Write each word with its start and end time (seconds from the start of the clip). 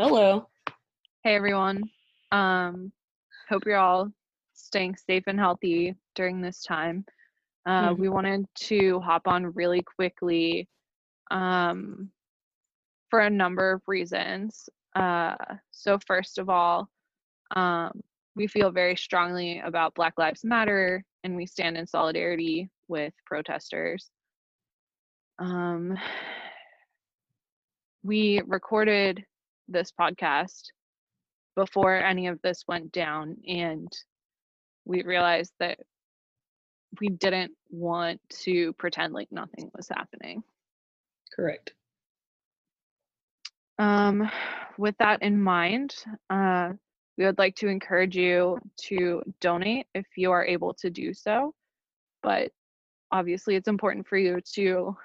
Hello. 0.00 0.48
Hey 1.24 1.34
everyone. 1.34 1.82
Um, 2.30 2.92
hope 3.48 3.64
you're 3.66 3.78
all 3.78 4.12
staying 4.52 4.94
safe 4.94 5.24
and 5.26 5.40
healthy 5.40 5.96
during 6.14 6.40
this 6.40 6.62
time. 6.62 7.04
Uh, 7.66 7.90
Mhm. 7.90 7.98
We 7.98 8.08
wanted 8.08 8.46
to 8.68 9.00
hop 9.00 9.26
on 9.26 9.46
really 9.54 9.82
quickly 9.82 10.68
um, 11.32 12.12
for 13.10 13.22
a 13.22 13.28
number 13.28 13.72
of 13.72 13.82
reasons. 13.88 14.68
Uh, 14.94 15.34
so, 15.72 15.98
first 16.06 16.38
of 16.38 16.48
all, 16.48 16.88
um, 17.56 18.00
we 18.36 18.46
feel 18.46 18.70
very 18.70 18.94
strongly 18.94 19.58
about 19.58 19.96
Black 19.96 20.14
Lives 20.16 20.44
Matter 20.44 21.04
and 21.24 21.34
we 21.34 21.44
stand 21.44 21.76
in 21.76 21.88
solidarity 21.88 22.70
with 22.86 23.12
protesters. 23.26 24.12
Um, 25.40 25.98
we 28.04 28.40
recorded 28.46 29.24
this 29.68 29.92
podcast 29.98 30.64
before 31.56 31.94
any 31.96 32.28
of 32.28 32.40
this 32.42 32.64
went 32.68 32.92
down 32.92 33.36
and 33.46 33.90
we 34.84 35.02
realized 35.02 35.52
that 35.58 35.78
we 37.00 37.08
didn't 37.08 37.52
want 37.70 38.20
to 38.30 38.72
pretend 38.74 39.12
like 39.12 39.30
nothing 39.30 39.70
was 39.74 39.88
happening 39.88 40.42
Correct. 41.34 41.74
um, 43.78 44.30
with 44.78 44.96
that 44.98 45.22
in 45.22 45.40
mind 45.40 45.94
uh, 46.30 46.70
we 47.18 47.24
would 47.24 47.38
like 47.38 47.56
to 47.56 47.68
encourage 47.68 48.16
you 48.16 48.58
to 48.76 49.22
donate 49.40 49.86
if 49.94 50.06
you 50.16 50.30
are 50.30 50.46
able 50.46 50.72
to 50.74 50.90
do 50.90 51.12
so 51.12 51.52
but 52.22 52.50
obviously 53.10 53.56
it's 53.56 53.68
important 53.68 54.06
for 54.06 54.16
you 54.16 54.40
to 54.54 54.96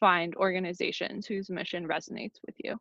find 0.00 0.34
organizations 0.34 1.26
whose 1.26 1.48
mission 1.48 1.86
resonates 1.86 2.40
with 2.44 2.56
you 2.58 2.76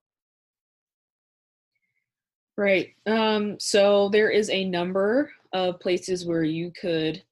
Right. 2.57 2.89
Um, 3.05 3.59
so 3.59 4.09
there 4.09 4.29
is 4.29 4.49
a 4.49 4.65
number 4.65 5.31
of 5.53 5.79
places 5.79 6.25
where 6.25 6.43
you 6.43 6.71
could 6.79 7.23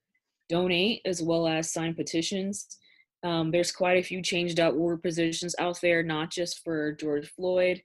donate 0.48 1.02
as 1.06 1.22
well 1.22 1.48
as 1.48 1.72
sign 1.72 1.94
petitions. 1.94 2.78
Um, 3.24 3.52
there's 3.52 3.72
quite 3.72 3.98
a 3.98 4.04
few 4.04 4.22
change.org 4.22 5.04
positions 5.04 5.56
out 5.60 5.80
there, 5.82 6.04
not 6.04 6.32
just 6.32 6.64
for 6.64 6.94
George 6.94 7.30
Floyd, 7.30 7.82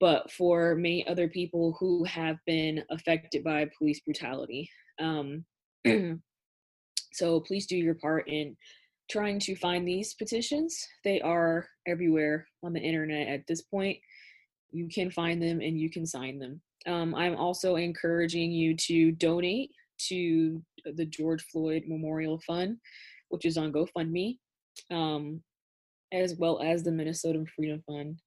but 0.00 0.30
for 0.32 0.74
many 0.74 1.06
other 1.06 1.28
people 1.28 1.76
who 1.78 2.04
have 2.04 2.38
been 2.46 2.82
affected 2.90 3.44
by 3.44 3.70
police 3.78 4.00
brutality. 4.00 4.68
Um, 4.98 5.44
so 7.12 7.40
please 7.40 7.66
do 7.66 7.76
your 7.76 7.94
part 7.94 8.28
in 8.28 8.56
trying 9.10 9.38
to 9.40 9.54
find 9.54 9.86
these 9.86 10.14
petitions. 10.14 10.88
They 11.04 11.20
are 11.20 11.68
everywhere 11.86 12.46
on 12.62 12.72
the 12.72 12.80
internet 12.80 13.28
at 13.28 13.46
this 13.46 13.62
point. 13.62 13.98
You 14.72 14.88
can 14.88 15.10
find 15.10 15.42
them 15.42 15.60
and 15.60 15.78
you 15.78 15.90
can 15.90 16.06
sign 16.06 16.38
them. 16.38 16.60
Um, 16.86 17.14
I'm 17.14 17.36
also 17.36 17.76
encouraging 17.76 18.50
you 18.50 18.74
to 18.76 19.12
donate 19.12 19.70
to 20.08 20.62
the 20.84 21.04
George 21.04 21.44
Floyd 21.44 21.84
Memorial 21.86 22.40
Fund, 22.46 22.78
which 23.28 23.44
is 23.44 23.56
on 23.56 23.72
GoFundMe, 23.72 24.38
um, 24.90 25.42
as 26.12 26.34
well 26.36 26.60
as 26.60 26.82
the 26.82 26.90
Minnesota 26.90 27.44
Freedom 27.54 27.82
Fund. 27.86 28.18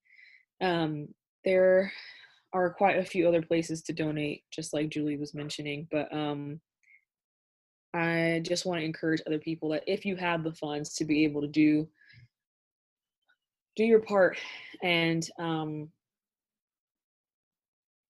Um, 0.61 1.07
there 1.43 1.91
are 2.53 2.73
quite 2.73 2.97
a 2.97 3.05
few 3.05 3.27
other 3.27 3.41
places 3.41 3.81
to 3.83 3.93
donate, 3.93 4.43
just 4.51 4.73
like 4.73 4.89
Julie 4.89 5.17
was 5.17 5.33
mentioning, 5.33 5.87
but 5.91 6.11
um, 6.13 6.61
I 7.93 8.41
just 8.43 8.65
want 8.65 8.79
to 8.81 8.85
encourage 8.85 9.21
other 9.25 9.39
people 9.39 9.69
that 9.69 9.83
if 9.87 10.05
you 10.05 10.15
have 10.15 10.43
the 10.43 10.53
funds 10.53 10.95
to 10.95 11.05
be 11.05 11.23
able 11.23 11.41
to 11.41 11.47
do 11.47 11.87
do 13.75 13.83
your 13.83 13.99
part 13.99 14.37
and 14.83 15.27
um, 15.37 15.89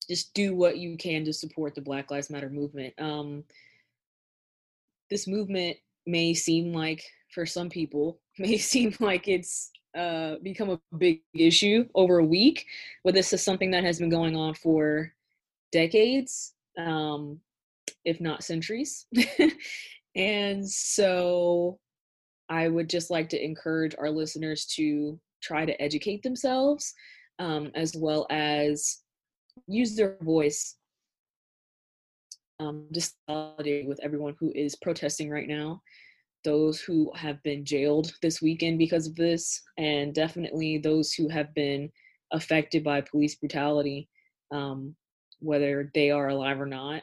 just 0.08 0.34
do 0.34 0.56
what 0.56 0.78
you 0.78 0.98
can 0.98 1.26
to 1.26 1.34
support 1.34 1.76
the 1.76 1.82
Black 1.82 2.12
Lives 2.12 2.30
Matter 2.30 2.50
movement. 2.50 2.94
Um, 3.00 3.44
this 5.10 5.28
movement 5.28 5.78
may 6.06 6.34
seem 6.34 6.74
like, 6.74 7.04
for 7.34 7.46
some 7.46 7.70
people, 7.70 8.20
may 8.40 8.58
seem 8.58 8.96
like 9.00 9.28
it's 9.28 9.72
uh, 9.96 10.36
become 10.44 10.70
a 10.70 10.80
big 10.98 11.22
issue 11.34 11.86
over 11.96 12.20
a 12.20 12.26
week, 12.26 12.66
but 13.04 13.14
this 13.14 13.32
is 13.34 13.44
something 13.44 13.72
that 13.72 13.84
has 13.84 14.00
been 14.00 14.10
going 14.10 14.36
on 14.36 14.54
for 14.54 15.14
decades, 15.72 16.54
um, 16.78 17.40
if 18.04 18.20
not 18.20 18.44
centuries. 18.44 19.06
and 20.16 20.68
so 20.68 21.80
I 22.50 22.68
would 22.68 22.90
just 22.90 23.10
like 23.10 23.30
to 23.30 23.44
encourage 23.44 23.96
our 23.98 24.10
listeners 24.10 24.66
to 24.76 25.20
try 25.42 25.66
to 25.66 25.82
educate 25.82 26.24
themselves 26.24 26.94
um, 27.40 27.72
as 27.76 27.96
well 27.96 28.28
as 28.30 29.00
use 29.68 29.96
their 29.96 30.18
voice 30.22 30.76
um, 32.60 32.88
just 32.94 33.16
with 33.28 34.00
everyone 34.02 34.36
who 34.40 34.52
is 34.56 34.76
protesting 34.76 35.30
right 35.30 35.48
now 35.48 35.82
those 36.44 36.80
who 36.80 37.12
have 37.16 37.42
been 37.42 37.66
jailed 37.66 38.14
this 38.22 38.42
weekend 38.42 38.78
because 38.78 39.08
of 39.08 39.16
this 39.16 39.64
and 39.78 40.14
definitely 40.14 40.78
those 40.78 41.12
who 41.12 41.28
have 41.28 41.54
been 41.56 41.90
affected 42.32 42.84
by 42.84 43.02
police 43.02 43.36
brutality 43.36 44.08
um, 44.52 44.96
whether 45.40 45.92
they 45.94 46.12
are 46.12 46.30
alive 46.30 46.62
or 46.62 46.66
not 46.66 47.02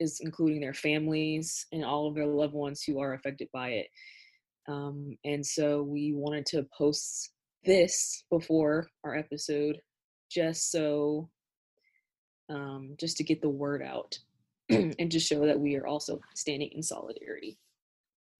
is 0.00 0.20
including 0.20 0.60
their 0.60 0.74
families 0.74 1.66
and 1.72 1.84
all 1.84 2.08
of 2.08 2.14
their 2.14 2.26
loved 2.26 2.54
ones 2.54 2.82
who 2.82 3.00
are 3.00 3.14
affected 3.14 3.48
by 3.52 3.70
it. 3.70 3.86
Um, 4.68 5.16
and 5.24 5.44
so 5.44 5.82
we 5.82 6.12
wanted 6.14 6.46
to 6.46 6.66
post 6.76 7.30
this 7.64 8.24
before 8.30 8.88
our 9.04 9.14
episode 9.14 9.78
just 10.30 10.70
so 10.70 11.28
um, 12.48 12.94
just 12.98 13.16
to 13.18 13.24
get 13.24 13.40
the 13.40 13.48
word 13.48 13.82
out 13.82 14.18
and 14.68 15.10
to 15.10 15.18
show 15.18 15.46
that 15.46 15.58
we 15.58 15.76
are 15.76 15.86
also 15.86 16.20
standing 16.34 16.70
in 16.72 16.82
solidarity. 16.82 17.58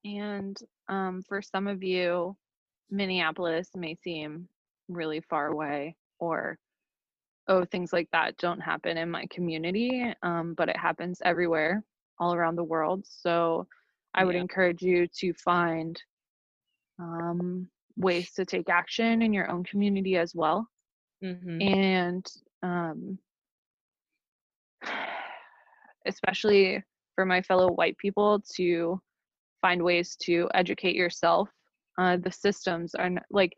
And 0.05 0.57
um, 0.89 1.23
for 1.23 1.41
some 1.41 1.67
of 1.67 1.83
you, 1.83 2.37
Minneapolis 2.91 3.71
may 3.75 3.95
seem 3.95 4.49
really 4.89 5.21
far 5.21 5.47
away, 5.49 5.97
or 6.19 6.59
oh, 7.49 7.65
things 7.65 7.93
like 7.93 8.09
that 8.13 8.37
don't 8.39 8.61
happen 8.61 8.97
in 8.99 9.11
my 9.11 9.27
community, 9.31 10.13
um, 10.23 10.55
but 10.55 10.69
it 10.69 10.77
happens 10.77 11.21
everywhere, 11.25 11.83
all 12.19 12.35
around 12.35 12.57
the 12.57 12.65
world. 12.65 13.05
So 13.07 13.67
I 14.15 14.25
would 14.25 14.35
Yeah. 14.35 14.43
encourage 14.43 14.83
you 14.83 15.07
to 15.09 15.33
find 15.35 16.01
um, 16.99 17.69
ways 17.97 18.33
to 18.33 18.45
take 18.45 18.69
action 18.69 19.23
in 19.23 19.33
your 19.33 19.51
own 19.51 19.65
community 19.65 20.17
as 20.17 20.35
well. 20.35 20.69
Mm-hmm. 21.23 21.63
and 21.63 22.33
um, 22.63 23.19
especially 26.07 26.83
for 27.15 27.25
my 27.25 27.41
fellow 27.43 27.69
white 27.73 27.97
people 27.99 28.43
to 28.55 29.01
find 29.63 29.83
ways 29.83 30.17
to 30.23 30.49
educate 30.55 30.95
yourself 30.97 31.49
uh, 31.99 32.17
the 32.17 32.31
systems 32.31 32.95
are 32.95 33.11
not, 33.11 33.25
like 33.31 33.57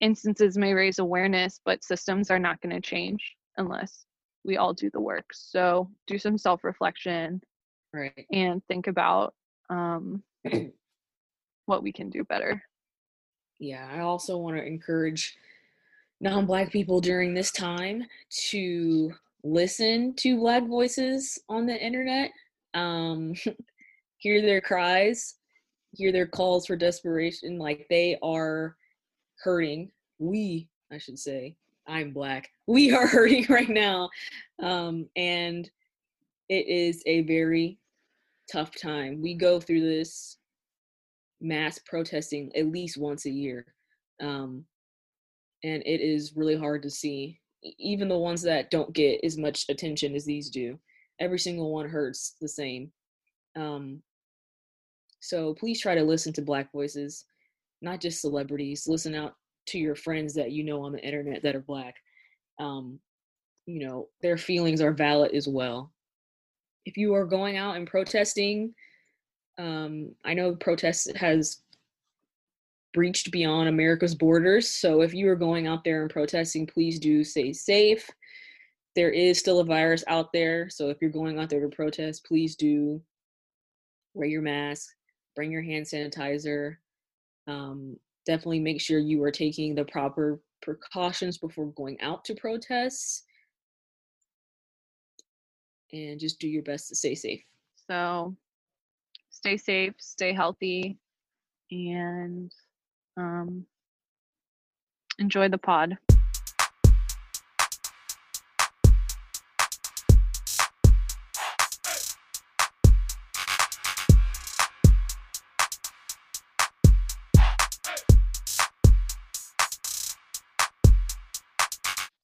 instances 0.00 0.56
may 0.56 0.72
raise 0.74 0.98
awareness 0.98 1.60
but 1.64 1.82
systems 1.82 2.30
are 2.30 2.38
not 2.38 2.60
going 2.60 2.74
to 2.74 2.80
change 2.80 3.34
unless 3.56 4.04
we 4.44 4.56
all 4.56 4.72
do 4.72 4.90
the 4.92 5.00
work 5.00 5.24
so 5.32 5.90
do 6.06 6.18
some 6.18 6.38
self-reflection 6.38 7.40
Right. 7.92 8.26
and 8.32 8.62
think 8.68 8.86
about 8.86 9.32
um, 9.70 10.22
what 11.66 11.82
we 11.82 11.90
can 11.92 12.10
do 12.10 12.22
better 12.24 12.62
Yeah. 13.58 13.88
I 13.90 14.00
also 14.00 14.36
want 14.36 14.56
to 14.56 14.64
encourage 14.64 15.36
non 16.20 16.46
Black 16.46 16.70
people 16.70 17.00
during 17.00 17.34
this 17.34 17.50
time 17.50 18.04
to 18.50 19.12
listen 19.52 20.14
to 20.16 20.38
Black 20.38 20.66
voices 20.66 21.38
on 21.48 21.66
the 21.66 21.76
internet, 21.76 22.30
um, 22.74 23.34
hear 24.18 24.42
their 24.42 24.60
cries, 24.60 25.36
hear 25.92 26.12
their 26.12 26.26
calls 26.26 26.66
for 26.66 26.76
desperation. 26.76 27.58
Like 27.58 27.86
they 27.88 28.18
are 28.22 28.76
hurting. 29.42 29.90
We, 30.18 30.68
I 30.92 30.98
should 30.98 31.18
say, 31.18 31.56
I'm 31.86 32.12
Black. 32.12 32.48
We 32.66 32.92
are 32.92 33.06
hurting 33.08 33.46
right 33.48 33.68
now. 33.68 34.10
Um, 34.62 35.08
and 35.16 35.68
it 36.48 36.66
is 36.66 37.02
a 37.06 37.22
very 37.22 37.78
tough 38.50 38.72
time. 38.80 39.20
We 39.20 39.34
go 39.34 39.60
through 39.60 39.82
this 39.82 40.38
mass 41.40 41.78
protesting 41.78 42.50
at 42.56 42.66
least 42.66 42.98
once 42.98 43.26
a 43.26 43.30
year. 43.30 43.66
Um, 44.20 44.64
and 45.64 45.82
it 45.84 46.00
is 46.00 46.36
really 46.36 46.56
hard 46.56 46.82
to 46.82 46.90
see, 46.90 47.37
even 47.62 48.08
the 48.08 48.18
ones 48.18 48.42
that 48.42 48.70
don't 48.70 48.92
get 48.92 49.20
as 49.24 49.36
much 49.36 49.64
attention 49.68 50.14
as 50.14 50.24
these 50.24 50.50
do. 50.50 50.78
Every 51.20 51.38
single 51.38 51.72
one 51.72 51.88
hurts 51.88 52.36
the 52.40 52.48
same. 52.48 52.92
Um, 53.56 54.02
so 55.20 55.54
please 55.54 55.80
try 55.80 55.94
to 55.94 56.04
listen 56.04 56.32
to 56.34 56.42
Black 56.42 56.70
voices, 56.72 57.24
not 57.82 58.00
just 58.00 58.20
celebrities. 58.20 58.86
Listen 58.86 59.14
out 59.14 59.34
to 59.66 59.78
your 59.78 59.96
friends 59.96 60.34
that 60.34 60.52
you 60.52 60.64
know 60.64 60.82
on 60.82 60.92
the 60.92 61.04
internet 61.04 61.42
that 61.42 61.56
are 61.56 61.60
Black. 61.60 61.96
Um, 62.58 63.00
you 63.66 63.86
know, 63.86 64.08
their 64.22 64.38
feelings 64.38 64.80
are 64.80 64.92
valid 64.92 65.34
as 65.34 65.48
well. 65.48 65.92
If 66.86 66.96
you 66.96 67.14
are 67.14 67.26
going 67.26 67.56
out 67.56 67.76
and 67.76 67.86
protesting, 67.86 68.74
um, 69.58 70.14
I 70.24 70.34
know 70.34 70.54
protest 70.54 71.14
has 71.16 71.62
breached 72.98 73.30
beyond 73.30 73.68
America's 73.68 74.16
borders. 74.16 74.68
So 74.68 75.02
if 75.02 75.14
you 75.14 75.28
are 75.28 75.36
going 75.36 75.68
out 75.68 75.84
there 75.84 76.02
and 76.02 76.10
protesting, 76.10 76.66
please 76.66 76.98
do 76.98 77.22
stay 77.22 77.52
safe. 77.52 78.10
there 78.96 79.10
is 79.10 79.38
still 79.38 79.60
a 79.60 79.64
virus 79.64 80.02
out 80.08 80.32
there. 80.32 80.68
So 80.68 80.88
if 80.88 80.98
you're 81.00 81.08
going 81.08 81.38
out 81.38 81.48
there 81.48 81.60
to 81.60 81.68
protest, 81.68 82.26
please 82.26 82.56
do 82.56 83.00
wear 84.14 84.26
your 84.26 84.42
mask, 84.42 84.88
bring 85.36 85.52
your 85.52 85.62
hand 85.62 85.86
sanitizer. 85.86 86.78
Um, 87.46 87.96
definitely 88.26 88.58
make 88.58 88.80
sure 88.80 88.98
you 88.98 89.22
are 89.22 89.30
taking 89.30 89.76
the 89.76 89.84
proper 89.84 90.40
precautions 90.60 91.38
before 91.38 91.66
going 91.66 92.00
out 92.00 92.24
to 92.24 92.34
protests. 92.34 93.22
And 95.92 96.18
just 96.18 96.40
do 96.40 96.48
your 96.48 96.64
best 96.64 96.88
to 96.88 96.96
stay 96.96 97.14
safe. 97.14 97.44
So 97.88 98.34
stay 99.30 99.56
safe, 99.56 99.94
stay 99.98 100.32
healthy, 100.32 100.98
and 101.70 102.52
um, 103.18 103.66
enjoy 105.18 105.48
the 105.48 105.58
pod. 105.58 105.98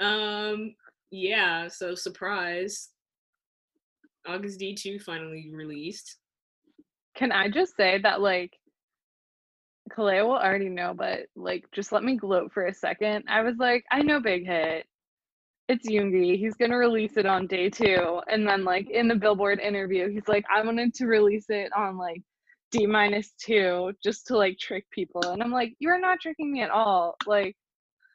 Um, 0.00 0.74
yeah, 1.10 1.68
so 1.68 1.94
surprise. 1.94 2.90
Agust 4.26 4.60
D2 4.60 5.02
finally 5.02 5.50
released. 5.52 6.18
Can 7.14 7.32
I 7.32 7.48
just 7.48 7.76
say 7.76 7.98
that 8.02 8.20
like 8.20 8.52
Kalea 9.90 10.24
will 10.24 10.36
already 10.36 10.68
know, 10.68 10.94
but 10.94 11.26
like 11.36 11.64
just 11.72 11.92
let 11.92 12.02
me 12.02 12.16
gloat 12.16 12.52
for 12.52 12.66
a 12.66 12.74
second. 12.74 13.24
I 13.28 13.42
was 13.42 13.56
like, 13.58 13.84
I 13.90 14.02
know 14.02 14.20
Big 14.20 14.46
Hit. 14.46 14.86
It's 15.68 15.88
Yoongi. 15.88 16.38
He's 16.38 16.54
gonna 16.54 16.76
release 16.76 17.16
it 17.16 17.26
on 17.26 17.46
day 17.46 17.70
two. 17.70 18.20
And 18.28 18.46
then 18.46 18.64
like 18.64 18.90
in 18.90 19.08
the 19.08 19.14
billboard 19.14 19.60
interview, 19.60 20.10
he's 20.10 20.28
like, 20.28 20.44
I 20.54 20.62
wanted 20.62 20.94
to 20.94 21.06
release 21.06 21.46
it 21.48 21.70
on 21.76 21.96
like 21.98 22.22
D 22.70 22.86
minus 22.86 23.32
two 23.38 23.92
just 24.02 24.26
to 24.28 24.36
like 24.36 24.58
trick 24.58 24.88
people. 24.90 25.22
And 25.30 25.42
I'm 25.42 25.52
like, 25.52 25.74
you're 25.78 26.00
not 26.00 26.20
tricking 26.20 26.52
me 26.52 26.62
at 26.62 26.70
all. 26.70 27.16
Like 27.26 27.56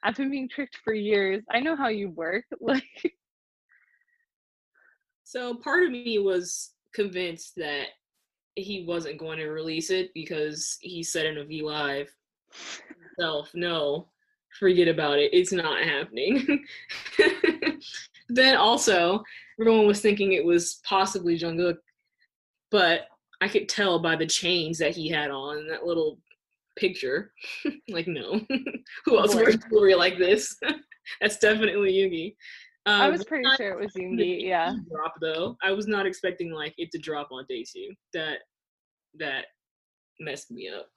I've 0.04 0.16
been 0.16 0.32
being 0.32 0.50
tricked 0.50 0.78
for 0.84 0.94
years. 0.94 1.44
I 1.52 1.60
know 1.60 1.76
how 1.76 1.90
you 1.90 2.10
work. 2.10 2.46
Like 2.62 3.14
So 5.24 5.54
part 5.56 5.84
of 5.84 5.92
me 5.92 6.18
was 6.18 6.72
convinced 6.94 7.54
that 7.58 7.90
he 8.56 8.86
wasn't 8.86 9.20
going 9.20 9.38
to 9.38 9.48
release 9.48 9.90
it 9.90 10.12
because 10.14 10.78
he 10.82 11.04
said 11.04 11.26
in 11.26 11.38
a 11.38 11.46
V 11.46 11.62
Live 11.62 12.10
himself, 13.18 13.52
no, 13.54 14.08
forget 14.60 14.88
about 14.88 15.20
it. 15.20 15.34
It's 15.34 15.52
not 15.52 15.84
happening. 15.84 16.66
then 18.30 18.56
also, 18.56 19.24
everyone 19.60 19.88
was 19.88 20.02
thinking 20.02 20.34
it 20.34 20.46
was 20.46 20.82
possibly 20.84 21.38
Jungkook, 21.38 21.78
but 22.72 23.08
I 23.42 23.48
could 23.48 23.70
tell 23.70 24.00
by 24.00 24.16
the 24.16 24.26
chains 24.26 24.78
that 24.80 24.96
he 24.96 25.10
had 25.10 25.32
on 25.32 25.68
that 25.68 25.86
little 25.86 26.20
picture. 26.78 27.32
like, 27.90 28.08
no. 28.08 28.42
Who 29.06 29.18
else 29.18 29.36
wears 29.36 29.58
jewelry 29.70 29.96
like 29.96 30.18
this? 30.18 30.56
That's 31.22 31.40
definitely 31.40 31.94
Yoongi. 31.94 32.36
Um, 32.90 33.02
I 33.02 33.10
was 33.10 33.24
pretty 33.24 33.48
sure 33.58 33.72
it 33.72 33.80
was 33.80 33.94
Yoongi, 33.94 34.44
yeah. 34.44 34.74
Drop 34.92 35.14
though. 35.22 35.56
I 35.62 35.72
was 35.72 35.88
not 35.88 36.06
expecting 36.06 36.52
like 36.52 36.74
it 36.78 36.92
to 36.92 36.98
drop 36.98 37.30
on 37.32 37.46
day 37.48 37.64
two. 37.64 37.90
That 38.14 38.40
that 39.20 39.46
messed 40.20 40.50
me 40.52 40.70
up. 40.70 40.90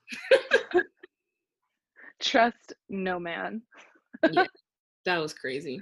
Trust 2.21 2.73
no 2.89 3.19
man. 3.19 3.63
yeah, 4.31 4.45
that 5.05 5.19
was 5.19 5.35
crazy. 5.35 5.81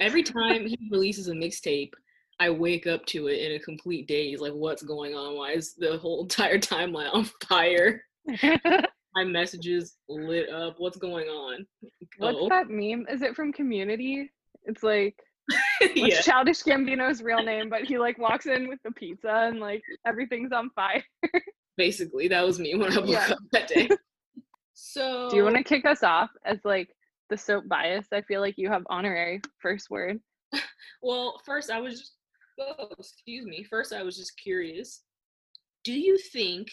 Every 0.00 0.22
time 0.22 0.66
he 0.66 0.78
releases 0.90 1.28
a 1.28 1.32
mixtape, 1.32 1.92
I 2.40 2.50
wake 2.50 2.86
up 2.86 3.04
to 3.06 3.28
it 3.28 3.40
in 3.40 3.52
a 3.52 3.58
complete 3.60 4.06
daze. 4.08 4.40
Like, 4.40 4.52
what's 4.52 4.82
going 4.82 5.14
on? 5.14 5.36
Why 5.36 5.52
is 5.52 5.74
the 5.74 5.98
whole 5.98 6.22
entire 6.22 6.58
timeline 6.58 7.12
on 7.14 7.24
fire? 7.48 8.02
My 9.14 9.24
messages 9.24 9.96
lit 10.08 10.48
up. 10.50 10.74
What's 10.78 10.98
going 10.98 11.28
on? 11.28 11.66
What's 12.18 12.38
Oh. 12.40 12.48
that 12.48 12.68
meme? 12.68 13.06
Is 13.10 13.22
it 13.22 13.34
from 13.34 13.52
Community? 13.52 14.30
It's 14.64 14.82
like 14.82 15.16
yeah. 15.94 16.20
Childish 16.20 16.62
Gambino's 16.62 17.22
real 17.22 17.42
name, 17.42 17.68
but 17.68 17.84
he 17.84 17.98
like 17.98 18.18
walks 18.18 18.46
in 18.46 18.68
with 18.68 18.78
the 18.84 18.90
pizza 18.92 19.48
and 19.48 19.60
like 19.60 19.82
everything's 20.06 20.52
on 20.52 20.70
fire. 20.70 21.02
Basically, 21.76 22.28
that 22.28 22.44
was 22.44 22.58
me 22.58 22.74
when 22.74 22.92
I 22.92 22.98
woke 22.98 23.08
Yeah. 23.08 23.28
up 23.30 23.38
that 23.52 23.68
day. 23.68 23.88
So 24.80 25.28
Do 25.28 25.36
you 25.36 25.42
want 25.42 25.56
to 25.56 25.64
kick 25.64 25.84
us 25.86 26.04
off 26.04 26.30
as 26.44 26.58
like 26.64 26.88
the 27.30 27.36
soap 27.36 27.66
bias? 27.66 28.06
I 28.12 28.22
feel 28.22 28.40
like 28.40 28.54
you 28.58 28.68
have 28.68 28.84
honorary 28.88 29.40
first 29.60 29.90
word. 29.90 30.20
Well, 31.02 31.40
first 31.44 31.68
I 31.70 31.80
was 31.80 31.98
just, 31.98 32.12
oh, 32.60 32.88
excuse 32.98 33.44
me. 33.44 33.64
First 33.68 33.92
I 33.92 34.02
was 34.04 34.16
just 34.16 34.36
curious. 34.40 35.02
Do 35.84 35.92
you 35.92 36.16
think 36.32 36.68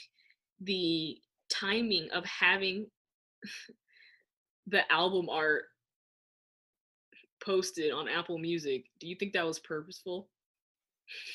the 0.62 1.18
timing 1.50 2.10
of 2.14 2.26
having 2.26 2.88
the 4.68 4.92
album 4.92 5.30
art 5.30 5.66
posted 7.46 7.92
on 7.92 8.10
Apple 8.10 8.38
Music, 8.38 8.86
do 9.00 9.08
you 9.08 9.16
think 9.16 9.34
that 9.34 9.46
was 9.46 9.60
purposeful? 9.60 10.30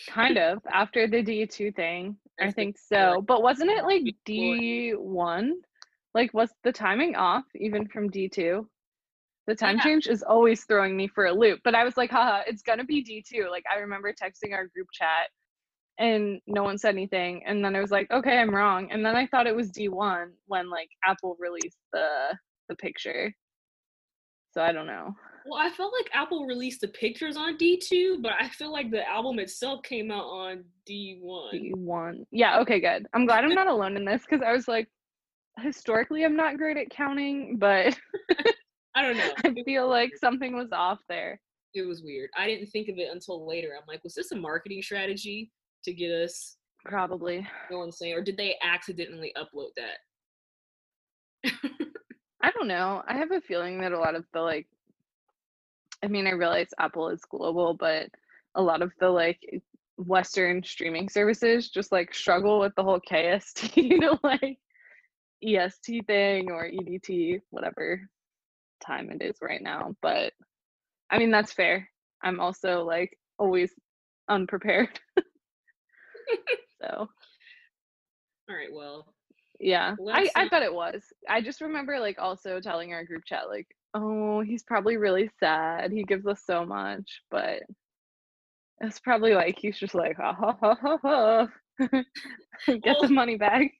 Kind 0.09 0.39
of 0.39 0.59
after 0.73 1.07
the 1.07 1.23
D2 1.23 1.75
thing. 1.77 2.17
I 2.41 2.47
I 2.47 2.51
think 2.51 2.77
so. 2.79 3.23
But 3.27 3.43
wasn't 3.43 3.71
it 3.71 3.85
like 3.85 4.03
D1? 4.27 5.53
Like 6.15 6.35
was 6.35 6.51
the 6.65 6.73
timing 6.73 7.15
off 7.15 7.45
even 7.55 7.87
from 7.87 8.11
D2? 8.11 8.67
The 9.47 9.55
time 9.55 9.77
Yeah. 9.77 9.85
change 9.85 10.09
is 10.09 10.23
always 10.23 10.65
throwing 10.65 10.97
me 10.97 11.07
for 11.07 11.27
a 11.27 11.33
loop. 11.33 11.61
But 11.65 11.75
I 11.75 11.85
was 11.85 11.97
like, 11.97 12.11
haha, 12.11 12.43
it's 12.47 12.63
gonna 12.63 12.85
be 12.85 13.05
D2. 13.05 13.49
Like 13.51 13.65
I 13.73 13.79
remember 13.79 14.13
texting 14.13 14.53
our 14.53 14.67
group 14.69 14.89
chat 14.93 15.29
and 15.99 16.41
no 16.47 16.63
one 16.63 16.79
said 16.79 16.95
anything. 16.95 17.45
And 17.47 17.65
then 17.65 17.77
I 17.77 17.81
was 17.81 17.91
like, 17.91 18.11
okay, 18.11 18.39
I'm 18.39 18.55
wrong. 18.55 18.91
And 18.91 19.05
then 19.05 19.15
I 19.15 19.27
thought 19.27 19.47
it 19.47 19.55
was 19.55 19.71
D1 19.71 20.31
when 20.47 20.71
like 20.71 20.89
Apple 21.07 21.37
released 21.39 21.79
the 21.93 22.37
the 22.69 22.75
picture. 22.77 23.33
So 24.53 24.63
I 24.63 24.73
don't 24.73 24.87
know. 24.87 25.15
Well, 25.51 25.59
I 25.59 25.69
felt 25.71 25.93
like 25.93 26.09
Apple 26.15 26.47
released 26.47 26.81
the 26.81 26.87
pictures 26.89 27.37
on 27.37 27.59
D2, 27.59 28.23
but 28.23 28.35
I 28.39 28.49
feel 28.51 28.71
like 28.71 28.93
the 28.93 29.09
album 29.09 29.41
itself 29.41 29.83
came 29.83 30.13
out 30.13 30.27
on 30.27 30.63
D1. 30.89 31.75
D1. 31.75 32.25
Yeah, 32.31 32.61
okay, 32.61 32.79
good. 32.79 33.09
I'm 33.15 33.27
glad 33.27 33.45
I'm 33.45 33.55
not 33.55 33.67
alone 33.67 33.97
in 33.97 34.05
this 34.05 34.23
because 34.23 34.45
I 34.47 34.53
was 34.53 34.69
like, 34.69 34.87
historically, 35.59 36.25
I'm 36.25 36.37
not 36.37 36.57
great 36.57 36.77
at 36.77 36.89
counting, 36.91 37.57
but 37.59 37.99
I 38.95 39.03
don't 39.03 39.17
know. 39.17 39.33
I 39.45 39.53
feel 39.65 39.89
like 39.89 40.13
something 40.17 40.55
was 40.55 40.71
off 40.71 41.01
there. 41.09 41.41
It 41.75 41.83
was 41.83 42.01
weird. 42.05 42.31
I 42.37 42.47
didn't 42.47 42.69
think 42.69 42.89
of 42.89 42.99
it 42.99 43.09
until 43.11 43.45
later. 43.45 43.71
I'm 43.77 43.83
like, 43.89 44.05
was 44.05 44.15
this 44.15 44.31
a 44.31 44.37
marketing 44.37 44.83
strategy 44.83 45.51
to 45.83 45.93
get 45.93 46.13
us 46.13 46.59
Probably. 46.85 47.45
going 47.69 47.89
insane, 47.89 48.15
or 48.15 48.23
did 48.23 48.37
they 48.37 48.55
accidentally 48.63 49.35
upload 49.37 49.71
that? 49.77 51.53
I 52.41 52.53
don't 52.53 52.69
know. 52.69 53.03
I 53.09 53.17
have 53.17 53.33
a 53.33 53.41
feeling 53.41 53.81
that 53.81 53.91
a 53.91 53.99
lot 53.99 54.15
of 54.15 54.25
the 54.33 54.43
like, 54.43 54.69
I 56.03 56.09
mean, 56.09 56.27
I 56.27 56.33
realize 56.33 56.69
Apple 56.79 57.09
is 57.09 57.21
global, 57.23 57.75
but 57.75 58.09
a 58.55 58.63
lot 58.63 58.83
of 58.83 58.93
the 59.01 59.09
like 59.09 59.41
Western 59.97 60.63
streaming 60.63 61.09
services 61.09 61.69
just 61.69 61.93
like 61.93 62.15
struggle 62.15 62.61
with 62.61 62.75
the 62.75 62.83
whole 62.83 63.01
KST, 63.01 63.77
you 63.91 63.99
know, 63.99 64.19
like 64.23 64.59
EST 65.45 66.07
thing 66.07 66.51
or 66.51 66.69
EDT, 66.69 67.41
whatever 67.51 68.09
time 68.85 69.11
it 69.11 69.23
is 69.23 69.37
right 69.43 69.63
now. 69.63 69.95
But 70.03 70.33
I 71.11 71.19
mean, 71.19 71.31
that's 71.31 71.53
fair. 71.53 71.89
I'm 72.23 72.41
also 72.41 72.85
like 72.85 73.17
always 73.39 73.73
unprepared. 74.29 74.89
so 76.81 76.89
All 76.89 77.09
right, 78.57 78.73
well, 78.73 79.13
yeah, 79.59 79.95
I, 80.13 80.31
I 80.35 80.49
bet 80.49 80.63
it 80.63 80.73
was. 80.73 81.03
I 81.29 81.43
just 81.43 81.61
remember 81.61 82.01
like 82.01 82.19
also 82.19 82.61
telling 82.61 82.93
our 82.93 83.05
group 83.05 83.25
chat 83.27 83.49
like, 83.49 83.67
oh, 83.95 84.41
he's 84.41 84.63
probably 84.63 84.97
really 84.97 85.31
sad. 85.41 85.93
He 85.93 86.05
gives 86.05 86.27
us 86.27 86.43
so 86.47 86.65
much, 86.65 87.23
but 87.31 87.61
it's 88.81 89.01
probably 89.01 89.35
like 89.35 89.59
he's 89.59 89.79
just 89.79 89.95
like 89.95 90.17
ha 90.17 90.33
ha 90.33 90.57
ha 90.61 90.75
ha 90.81 90.99
ha. 91.03 91.49
Get 92.67 92.85
Well- 92.85 93.03
the 93.03 93.09
money 93.09 93.37
back. 93.37 93.71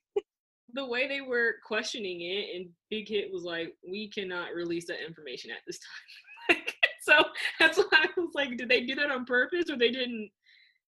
the 0.73 0.85
way 0.85 1.07
they 1.07 1.21
were 1.21 1.55
questioning 1.65 2.21
it, 2.21 2.55
and 2.55 2.69
Big 2.89 3.07
Hit 3.09 3.31
was 3.31 3.43
like, 3.43 3.75
"We 3.89 4.09
cannot 4.09 4.53
release 4.53 4.87
that 4.87 5.05
information 5.05 5.51
at 5.51 5.57
this 5.67 5.79
time." 5.79 6.57
So 7.03 7.17
that's 7.59 7.79
why 7.79 7.85
I 7.93 8.07
was 8.15 8.29
like, 8.35 8.55
did 8.57 8.69
they 8.69 8.81
do 8.85 8.93
that 8.93 9.09
on 9.09 9.25
purpose, 9.25 9.71
or 9.71 9.75
they 9.75 9.89
didn't? 9.89 10.29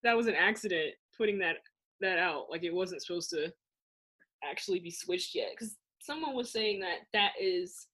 That 0.04 0.16
was 0.16 0.28
an 0.28 0.36
accident 0.36 0.92
putting 1.18 1.40
that 1.40 1.56
that 2.02 2.20
out. 2.20 2.52
Like 2.52 2.64
it 2.64 2.72
wasn't 2.74 3.02
supposed 3.02 3.32
to 3.32 3.52
actually 4.44 4.78
be 4.80 4.92
switched 4.92 5.34
yet, 5.34 5.50
because 5.52 5.76
someone 6.00 6.36
was 6.36 6.52
saying 6.52 6.82
that 6.82 7.00
that 7.14 7.32
is, 7.42 7.88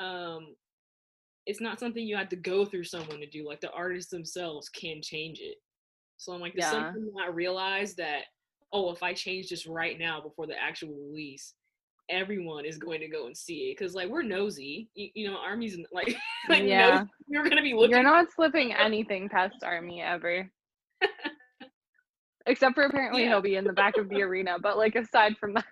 um, 0.00 0.54
it's 1.46 1.60
not 1.60 1.78
something 1.78 2.06
you 2.06 2.16
have 2.16 2.28
to 2.30 2.36
go 2.36 2.64
through 2.64 2.84
someone 2.84 3.20
to 3.20 3.26
do. 3.26 3.46
Like 3.46 3.60
the 3.60 3.70
artists 3.70 4.10
themselves 4.10 4.68
can 4.68 5.00
change 5.02 5.40
it. 5.40 5.56
So 6.16 6.32
I'm 6.32 6.40
like, 6.40 6.54
Yeah. 6.56 6.70
someone 6.70 7.10
not 7.14 7.34
realize 7.34 7.94
that? 7.96 8.22
Oh, 8.72 8.90
if 8.90 9.02
I 9.02 9.12
change 9.12 9.50
this 9.50 9.66
right 9.66 9.98
now 9.98 10.20
before 10.20 10.46
the 10.46 10.60
actual 10.60 10.94
release, 10.94 11.54
everyone 12.10 12.64
is 12.64 12.76
going 12.76 13.00
to 13.00 13.08
go 13.08 13.26
and 13.26 13.36
see 13.36 13.70
it 13.70 13.78
because 13.78 13.94
like 13.94 14.08
we're 14.08 14.22
nosy. 14.22 14.88
You, 14.94 15.08
you 15.14 15.30
know, 15.30 15.36
army's 15.36 15.78
like 15.92 16.16
like 16.48 16.64
Yeah. 16.64 16.90
nosy. 16.90 17.04
You're 17.28 17.48
gonna 17.48 17.62
be 17.62 17.74
looking. 17.74 17.90
You're 17.90 18.02
not 18.02 18.32
slipping 18.32 18.72
anything 18.78 19.28
past 19.28 19.56
Army 19.62 20.02
ever. 20.02 20.50
Except 22.46 22.74
for 22.74 22.84
apparently 22.84 23.22
Yeah. 23.22 23.28
he'll 23.30 23.42
be 23.42 23.56
in 23.56 23.64
the 23.64 23.72
back 23.72 23.96
of 23.96 24.08
the 24.08 24.22
arena, 24.22 24.58
but 24.60 24.76
like 24.76 24.96
aside 24.96 25.36
from 25.38 25.54
that, 25.54 25.64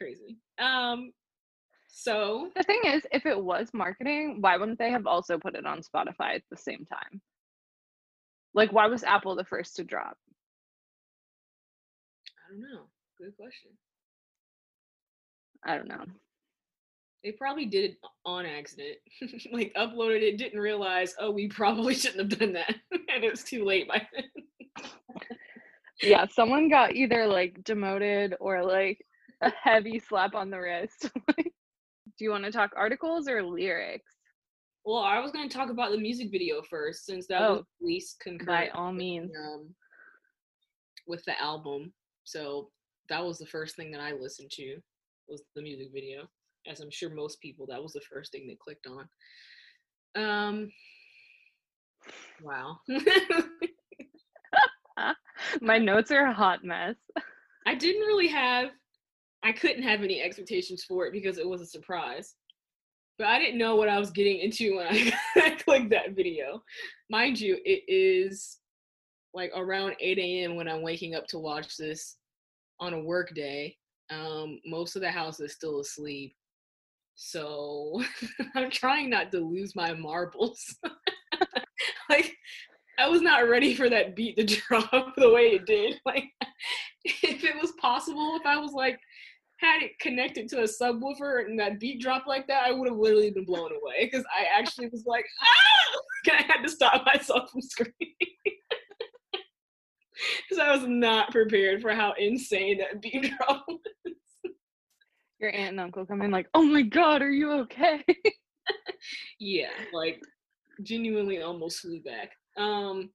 crazy. 0.00 0.38
Um. 0.58 1.12
So 1.92 2.50
the 2.56 2.62
thing 2.62 2.80
is, 2.84 3.02
if 3.12 3.26
it 3.26 3.42
was 3.42 3.68
marketing, 3.74 4.38
why 4.40 4.56
wouldn't 4.56 4.78
they 4.78 4.90
have 4.90 5.06
also 5.06 5.38
put 5.38 5.56
it 5.56 5.66
on 5.66 5.82
Spotify 5.82 6.36
at 6.36 6.42
the 6.50 6.56
same 6.56 6.86
time? 6.86 7.20
Like, 8.54 8.72
why 8.72 8.86
was 8.86 9.04
Apple 9.04 9.36
the 9.36 9.44
first 9.44 9.76
to 9.76 9.84
drop? 9.84 10.16
I 12.28 12.52
don't 12.52 12.60
know. 12.60 12.82
Good 13.18 13.36
question. 13.36 13.70
I 15.64 15.76
don't 15.76 15.88
know. 15.88 16.04
They 17.22 17.32
probably 17.32 17.66
did 17.66 17.90
it 17.90 17.96
on 18.24 18.46
accident. 18.46 18.96
like 19.52 19.74
uploaded 19.76 20.22
it, 20.22 20.38
didn't 20.38 20.60
realize. 20.60 21.14
Oh, 21.18 21.30
we 21.30 21.48
probably 21.48 21.94
shouldn't 21.96 22.30
have 22.30 22.38
done 22.38 22.54
that, 22.54 22.74
and 22.92 23.24
it's 23.24 23.44
too 23.44 23.64
late 23.64 23.88
by 23.88 24.06
then. 24.14 24.24
Yeah, 26.02 26.26
someone 26.32 26.70
got 26.70 26.94
either 26.94 27.26
like 27.26 27.62
demoted 27.62 28.34
or 28.40 28.64
like 28.64 29.04
a 29.42 29.50
heavy 29.62 29.98
slap 29.98 30.34
on 30.34 30.50
the 30.50 30.58
wrist. 30.58 31.10
Do 31.38 32.24
you 32.24 32.30
want 32.30 32.44
to 32.44 32.52
talk 32.52 32.72
articles 32.76 33.28
or 33.28 33.42
lyrics? 33.42 34.12
Well, 34.84 34.98
I 35.02 35.18
was 35.20 35.30
going 35.32 35.48
to 35.48 35.56
talk 35.56 35.70
about 35.70 35.92
the 35.92 35.98
music 35.98 36.30
video 36.30 36.62
first, 36.62 37.06
since 37.06 37.26
that 37.28 37.40
was 37.40 37.60
Oh, 37.60 37.64
released 37.80 38.20
concurrent 38.20 38.72
By 38.72 38.78
all 38.78 38.92
means. 38.92 39.30
um, 39.36 39.74
with 41.06 41.24
the 41.24 41.40
album. 41.40 41.92
So 42.24 42.70
that 43.08 43.24
was 43.24 43.38
the 43.38 43.46
first 43.46 43.76
thing 43.76 43.90
that 43.92 44.00
I 44.00 44.12
listened 44.12 44.50
to 44.52 44.78
was 45.28 45.42
the 45.54 45.62
music 45.62 45.88
video. 45.92 46.28
As 46.66 46.80
I'm 46.80 46.90
sure 46.90 47.10
most 47.10 47.40
people, 47.40 47.66
that 47.68 47.82
was 47.82 47.92
the 47.92 48.00
first 48.12 48.32
thing 48.32 48.46
they 48.46 48.56
clicked 48.60 48.86
on. 48.86 49.08
Um. 50.16 50.70
Wow. 52.42 52.78
My 55.60 55.78
notes 55.78 56.10
are 56.10 56.26
a 56.26 56.32
hot 56.34 56.64
mess. 56.64 56.96
I 57.66 57.74
didn't 57.74 58.02
really 58.02 58.28
have. 58.28 58.70
I 59.42 59.52
couldn't 59.52 59.82
have 59.82 60.02
any 60.02 60.20
expectations 60.20 60.84
for 60.84 61.06
it 61.06 61.12
because 61.12 61.38
it 61.38 61.48
was 61.48 61.60
a 61.60 61.66
surprise. 61.66 62.34
But 63.18 63.28
I 63.28 63.38
didn't 63.38 63.58
know 63.58 63.76
what 63.76 63.88
I 63.88 63.98
was 63.98 64.10
getting 64.10 64.38
into 64.38 64.76
when 64.76 64.86
I 64.86 65.50
clicked 65.64 65.90
that 65.90 66.12
video. 66.12 66.62
Mind 67.10 67.38
you, 67.38 67.58
it 67.64 67.82
is 67.86 68.58
like 69.34 69.52
around 69.54 69.94
8 70.00 70.18
a.m. 70.18 70.56
when 70.56 70.68
I'm 70.68 70.82
waking 70.82 71.14
up 71.14 71.26
to 71.28 71.38
watch 71.38 71.76
this 71.76 72.16
on 72.80 72.94
a 72.94 73.00
work 73.00 73.34
day. 73.34 73.76
Um, 74.10 74.58
most 74.66 74.96
of 74.96 75.02
the 75.02 75.10
house 75.10 75.38
is 75.40 75.52
still 75.52 75.80
asleep. 75.80 76.34
So 77.14 78.02
I'm 78.54 78.70
trying 78.70 79.10
not 79.10 79.30
to 79.32 79.40
lose 79.40 79.76
my 79.76 79.92
marbles. 79.92 80.76
like, 82.10 82.34
I 82.98 83.08
was 83.08 83.20
not 83.22 83.48
ready 83.48 83.74
for 83.74 83.88
that 83.90 84.16
beat 84.16 84.36
to 84.36 84.44
drop 84.44 85.14
the 85.16 85.30
way 85.30 85.52
it 85.52 85.66
did. 85.66 86.00
Like, 86.04 86.24
if 87.04 87.44
it 87.44 87.60
was 87.60 87.72
possible, 87.72 88.36
if 88.40 88.46
I 88.46 88.58
was 88.58 88.72
like, 88.72 88.98
had 89.60 89.82
it 89.82 89.98
connected 89.98 90.48
to 90.48 90.60
a 90.60 90.64
subwoofer 90.64 91.44
and 91.44 91.58
that 91.60 91.78
beat 91.78 92.00
dropped 92.00 92.26
like 92.26 92.46
that, 92.46 92.64
I 92.64 92.72
would 92.72 92.88
have 92.88 92.98
literally 92.98 93.30
been 93.30 93.44
blown 93.44 93.70
away 93.70 94.08
because 94.10 94.24
I 94.26 94.58
actually 94.58 94.88
was 94.88 95.04
like, 95.06 95.24
ah! 95.42 96.00
I 96.38 96.42
had 96.42 96.62
to 96.62 96.68
stop 96.68 97.04
myself 97.06 97.50
from 97.50 97.62
screaming. 97.62 97.94
Because 100.46 100.62
I 100.62 100.70
was 100.76 100.86
not 100.86 101.30
prepared 101.30 101.80
for 101.80 101.94
how 101.94 102.12
insane 102.18 102.76
that 102.76 103.00
beat 103.00 103.32
drop 103.38 103.64
was. 103.66 104.14
Your 105.40 105.50
aunt 105.50 105.70
and 105.70 105.80
uncle 105.80 106.04
come 106.04 106.20
in 106.20 106.30
like, 106.30 106.46
oh 106.52 106.62
my 106.62 106.82
god, 106.82 107.22
are 107.22 107.30
you 107.30 107.50
okay? 107.60 108.04
Yeah, 109.38 109.70
like 109.94 110.20
genuinely 110.82 111.40
almost 111.40 111.80
flew 111.80 112.02
back. 112.02 112.32
Um 112.58 113.08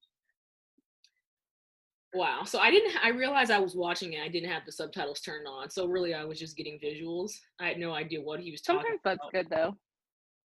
Wow. 2.16 2.46
So 2.46 2.60
I 2.60 2.72
didn't 2.72 2.94
I 3.04 3.10
realized 3.10 3.52
I 3.52 3.60
was 3.60 3.76
watching 3.76 4.14
it. 4.14 4.22
I 4.24 4.30
didn't 4.30 4.50
have 4.50 4.66
the 4.66 4.72
subtitles 4.72 5.20
turned 5.20 5.48
on. 5.48 5.70
So 5.70 5.86
really 5.86 6.14
I 6.14 6.24
was 6.24 6.40
just 6.40 6.56
getting 6.56 6.80
visuals. 6.80 7.34
I 7.60 7.68
had 7.68 7.78
no 7.78 7.94
idea 7.94 8.22
what 8.22 8.40
he 8.40 8.52
was 8.52 8.62
talking 8.62 8.82
Sometimes 8.82 9.02
that's 9.04 9.30
good 9.34 9.48
though. 9.50 9.76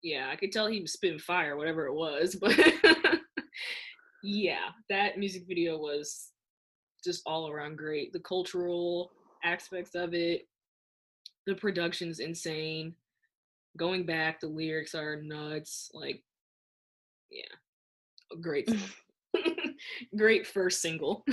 yeah, 0.02 0.28
I 0.32 0.36
could 0.36 0.52
tell 0.52 0.68
he 0.68 0.80
was 0.80 0.92
spitting 0.92 1.18
fire, 1.18 1.56
whatever 1.56 1.86
it 1.86 1.94
was. 1.94 2.36
But 2.36 2.56
yeah, 4.22 4.68
that 4.88 5.18
music 5.18 5.44
video 5.48 5.78
was 5.78 6.30
just 7.04 7.22
all 7.26 7.50
around 7.50 7.76
great. 7.76 8.12
The 8.12 8.20
cultural 8.20 9.10
aspects 9.44 9.94
of 9.94 10.14
it, 10.14 10.46
the 11.46 11.54
production's 11.56 12.20
insane. 12.20 12.94
Going 13.76 14.06
back, 14.06 14.40
the 14.40 14.46
lyrics 14.48 14.94
are 14.94 15.20
nuts. 15.22 15.90
Like, 15.92 16.22
yeah, 17.30 17.54
great, 18.40 18.70
great 20.16 20.46
first 20.46 20.80
single. 20.80 21.24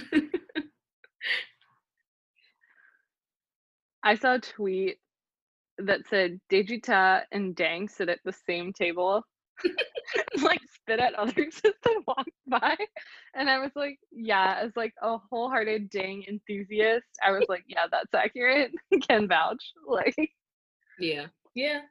I 4.04 4.16
saw 4.16 4.36
a 4.36 4.40
tweet 4.40 4.98
that 5.80 6.02
said 6.10 6.40
Daechwita 6.52 7.24
and 7.32 7.56
Dang 7.56 7.90
sit 7.90 8.08
at 8.08 8.20
the 8.24 8.34
same 8.48 8.72
table, 8.72 9.24
like 10.42 10.62
spit 10.74 11.00
at 11.00 11.16
others 11.16 11.60
as 11.66 11.74
they 11.84 11.96
walk 12.08 12.28
by. 12.48 12.76
And 13.34 13.50
I 13.50 13.60
was 13.60 13.72
like, 13.76 13.98
yeah, 14.12 14.60
as 14.62 14.72
like 14.76 14.94
a 15.02 15.18
wholehearted 15.18 15.90
Dang 15.90 16.24
enthusiast, 16.28 17.08
I 17.26 17.32
was 17.32 17.46
like, 17.50 17.64
yeah, 17.68 17.86
that's 17.92 18.14
accurate. 18.14 18.72
Can 19.08 19.28
vouch. 19.28 19.64
Like 19.88 20.16
yeah, 21.00 21.28
yeah, 21.56 21.82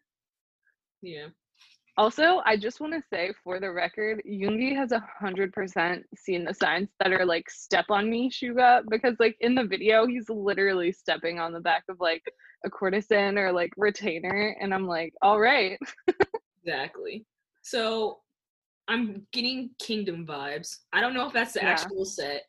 yeah. 1.02 1.26
Also, 1.96 2.42
I 2.44 2.56
just 2.56 2.80
want 2.80 2.92
to 2.92 3.02
say 3.08 3.32
for 3.42 3.60
the 3.60 3.70
record, 3.70 4.22
Yoongi 4.28 4.74
has 4.76 4.92
a 4.92 5.04
hundred 5.20 5.52
percent 5.52 6.04
seen 6.16 6.44
the 6.44 6.54
signs 6.54 6.88
that 7.00 7.12
are 7.12 7.24
like 7.24 7.48
step 7.48 7.86
on 7.90 8.10
me, 8.10 8.30
Suga, 8.30 8.82
because 8.90 9.14
like 9.20 9.36
in 9.40 9.54
the 9.54 9.64
video, 9.64 10.06
he's 10.06 10.28
literally 10.28 10.90
stepping 10.92 11.38
on 11.38 11.52
the 11.52 11.60
back 11.60 11.84
of 11.88 12.00
like 12.00 12.22
a 12.64 12.70
courtesan 12.70 13.38
or 13.38 13.52
like 13.52 13.70
retainer, 13.76 14.56
and 14.60 14.74
I'm 14.74 14.86
like, 14.86 15.14
all 15.22 15.40
right. 15.40 15.78
Exactly. 16.66 17.26
So 17.60 18.20
I'm 18.88 19.26
getting 19.32 19.68
Kingdom 19.78 20.26
vibes. 20.26 20.78
I 20.94 21.02
don't 21.02 21.12
know 21.12 21.26
if 21.26 21.32
that's 21.34 21.52
the 21.52 21.60
Yeah. 21.60 21.68
actual 21.68 22.06
set, 22.06 22.44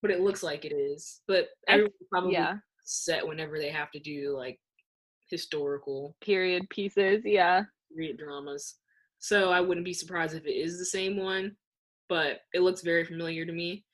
but 0.00 0.10
it 0.10 0.20
looks 0.20 0.42
like 0.42 0.64
it 0.64 0.72
is. 0.72 1.20
But 1.28 1.50
everyone 1.68 1.92
probably 2.10 2.32
yeah. 2.32 2.56
set 2.84 3.26
whenever 3.26 3.58
they 3.58 3.68
have 3.68 3.90
to 3.90 4.00
do 4.00 4.34
like 4.34 4.58
historical 5.28 6.16
period 6.22 6.68
pieces. 6.70 7.22
Yeah. 7.26 7.64
Period 7.92 8.18
dramas. 8.18 8.76
So 9.18 9.50
I 9.50 9.60
wouldn't 9.60 9.84
be 9.84 9.92
surprised 9.92 10.34
if 10.34 10.46
it 10.46 10.52
is 10.52 10.78
the 10.78 10.84
same 10.84 11.16
one, 11.16 11.56
but 12.08 12.40
it 12.54 12.60
looks 12.60 12.82
very 12.82 13.04
familiar 13.04 13.44
to 13.44 13.52
me. 13.52 13.84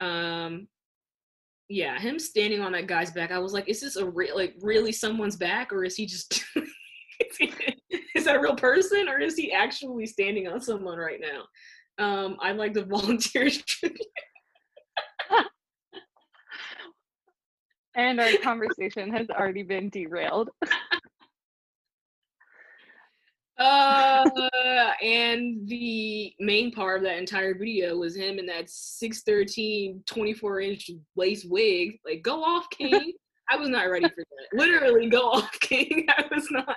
Um 0.00 0.68
yeah, 1.68 2.00
him 2.00 2.18
standing 2.18 2.60
on 2.60 2.72
that 2.72 2.88
guy's 2.88 3.12
back, 3.12 3.30
I 3.30 3.38
was 3.38 3.52
like, 3.52 3.68
is 3.68 3.80
this 3.80 3.96
a 3.96 4.04
real 4.04 4.36
like 4.36 4.54
really 4.60 4.92
someone's 4.92 5.36
back 5.36 5.72
or 5.72 5.84
is 5.84 5.96
he 5.96 6.06
just 6.06 6.44
is, 6.56 7.36
he, 7.38 7.52
is 8.14 8.24
that 8.24 8.36
a 8.36 8.40
real 8.40 8.56
person 8.56 9.08
or 9.08 9.20
is 9.20 9.36
he 9.36 9.52
actually 9.52 10.06
standing 10.06 10.48
on 10.48 10.60
someone 10.60 10.98
right 10.98 11.20
now? 11.20 11.44
Um, 12.04 12.36
I'd 12.40 12.56
like 12.56 12.74
to 12.74 12.84
volunteer 12.86 13.48
tribute. 13.50 14.00
And 17.96 18.20
our 18.20 18.30
conversation 18.42 19.12
has 19.12 19.28
already 19.30 19.64
been 19.64 19.90
derailed. 19.90 20.48
Uh, 23.60 24.24
and 25.02 25.68
the 25.68 26.32
main 26.40 26.72
part 26.72 26.96
of 26.96 27.04
that 27.04 27.18
entire 27.18 27.54
video 27.54 27.94
was 27.96 28.16
him 28.16 28.38
in 28.38 28.46
that 28.46 28.70
613 28.70 30.02
24 30.06 30.60
inch 30.60 30.90
lace 31.14 31.44
wig. 31.44 31.98
Like, 32.04 32.22
go 32.22 32.42
off, 32.42 32.66
King. 32.70 33.12
I 33.50 33.56
was 33.56 33.68
not 33.68 33.90
ready 33.90 34.08
for 34.08 34.24
that. 34.24 34.58
Literally, 34.58 35.10
go 35.10 35.30
off, 35.30 35.60
King. 35.60 36.06
I 36.16 36.24
was 36.32 36.50
not. 36.50 36.76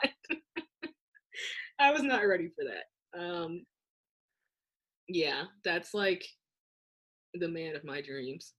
I 1.80 1.92
was 1.92 2.04
not 2.04 2.28
ready 2.28 2.50
for 2.50 2.66
that. 2.66 3.20
Um, 3.20 3.66
yeah, 5.08 5.44
that's 5.64 5.94
like 5.94 6.26
the 7.34 7.48
man 7.48 7.76
of 7.76 7.84
my 7.84 8.02
dreams 8.02 8.54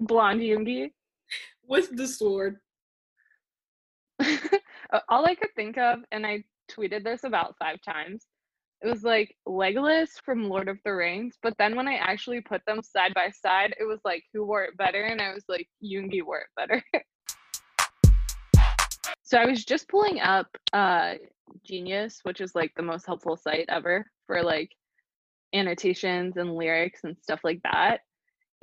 Blonde 0.00 0.40
Yoongi. 0.40 0.90
with 1.66 1.94
the 1.96 2.08
sword. 2.08 2.56
All 5.08 5.26
I 5.26 5.34
could 5.34 5.54
think 5.54 5.76
of, 5.78 6.00
and 6.10 6.26
I 6.26 6.44
tweeted 6.70 7.04
this 7.04 7.24
about 7.24 7.56
five 7.58 7.80
times, 7.82 8.26
it 8.82 8.88
was 8.88 9.02
like 9.02 9.36
Legolas 9.46 10.08
from 10.24 10.48
Lord 10.48 10.68
of 10.68 10.78
the 10.84 10.94
Rings. 10.94 11.36
But 11.42 11.54
then 11.58 11.76
when 11.76 11.86
I 11.86 11.96
actually 11.96 12.40
put 12.40 12.62
them 12.66 12.80
side 12.82 13.12
by 13.14 13.30
side, 13.30 13.74
it 13.78 13.84
was 13.84 14.00
like, 14.04 14.24
who 14.32 14.46
wore 14.46 14.64
it 14.64 14.76
better? 14.76 15.02
And 15.02 15.20
I 15.20 15.34
was 15.34 15.44
like, 15.48 15.68
Yoongi 15.84 16.24
wore 16.24 16.40
it 16.40 16.48
better. 16.56 16.82
so 19.22 19.38
I 19.38 19.44
was 19.44 19.64
just 19.64 19.88
pulling 19.88 20.20
up 20.20 20.46
uh, 20.72 21.14
Genius, 21.64 22.20
which 22.22 22.40
is 22.40 22.54
like 22.54 22.72
the 22.74 22.82
most 22.82 23.04
helpful 23.06 23.36
site 23.36 23.66
ever 23.68 24.06
for 24.26 24.42
like 24.42 24.70
annotations 25.54 26.36
and 26.36 26.54
lyrics 26.54 27.00
and 27.04 27.16
stuff 27.20 27.40
like 27.44 27.60
that. 27.64 28.00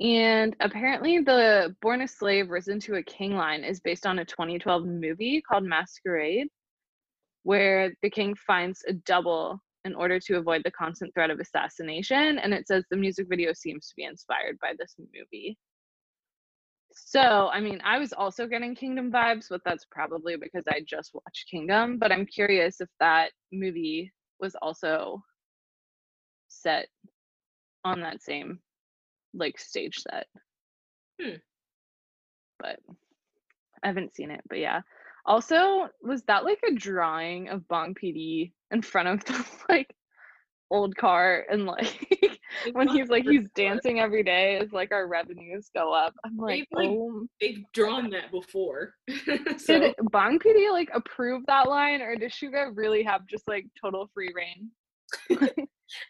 And 0.00 0.54
apparently, 0.60 1.18
the 1.18 1.74
Born 1.82 2.02
a 2.02 2.08
Slave, 2.08 2.50
Risen 2.50 2.78
to 2.80 2.96
a 2.96 3.02
King 3.02 3.34
line 3.36 3.64
is 3.64 3.80
based 3.80 4.06
on 4.06 4.20
a 4.20 4.24
2012 4.24 4.86
movie 4.86 5.42
called 5.42 5.64
Masquerade, 5.64 6.48
where 7.42 7.92
the 8.02 8.10
king 8.10 8.34
finds 8.34 8.82
a 8.88 8.92
double 8.92 9.60
in 9.84 9.94
order 9.94 10.18
to 10.20 10.36
avoid 10.36 10.62
the 10.64 10.70
constant 10.70 11.12
threat 11.14 11.30
of 11.30 11.40
assassination. 11.40 12.38
And 12.38 12.52
it 12.52 12.66
says 12.66 12.84
the 12.90 12.96
music 12.96 13.26
video 13.28 13.52
seems 13.52 13.88
to 13.88 13.94
be 13.96 14.04
inspired 14.04 14.58
by 14.60 14.72
this 14.78 14.94
movie. 14.98 15.56
So, 16.92 17.48
I 17.52 17.60
mean, 17.60 17.80
I 17.84 17.98
was 17.98 18.12
also 18.12 18.46
getting 18.46 18.74
Kingdom 18.74 19.12
vibes, 19.12 19.46
but 19.48 19.60
that's 19.64 19.86
probably 19.90 20.36
because 20.36 20.64
I 20.68 20.80
just 20.86 21.10
watched 21.14 21.50
Kingdom. 21.50 21.98
But 21.98 22.12
I'm 22.12 22.26
curious 22.26 22.80
if 22.80 22.88
that 23.00 23.30
movie 23.52 24.12
was 24.40 24.54
also 24.60 25.22
set 26.48 26.88
on 27.84 28.00
that 28.00 28.22
same 28.22 28.58
like 29.34 29.58
stage 29.58 29.96
set. 29.98 30.26
Hmm. 31.20 31.36
But 32.58 32.80
I 33.82 33.86
haven't 33.86 34.14
seen 34.14 34.30
it, 34.30 34.40
but 34.48 34.58
yeah. 34.58 34.80
Also, 35.26 35.88
was 36.02 36.22
that 36.22 36.44
like 36.44 36.60
a 36.68 36.74
drawing 36.74 37.48
of 37.48 37.66
Bang 37.68 37.94
PD 37.94 38.52
in 38.70 38.82
front 38.82 39.08
of 39.08 39.24
the 39.24 39.44
like 39.68 39.94
old 40.70 40.94
car 40.96 41.46
and 41.50 41.64
like 41.64 42.36
when 42.72 42.88
he's 42.88 43.08
like 43.08 43.24
he's 43.24 43.48
dancing 43.54 44.00
every 44.00 44.22
day 44.22 44.58
as 44.58 44.72
like 44.72 44.92
our 44.92 45.06
revenues 45.06 45.70
go 45.74 45.92
up. 45.92 46.14
I'm 46.24 46.36
like, 46.36 46.66
they've, 46.70 46.78
like, 46.78 46.88
oh. 46.90 47.26
they've 47.40 47.64
drawn 47.72 48.10
that 48.10 48.30
before. 48.30 48.94
so. 49.56 49.80
Did 49.80 49.94
Bang 50.12 50.38
PD 50.38 50.70
like 50.72 50.90
approve 50.94 51.44
that 51.46 51.68
line, 51.68 52.02
or 52.02 52.16
does 52.16 52.32
Suga 52.32 52.70
really 52.74 53.02
have 53.02 53.26
just 53.26 53.46
like 53.48 53.66
total 53.80 54.10
free 54.12 54.32
reign? 54.34 54.70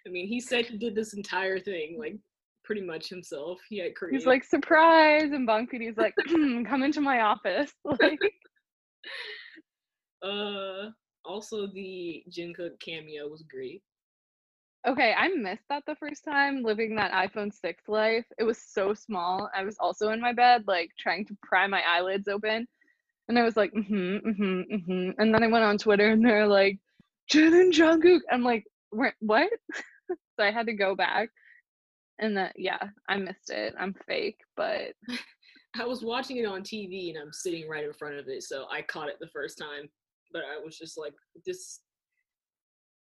I 0.06 0.10
mean, 0.10 0.26
he 0.26 0.40
said 0.40 0.66
he 0.66 0.76
did 0.76 0.94
this 0.94 1.14
entire 1.14 1.60
thing 1.60 1.96
like 1.98 2.16
pretty 2.64 2.82
much 2.82 3.08
himself. 3.08 3.58
He 3.68 3.78
had 3.78 3.94
created. 3.94 4.18
He's 4.18 4.26
like 4.26 4.44
surprise, 4.44 5.30
and 5.32 5.46
Bang 5.46 5.66
PD's 5.66 5.96
like, 5.96 6.14
come 6.68 6.82
into 6.82 7.00
my 7.00 7.20
office. 7.20 7.72
Like, 7.84 8.20
uh, 10.22 10.90
also 11.24 11.66
the 11.66 12.24
Jin 12.30 12.54
Cook 12.54 12.78
cameo 12.80 13.28
was 13.28 13.42
great. 13.42 13.82
okay, 14.86 15.14
I 15.16 15.28
missed 15.28 15.64
that 15.68 15.84
the 15.86 15.96
first 15.96 16.24
time 16.24 16.62
living 16.62 16.96
that 16.96 17.12
iPhone 17.12 17.52
6 17.52 17.88
life. 17.88 18.24
It 18.38 18.44
was 18.44 18.58
so 18.58 18.94
small. 18.94 19.50
I 19.54 19.64
was 19.64 19.76
also 19.78 20.10
in 20.10 20.20
my 20.20 20.32
bed, 20.32 20.64
like 20.66 20.90
trying 20.98 21.26
to 21.26 21.36
pry 21.42 21.66
my 21.66 21.82
eyelids 21.86 22.28
open. 22.28 22.66
And 23.28 23.38
I 23.38 23.42
was 23.42 23.56
like, 23.56 23.72
mm-hmm, 23.72 24.28
mm-hmm, 24.28 24.74
mm-hmm. 24.74 25.10
And 25.20 25.34
then 25.34 25.42
I 25.42 25.48
went 25.48 25.64
on 25.64 25.76
Twitter 25.78 26.08
and 26.10 26.24
they're 26.24 26.46
like, 26.46 26.78
Jin 27.28 27.52
and 27.54 27.72
Jungkook. 27.72 28.20
I'm 28.30 28.42
like, 28.42 28.64
what? 28.90 29.48
so 30.08 30.44
I 30.44 30.50
had 30.50 30.66
to 30.66 30.72
go 30.72 30.94
back. 30.94 31.28
And 32.18 32.36
that, 32.38 32.54
yeah, 32.56 32.78
I 33.08 33.16
missed 33.18 33.50
it. 33.50 33.74
I'm 33.78 33.94
fake, 34.06 34.40
but 34.56 34.94
I 35.80 35.84
was 35.86 36.02
watching 36.02 36.38
it 36.38 36.46
on 36.46 36.62
TV 36.62 37.10
and 37.10 37.18
I'm 37.18 37.32
sitting 37.32 37.68
right 37.68 37.84
in 37.84 37.92
front 37.92 38.16
of 38.16 38.28
it, 38.28 38.42
so 38.42 38.66
I 38.70 38.82
caught 38.82 39.08
it 39.08 39.16
the 39.20 39.28
first 39.28 39.58
time. 39.58 39.88
But 40.32 40.42
I 40.42 40.62
was 40.62 40.76
just 40.76 40.98
like, 40.98 41.14
this. 41.46 41.80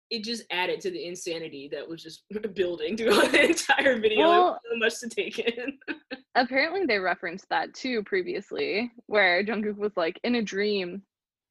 It 0.09 0.23
just 0.23 0.45
added 0.53 0.81
to 0.83 0.91
the 0.93 1.05
insanity 1.05 1.69
that 1.73 1.89
was 1.89 2.01
just 2.01 2.23
building 2.55 2.97
throughout 2.97 3.31
the 3.33 3.47
entire 3.47 3.99
video. 3.99 4.29
Well- 4.29 4.61
so 4.71 4.79
much 4.79 5.01
to 5.01 5.09
take 5.09 5.39
in. 5.41 5.79
apparently 6.37 6.87
they 6.87 6.99
referenced 6.99 7.49
that 7.49 7.75
too 7.75 8.03
previously, 8.05 8.93
where 9.07 9.43
Jungkook 9.45 9.77
was 9.77 9.97
like, 9.97 10.21
in 10.23 10.37
a 10.37 10.43
dream, 10.43 11.03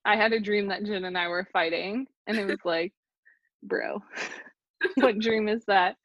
I 0.06 0.16
had 0.16 0.32
a 0.32 0.40
dream 0.40 0.68
that 0.68 0.86
Jin 0.86 1.06
and 1.06 1.18
I 1.18 1.28
were 1.28 1.48
fighting. 1.52 2.08
And 2.28 2.38
it 2.38 2.46
was 2.46 2.60
like, 2.64 2.94
bro, 3.64 4.02
what 4.96 5.20
dream 5.20 5.50
is 5.50 5.64
that? 5.68 5.96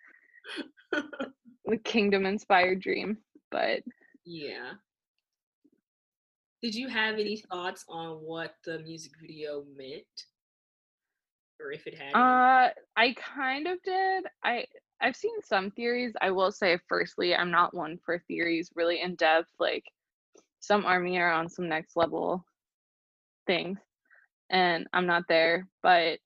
The 0.92 1.76
kingdom 1.84 2.26
inspired 2.26 2.80
dream. 2.80 3.18
But 3.50 3.82
yeah. 4.24 4.72
Did 6.62 6.74
you 6.74 6.88
have 6.88 7.14
any 7.18 7.36
thoughts 7.36 7.84
on 7.88 8.16
what 8.16 8.54
the 8.64 8.78
music 8.80 9.12
video 9.20 9.64
meant? 9.76 10.26
Or 11.58 11.72
if 11.72 11.86
it 11.86 11.94
had 11.94 12.14
uh 12.14 12.70
I 12.96 13.14
kind 13.14 13.66
of 13.66 13.82
did. 13.82 14.26
I 14.42 14.66
I've 15.00 15.16
seen 15.16 15.40
some 15.42 15.70
theories. 15.70 16.12
I 16.20 16.30
will 16.30 16.52
say 16.52 16.78
firstly, 16.88 17.34
I'm 17.34 17.50
not 17.50 17.74
one 17.74 17.98
for 18.04 18.18
theories 18.18 18.70
really 18.74 19.00
in 19.00 19.14
depth. 19.14 19.50
Like 19.58 19.84
some 20.60 20.84
army 20.84 21.18
are 21.18 21.32
on 21.32 21.48
some 21.48 21.68
next 21.68 21.96
level 21.96 22.44
things 23.46 23.78
and 24.50 24.86
I'm 24.92 25.06
not 25.06 25.24
there, 25.28 25.66
but 25.82 26.18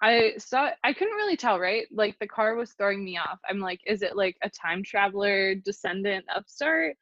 I 0.00 0.34
saw 0.38 0.70
I 0.84 0.92
couldn't 0.92 1.14
really 1.14 1.36
tell, 1.36 1.58
right? 1.58 1.86
Like 1.90 2.16
the 2.20 2.28
car 2.28 2.54
was 2.54 2.72
throwing 2.74 3.04
me 3.04 3.16
off. 3.18 3.40
I'm 3.48 3.58
like, 3.58 3.80
is 3.86 4.02
it 4.02 4.16
like 4.16 4.36
a 4.42 4.50
time 4.50 4.82
traveler 4.84 5.54
descendant 5.56 6.26
upstart 6.34 6.96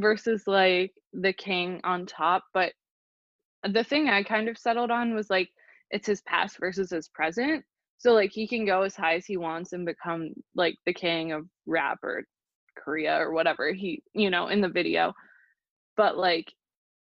versus 0.00 0.44
like 0.46 0.92
the 1.12 1.32
king 1.32 1.80
on 1.84 2.06
top? 2.06 2.44
But 2.54 2.72
the 3.64 3.84
thing 3.84 4.08
I 4.08 4.22
kind 4.22 4.48
of 4.48 4.58
settled 4.58 4.90
on 4.90 5.14
was 5.14 5.30
like 5.30 5.50
it's 5.90 6.06
his 6.06 6.20
past 6.22 6.58
versus 6.58 6.90
his 6.90 7.08
present. 7.08 7.64
So 7.98 8.12
like 8.12 8.30
he 8.30 8.46
can 8.46 8.64
go 8.64 8.82
as 8.82 8.94
high 8.94 9.14
as 9.14 9.26
he 9.26 9.36
wants 9.36 9.72
and 9.72 9.84
become 9.84 10.30
like 10.54 10.76
the 10.86 10.92
king 10.92 11.32
of 11.32 11.46
rap 11.66 11.98
or 12.02 12.24
Korea 12.76 13.16
or 13.18 13.32
whatever 13.32 13.72
he, 13.72 14.02
you 14.14 14.30
know, 14.30 14.48
in 14.48 14.60
the 14.60 14.68
video. 14.68 15.12
But 15.96 16.16
like 16.16 16.52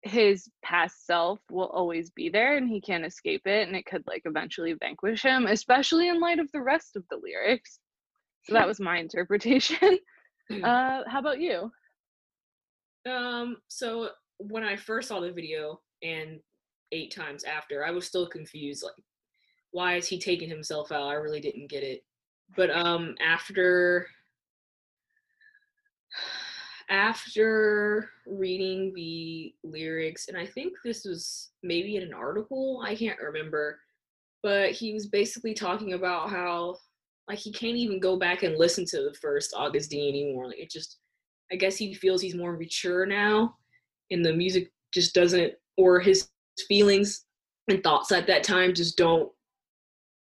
his 0.03 0.47
past 0.63 1.05
self 1.05 1.39
will 1.49 1.67
always 1.67 2.11
be 2.11 2.29
there 2.29 2.55
and 2.57 2.69
he 2.69 2.79
can't 2.79 3.05
escape 3.05 3.41
it 3.45 3.67
and 3.67 3.75
it 3.75 3.85
could 3.85 4.03
like 4.07 4.21
eventually 4.25 4.73
vanquish 4.73 5.23
him, 5.23 5.47
especially 5.47 6.07
in 6.07 6.19
light 6.19 6.39
of 6.39 6.51
the 6.51 6.61
rest 6.61 6.95
of 6.95 7.03
the 7.09 7.17
lyrics. 7.17 7.79
So 8.43 8.53
that 8.53 8.67
was 8.67 8.79
my 8.79 8.99
interpretation. 8.99 9.99
uh 10.63 11.01
how 11.07 11.19
about 11.19 11.41
you? 11.41 11.71
Um, 13.05 13.57
so 13.67 14.09
when 14.37 14.63
I 14.63 14.75
first 14.75 15.09
saw 15.09 15.19
the 15.19 15.31
video 15.31 15.81
and 16.03 16.39
eight 16.91 17.13
times 17.15 17.43
after, 17.43 17.85
I 17.85 17.91
was 17.91 18.05
still 18.05 18.27
confused. 18.27 18.83
Like, 18.83 19.03
why 19.71 19.95
is 19.95 20.07
he 20.07 20.19
taking 20.19 20.49
himself 20.49 20.91
out? 20.91 21.07
I 21.07 21.13
really 21.13 21.41
didn't 21.41 21.69
get 21.69 21.83
it. 21.83 22.03
But 22.55 22.69
um, 22.71 23.15
after 23.25 24.07
after 26.89 28.09
reading 28.27 28.93
the 28.95 29.53
lyrics, 29.63 30.27
and 30.27 30.37
I 30.37 30.45
think 30.45 30.73
this 30.83 31.03
was 31.03 31.49
maybe 31.63 31.97
in 31.97 32.03
an 32.03 32.13
article, 32.13 32.83
I 32.85 32.95
can't 32.95 33.19
remember, 33.19 33.79
but 34.43 34.71
he 34.71 34.93
was 34.93 35.07
basically 35.07 35.53
talking 35.53 35.93
about 35.93 36.29
how 36.29 36.77
like 37.27 37.39
he 37.39 37.51
can't 37.51 37.75
even 37.75 37.99
go 37.99 38.17
back 38.17 38.43
and 38.43 38.55
listen 38.55 38.85
to 38.85 38.97
the 38.97 39.15
first 39.19 39.53
Agust 39.53 39.89
D 39.89 40.07
anymore. 40.07 40.47
Like 40.47 40.59
it 40.59 40.69
just 40.69 40.97
I 41.51 41.55
guess 41.55 41.77
he 41.77 41.93
feels 41.93 42.21
he's 42.21 42.35
more 42.35 42.57
mature 42.57 43.05
now 43.05 43.55
and 44.11 44.23
the 44.25 44.33
music 44.33 44.71
just 44.93 45.13
doesn't 45.13 45.53
or 45.77 45.99
his 45.99 46.29
feelings 46.67 47.25
and 47.69 47.83
thoughts 47.83 48.11
at 48.11 48.27
that 48.27 48.43
time 48.43 48.73
just 48.73 48.97
don't 48.97 49.31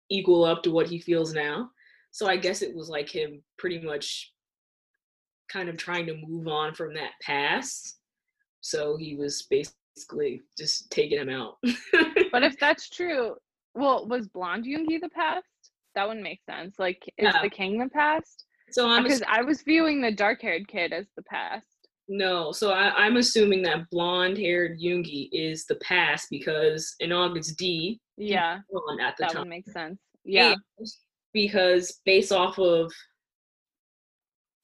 equal 0.09 0.43
up 0.43 0.63
to 0.63 0.71
what 0.71 0.87
he 0.87 0.99
feels 0.99 1.33
now. 1.33 1.69
So 2.11 2.27
I 2.27 2.37
guess 2.37 2.61
it 2.61 2.75
was 2.75 2.89
like 2.89 3.09
him 3.09 3.41
pretty 3.57 3.79
much 3.79 4.33
kind 5.51 5.69
of 5.69 5.77
trying 5.77 6.05
to 6.07 6.15
move 6.27 6.47
on 6.47 6.73
from 6.73 6.93
that 6.95 7.11
past. 7.21 7.97
So 8.61 8.97
he 8.97 9.15
was 9.15 9.47
basically 9.49 10.41
just 10.57 10.89
taking 10.91 11.19
him 11.19 11.29
out. 11.29 11.57
But 12.31 12.43
if 12.43 12.59
that's 12.59 12.89
true, 12.89 13.35
well, 13.73 14.07
was 14.07 14.27
Blonde 14.27 14.65
Yoongi 14.65 15.01
the 15.01 15.09
past? 15.09 15.47
That 15.95 16.07
wouldn't 16.07 16.23
make 16.23 16.41
sense. 16.47 16.75
Like, 16.77 17.01
is 17.17 17.23
Yeah. 17.33 17.41
the 17.41 17.49
king 17.49 17.79
the 17.79 17.89
past? 17.89 18.45
So 18.71 18.87
I'm 18.87 19.03
Because 19.03 19.23
I 19.27 19.41
was 19.41 19.61
viewing 19.61 20.01
the 20.01 20.11
dark 20.11 20.41
haired 20.41 20.67
kid 20.67 20.93
as 20.93 21.07
the 21.15 21.23
past. 21.23 21.65
No, 22.07 22.51
so 22.51 22.71
I, 22.71 22.89
I'm 22.95 23.17
assuming 23.17 23.61
that 23.63 23.87
blonde-haired 23.91 24.79
Yoongi 24.79 25.29
is 25.31 25.65
the 25.65 25.75
past 25.75 26.27
because 26.31 26.95
in 26.99 27.11
Agust 27.11 27.55
D, 27.55 27.99
Yeah, 28.17 28.59
blonde 28.71 28.99
at 28.99 29.15
the 29.17 29.23
that 29.25 29.31
time. 29.33 29.41
would 29.41 29.49
make 29.49 29.69
sense. 29.69 29.99
Yeah. 30.25 30.53
And 30.77 30.87
because 31.33 31.99
based 32.05 32.31
off 32.31 32.57
of, 32.57 32.91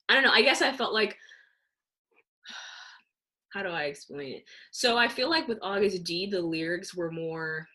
I 0.09 0.15
don't 0.15 0.23
know. 0.23 0.31
I 0.31 0.41
guess 0.41 0.63
I 0.63 0.71
felt 0.71 0.93
like, 0.93 1.15
how 3.53 3.61
do 3.61 3.69
I 3.69 3.83
explain 3.83 4.37
it? 4.37 4.43
So 4.71 4.97
I 4.97 5.07
feel 5.07 5.29
like 5.29 5.47
with 5.47 5.59
Agust 5.61 6.03
D, 6.03 6.27
the 6.27 6.41
lyrics 6.41 6.95
were 6.95 7.11
more, 7.11 7.67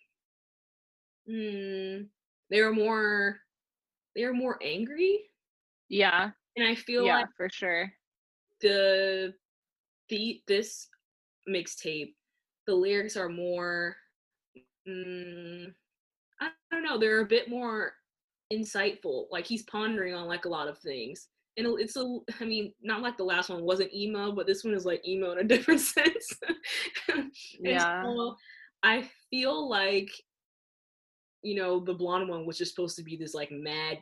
hmm, 1.29 2.03
they 2.51 2.61
were 2.61 2.73
more, 2.73 3.39
they 4.17 4.25
were 4.25 4.35
more 4.35 4.59
angry, 4.65 5.21
Yeah. 5.91 6.31
and 6.57 6.67
I 6.67 6.75
feel 6.75 7.05
Yeah, 7.05 7.19
like 7.19 7.27
for 7.37 7.49
sure. 7.53 7.93
the 8.63 9.35
the 10.09 10.41
this 10.49 10.89
mixtape 11.49 12.15
the 12.67 12.75
lyrics 12.75 13.17
are 13.17 13.29
more 13.29 13.97
mm, 14.87 15.67
i 16.41 16.49
don't 16.71 16.83
know 16.83 16.99
they're 16.99 17.21
a 17.21 17.27
bit 17.27 17.49
more 17.49 17.93
insightful 18.53 19.27
like 19.31 19.47
he's 19.47 19.63
pondering 19.65 20.15
on 20.15 20.27
like 20.27 20.45
a 20.45 20.49
lot 20.49 20.69
of 20.69 20.79
things 20.79 21.29
and 21.57 21.67
it's 21.81 21.97
a 21.97 22.19
i 22.41 22.45
mean 22.45 22.73
not 22.83 23.03
like 23.03 23.17
the 23.17 23.25
last 23.25 23.49
one 23.51 23.63
wasn't 23.63 23.93
emo 23.95 24.33
but 24.33 24.47
this 24.47 24.65
one 24.65 24.75
is 24.75 24.85
like 24.85 25.07
emo 25.09 25.33
in 25.33 25.39
a 25.39 25.45
different 25.55 25.81
sense 25.81 26.33
Yeah. 27.61 28.03
so 28.03 28.37
i 28.83 29.09
feel 29.31 29.69
like 29.69 30.11
you 31.43 31.55
know 31.55 31.81
the 31.81 31.95
blonde 31.95 32.29
one 32.29 32.45
was 32.47 32.59
just 32.59 32.75
supposed 32.75 32.97
to 32.97 33.03
be 33.05 33.17
this 33.17 33.35
like 33.35 33.51
mad 33.51 33.99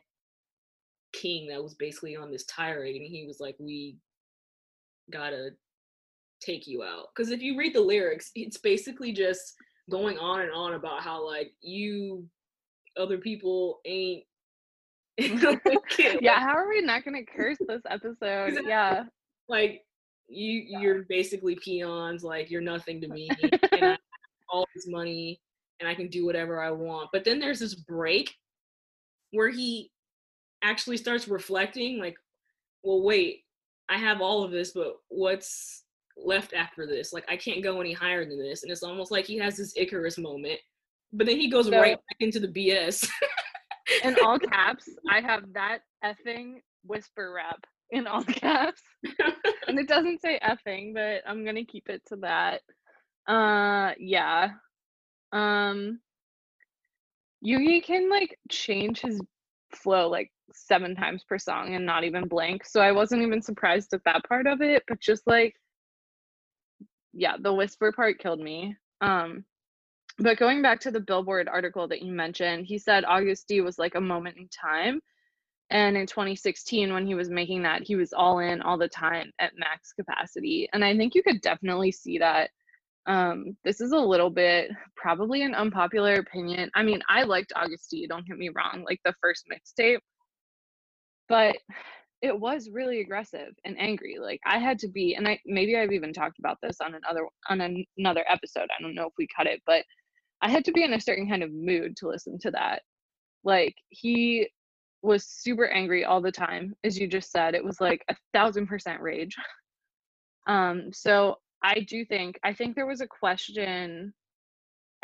king 1.12 1.49
that 1.49 1.62
was 1.62 1.75
basically 1.75 2.16
on 2.16 2.31
this 2.31 2.44
tirade 2.44 2.97
and 2.97 3.07
he 3.07 3.27
was 3.27 3.40
like 3.40 3.57
we 3.59 3.97
gotta 5.11 5.51
take 6.40 6.66
you 6.66 6.83
out. 6.83 7.07
Because 7.14 7.31
if 7.31 7.40
you 7.42 7.57
read 7.57 7.75
the 7.75 7.81
lyrics 7.81 8.31
it's 8.35 8.59
basically 8.59 9.12
just 9.12 9.55
going 9.90 10.18
on 10.18 10.40
and 10.40 10.53
on 10.53 10.75
about 10.75 11.03
how 11.03 11.25
like 11.25 11.53
you 11.62 12.27
other 12.97 13.18
people 13.18 13.81
ain't 13.87 14.25
yeah 16.21 16.38
how 16.38 16.55
are 16.55 16.68
we 16.68 16.81
not 16.81 17.05
gonna 17.05 17.25
curse 17.25 17.57
this 17.66 17.83
episode? 17.88 18.49
Exactly. 18.49 18.68
yeah. 18.68 19.05
Like 19.49 19.83
you 20.29 20.79
you're 20.81 21.05
basically 21.09 21.57
peons 21.57 22.23
like 22.23 22.51
you're 22.51 22.61
nothing 22.61 23.01
to 23.01 23.09
me 23.12 23.29
and 23.73 23.85
I 23.85 23.99
all 24.51 24.66
this 24.75 24.87
money 24.87 25.38
and 25.79 25.88
i 25.88 25.94
can 25.94 26.09
do 26.09 26.25
whatever 26.25 26.62
i 26.62 26.71
want. 26.71 27.09
But 27.12 27.25
then 27.25 27.38
there's 27.38 27.61
this 27.61 27.75
break 27.75 28.35
where 29.33 29.51
he 29.51 29.90
actually 30.62 30.97
starts 30.97 31.29
reflecting 31.29 31.99
like 31.99 32.16
well 32.83 33.03
wait 33.03 33.44
i 33.88 33.97
have 33.97 34.21
all 34.21 34.42
of 34.42 34.51
this 34.51 34.73
but 34.73 34.97
what's 35.09 35.85
left 36.25 36.53
after 36.53 36.87
this? 36.87 37.12
Like 37.12 37.25
i 37.29 37.37
can't 37.37 37.62
go 37.62 37.81
any 37.81 37.92
higher 37.92 38.25
than 38.25 38.38
this. 38.38 38.62
And 38.62 38.73
it's 38.73 38.83
almost 38.83 39.11
like 39.11 39.27
he 39.27 39.38
has 39.38 39.57
this 39.57 39.73
icarus 39.77 40.18
moment 40.18 40.59
but 41.12 41.27
then 41.27 41.38
he 41.38 41.49
goes 41.49 41.66
so, 41.66 41.81
right 41.81 41.97
back 41.97 42.16
into 42.21 42.38
the 42.40 42.49
bs 42.49 43.09
in 44.05 44.16
all 44.23 44.38
caps 44.38 44.88
i 45.11 45.21
have 45.21 45.44
that 45.55 45.79
effing 46.05 46.57
whisper 46.85 47.33
rap 47.35 47.64
in 47.90 48.07
all 48.07 48.23
caps. 48.25 48.83
And 49.66 49.79
it 49.79 49.88
doesn't 49.88 50.21
say 50.21 50.38
effing 50.42 50.92
but 50.94 51.23
i'm 51.27 51.44
gonna 51.44 51.64
keep 51.64 51.88
it 51.88 52.03
to 52.09 52.16
that. 52.16 52.62
Uh 53.27 53.92
yeah. 53.99 54.51
Um 55.33 56.01
Yoongi 57.44 57.83
can 57.85 58.11
like 58.11 58.38
change 58.51 59.01
his 59.01 59.21
flow 59.73 60.09
like 60.09 60.31
seven 60.53 60.95
times 60.95 61.25
per 61.25 61.39
song 61.39 61.75
and 61.75 61.85
not 61.85 62.05
even 62.05 62.29
blank. 62.29 62.65
So 62.65 62.81
I 62.81 62.93
wasn't 62.93 63.23
even 63.23 63.43
surprised 63.43 63.93
at 63.95 64.05
that 64.05 64.25
part 64.29 64.47
of 64.47 64.61
it, 64.63 64.83
but 64.89 65.01
just 65.01 65.27
like 65.27 65.55
yeah, 67.13 67.37
the 67.41 67.53
whisper 67.53 67.93
part 67.93 68.19
killed 68.19 68.41
me. 68.41 68.77
Um 69.01 69.45
but 70.19 70.39
going 70.39 70.63
back 70.63 70.81
to 70.81 70.91
the 70.91 71.01
Billboard 71.01 71.49
article 71.49 71.87
that 71.89 72.03
you 72.03 72.13
mentioned, 72.13 72.67
he 72.67 72.79
said 72.79 73.05
Agust 73.05 73.47
D 73.47 73.61
was 73.61 73.79
like 73.79 73.95
a 73.95 74.01
moment 74.01 74.37
in 74.37 74.49
time. 74.49 75.01
And 75.71 75.97
in 75.97 76.07
2016, 76.07 76.93
when 76.93 77.07
he 77.07 77.15
was 77.15 77.29
making 77.29 77.63
that, 77.63 77.83
he 77.83 77.95
was 77.95 78.13
all 78.13 78.41
in 78.41 78.61
all 78.63 78.79
the 78.79 78.89
time 78.89 79.31
at 79.39 79.53
max 79.57 79.93
capacity. 79.93 80.69
And 80.73 80.85
I 80.85 80.97
think 80.97 81.15
you 81.15 81.23
could 81.23 81.41
definitely 81.41 81.93
see 81.93 82.19
that 82.19 82.51
um, 83.07 83.57
this 83.65 83.81
is 83.81 83.93
a 83.93 83.99
little 83.99 84.31
bit 84.31 84.71
probably 84.97 85.43
an 85.43 85.55
unpopular 85.55 86.15
opinion. 86.15 86.71
I 86.75 86.83
mean, 86.83 87.01
I 87.09 87.23
liked 87.23 87.53
Agust 87.57 87.89
D, 87.91 88.07
don't 88.07 88.27
get 88.27 88.39
me 88.39 88.51
wrong, 88.55 88.85
like 88.85 89.01
the 89.05 89.15
first 89.21 89.47
mixtape, 89.53 90.01
but 91.29 91.57
it 92.21 92.38
was 92.38 92.71
really 92.71 93.01
aggressive 93.01 93.55
and 93.64 93.79
angry. 93.79 94.17
Like 94.21 94.41
I 94.45 94.59
had 94.59 94.79
to 94.81 94.88
be, 94.88 95.14
and 95.14 95.29
I 95.29 95.38
maybe 95.47 95.77
I've 95.77 95.93
even 95.93 96.12
talked 96.12 96.38
about 96.38 96.59
this 96.62 96.81
on 96.81 96.95
another 96.95 97.27
on 97.49 97.61
an, 97.61 97.85
another 97.97 98.25
episode. 98.29 98.69
I 98.77 98.83
don't 98.83 98.95
know 98.95 99.07
if 99.07 99.12
we 99.19 99.29
cut 99.37 99.47
it, 99.47 99.62
but 99.67 99.85
I 100.43 100.51
had 100.51 100.64
to 100.67 100.73
be 100.73 100.83
in 100.83 100.95
a 100.95 101.01
certain 101.01 101.29
kind 101.29 101.43
of 101.43 101.53
mood 101.53 101.97
to 101.99 102.09
listen 102.09 102.38
to 102.41 102.51
that. 102.53 102.83
Like 103.45 103.75
he 103.91 104.49
was 105.03 105.27
super 105.27 105.67
angry 105.69 106.05
all 106.05 106.21
the 106.21 106.33
time, 106.33 106.75
as 106.85 106.99
you 106.99 107.07
just 107.07 107.31
said. 107.31 107.55
It 107.55 107.64
was 107.64 107.81
like 107.81 108.05
a 108.09 108.17
thousand 108.33 108.67
percent 108.67 109.01
rage. 109.01 109.35
Um, 110.49 110.91
so 110.93 111.37
I 111.62 111.81
do 111.81 112.05
think 112.05 112.38
I 112.43 112.53
think 112.53 112.75
there 112.75 112.87
was 112.87 113.01
a 113.01 113.07
question 113.07 114.12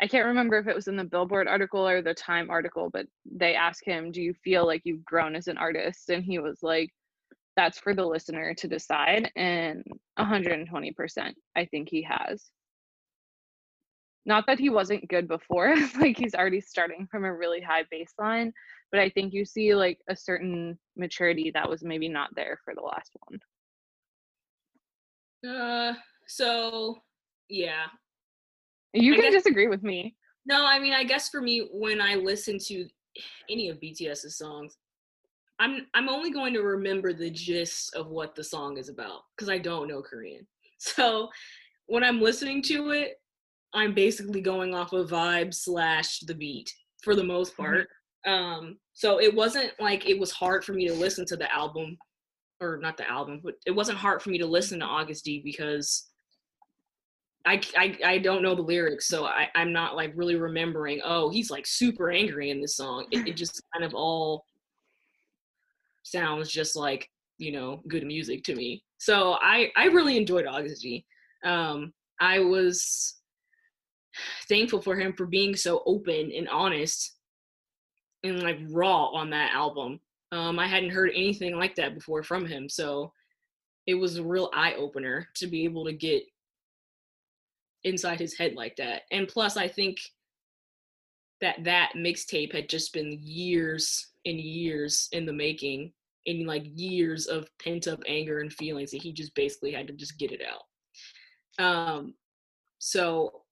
I 0.01 0.07
can't 0.07 0.25
remember 0.25 0.57
if 0.57 0.67
it 0.67 0.75
was 0.75 0.87
in 0.87 0.97
the 0.97 1.03
Billboard 1.05 1.47
article 1.47 1.87
or 1.87 2.01
the 2.01 2.13
Time 2.13 2.49
article, 2.49 2.89
but 2.91 3.07
they 3.25 3.55
asked 3.55 3.85
him, 3.85 4.11
"Do 4.11 4.21
you 4.21 4.33
feel 4.33 4.65
like 4.65 4.81
you've 4.83 5.05
grown 5.05 5.35
as 5.35 5.47
an 5.47 5.57
artist?" 5.57 6.09
and 6.09 6.23
he 6.23 6.39
was 6.39 6.61
like, 6.63 6.93
"That's 7.55 7.79
for 7.79 7.93
the 7.95 8.05
listener 8.05 8.53
to 8.55 8.67
decide." 8.67 9.31
And 9.35 9.83
120%, 10.19 11.35
I 11.55 11.65
think 11.65 11.89
he 11.89 12.01
has. 12.03 12.51
Not 14.25 14.47
that 14.47 14.59
he 14.59 14.69
wasn't 14.69 15.07
good 15.07 15.27
before, 15.27 15.75
like 15.99 16.17
he's 16.17 16.35
already 16.35 16.61
starting 16.61 17.07
from 17.07 17.25
a 17.25 17.33
really 17.33 17.61
high 17.61 17.83
baseline, 17.85 18.51
but 18.91 18.99
I 18.99 19.09
think 19.09 19.33
you 19.33 19.45
see 19.45 19.75
like 19.75 19.99
a 20.09 20.15
certain 20.15 20.77
maturity 20.97 21.51
that 21.53 21.69
was 21.69 21.83
maybe 21.83 22.09
not 22.09 22.33
there 22.35 22.59
for 22.65 22.73
the 22.75 22.81
last 22.81 23.11
one. 23.27 23.39
Uh 25.47 25.93
so 26.27 27.03
yeah. 27.49 27.85
You 28.95 29.13
can 29.13 29.23
guess, 29.23 29.43
disagree 29.43 29.67
with 29.67 29.83
me. 29.83 30.15
No, 30.45 30.65
I 30.65 30.79
mean, 30.79 30.93
I 30.93 31.03
guess 31.03 31.29
for 31.29 31.41
me, 31.41 31.69
when 31.71 32.01
I 32.01 32.15
listen 32.15 32.57
to 32.67 32.87
any 33.49 33.69
of 33.69 33.79
BTS's 33.79 34.37
songs, 34.37 34.77
I'm 35.59 35.87
I'm 35.93 36.09
only 36.09 36.31
going 36.31 36.53
to 36.53 36.61
remember 36.61 37.13
the 37.13 37.29
gist 37.29 37.95
of 37.95 38.07
what 38.07 38.35
the 38.35 38.43
song 38.43 38.77
is 38.77 38.89
about 38.89 39.21
because 39.35 39.49
I 39.49 39.57
don't 39.57 39.87
know 39.87 40.01
Korean. 40.01 40.45
So 40.77 41.29
when 41.87 42.03
I'm 42.03 42.19
listening 42.19 42.61
to 42.63 42.89
it, 42.91 43.13
I'm 43.73 43.93
basically 43.93 44.41
going 44.41 44.75
off 44.75 44.91
of 44.91 45.09
vibe 45.09 45.53
slash 45.53 46.19
the 46.19 46.35
beat 46.35 46.71
for 47.01 47.15
the 47.15 47.23
most 47.23 47.53
mm-hmm. 47.53 47.63
part. 47.63 47.87
Mm-hmm. 48.27 48.31
Um, 48.33 48.77
so 48.93 49.21
it 49.21 49.33
wasn't 49.33 49.71
like 49.79 50.07
it 50.09 50.19
was 50.19 50.31
hard 50.31 50.65
for 50.65 50.73
me 50.73 50.87
to 50.87 50.93
listen 50.93 51.25
to 51.27 51.37
the 51.37 51.53
album, 51.53 51.97
or 52.59 52.77
not 52.81 52.97
the 52.97 53.09
album, 53.09 53.39
but 53.43 53.55
it 53.65 53.71
wasn't 53.71 53.97
hard 53.97 54.21
for 54.21 54.31
me 54.31 54.37
to 54.37 54.45
listen 54.45 54.79
to 54.79 54.85
Agust 54.85 55.23
D 55.23 55.41
because 55.43 56.07
I, 57.45 57.61
I, 57.77 57.97
I 58.03 58.17
don't 58.17 58.41
know 58.41 58.55
the 58.55 58.61
lyrics, 58.61 59.07
so 59.07 59.25
I, 59.25 59.47
I'm 59.55 59.71
not 59.71 59.95
like 59.95 60.13
really 60.15 60.35
remembering. 60.35 61.01
Oh, 61.03 61.29
he's 61.29 61.51
like 61.51 61.67
super 61.67 62.09
angry 62.09 62.49
in 62.49 62.59
this 62.59 62.75
song. 62.75 63.05
It, 63.11 63.27
it 63.27 63.35
just 63.35 63.61
kind 63.73 63.85
of 63.85 63.93
all 63.93 64.45
sounds 66.03 66.51
just 66.51 66.75
like 66.75 67.09
you 67.37 67.51
know 67.51 67.81
good 67.87 68.05
music 68.05 68.43
to 68.45 68.55
me. 68.55 68.83
So 68.97 69.37
I 69.41 69.71
I 69.75 69.85
really 69.85 70.17
enjoyed 70.17 70.45
Agust 70.45 70.81
D. 70.81 71.05
Um, 71.43 71.93
I 72.19 72.39
was 72.39 73.15
thankful 74.47 74.81
for 74.81 74.95
him 74.95 75.13
for 75.13 75.25
being 75.25 75.55
so 75.55 75.83
open 75.85 76.31
and 76.35 76.47
honest 76.49 77.17
and 78.23 78.41
like 78.41 78.59
raw 78.69 79.07
on 79.07 79.29
that 79.31 79.53
album. 79.53 79.99
Um, 80.31 80.57
I 80.57 80.67
hadn't 80.67 80.89
heard 80.89 81.11
anything 81.13 81.57
like 81.57 81.75
that 81.75 81.93
before 81.93 82.23
from 82.23 82.45
him, 82.45 82.69
so 82.69 83.11
it 83.85 83.93
was 83.93 84.17
a 84.17 84.23
real 84.23 84.49
eye 84.53 84.73
opener 84.73 85.27
to 85.35 85.47
be 85.47 85.63
able 85.63 85.85
to 85.85 85.93
get 85.93 86.23
inside 87.85 88.19
his 88.19 88.37
head 88.37 88.55
like 88.55 88.75
that. 88.75 89.03
And 89.11 89.27
plus, 89.27 89.55
I 89.55 89.67
think 89.67 89.99
that 91.39 91.63
that 91.63 91.93
mixtape 91.95 92.53
had 92.53 92.67
just 92.67 92.91
been 92.91 93.17
years 93.21 94.07
and 94.25 94.39
years 94.39 95.07
in 95.11 95.25
the 95.25 95.33
making, 95.33 95.93
in 96.25 96.45
like 96.45 96.63
years 96.75 97.27
of 97.27 97.47
pent 97.63 97.87
up 97.87 98.01
anger 98.07 98.39
and 98.39 98.51
feelings 98.51 98.91
that 98.91 99.01
he 99.01 99.13
just 99.13 99.33
basically 99.35 99.71
had 99.71 99.87
to 99.87 99.93
just 99.93 100.17
get 100.17 100.31
it 100.31 100.41
out. 100.41 101.63
Um, 101.63 102.15
so, 102.79 103.43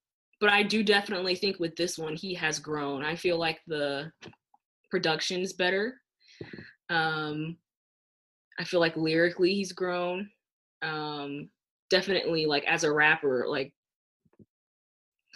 but 0.41 0.49
I 0.51 0.63
do 0.63 0.83
definitely 0.83 1.35
think 1.35 1.59
with 1.59 1.75
this 1.75 1.97
one 1.97 2.15
he 2.15 2.33
has 2.33 2.59
grown. 2.59 3.03
I 3.03 3.15
feel 3.15 3.37
like 3.37 3.61
the 3.67 4.11
production 4.89 5.41
is 5.41 5.53
better. 5.53 6.01
Um, 6.89 7.57
I 8.59 8.63
feel 8.63 8.79
like 8.79 8.97
lyrically 8.97 9.53
he's 9.53 9.71
grown. 9.71 10.29
Um, 10.81 11.49
definitely 11.89 12.45
like 12.45 12.65
as 12.65 12.83
a 12.83 12.91
rapper, 12.91 13.45
like 13.47 13.71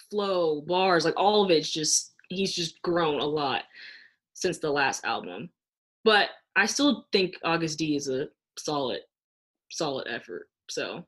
flow, 0.10 0.62
bars, 0.62 1.06
like 1.06 1.18
all 1.18 1.44
of 1.44 1.52
it's 1.52 1.72
just 1.72 2.14
he's 2.30 2.54
just 2.54 2.82
grown 2.82 3.20
a 3.20 3.26
lot 3.26 3.64
since 4.34 4.60
the 4.60 4.72
last 4.72 5.04
album. 5.06 5.50
But 6.04 6.30
I 6.56 6.66
still 6.66 7.08
think 7.12 7.36
Agust 7.44 7.78
D 7.78 7.96
is 7.96 8.10
a 8.10 8.28
solid, 8.58 9.02
solid 9.70 10.08
effort. 10.10 10.48
So 10.70 11.06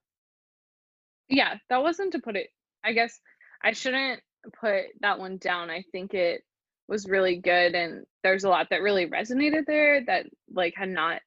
yeah, 1.29 1.55
that 1.69 1.81
wasn't 1.81 2.11
to 2.13 2.19
put 2.19 2.35
it. 2.35 2.49
I 2.83 2.93
guess 2.93 3.19
I 3.63 3.73
shouldn't 3.73 4.21
put 4.59 4.85
that 5.01 5.19
one 5.19 5.37
down. 5.37 5.69
I 5.69 5.83
think 5.91 6.13
it 6.13 6.43
was 6.87 7.07
really 7.07 7.37
good, 7.37 7.75
and 7.75 8.05
there's 8.23 8.43
a 8.43 8.49
lot 8.49 8.67
that 8.71 8.81
really 8.81 9.07
resonated 9.07 9.65
there 9.67 10.03
that 10.05 10.25
like 10.51 10.73
had 10.75 10.89
not. 10.89 11.21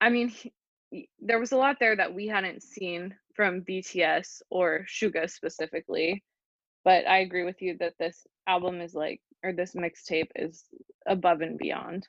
I 0.00 0.08
mean, 0.08 0.28
he, 0.28 1.08
there 1.20 1.38
was 1.38 1.52
a 1.52 1.56
lot 1.56 1.76
there 1.78 1.96
that 1.96 2.14
we 2.14 2.26
hadn't 2.26 2.62
seen 2.62 3.14
from 3.34 3.62
BTS 3.62 4.42
or 4.50 4.86
Suga 4.88 5.30
specifically. 5.30 6.22
But 6.84 7.06
I 7.06 7.18
agree 7.18 7.44
with 7.44 7.62
you 7.62 7.76
that 7.78 7.94
this 7.98 8.26
album 8.46 8.80
is 8.80 8.94
like, 8.94 9.20
or 9.44 9.52
this 9.52 9.74
mixtape 9.74 10.30
is 10.34 10.64
above 11.06 11.40
and 11.40 11.58
beyond, 11.58 12.06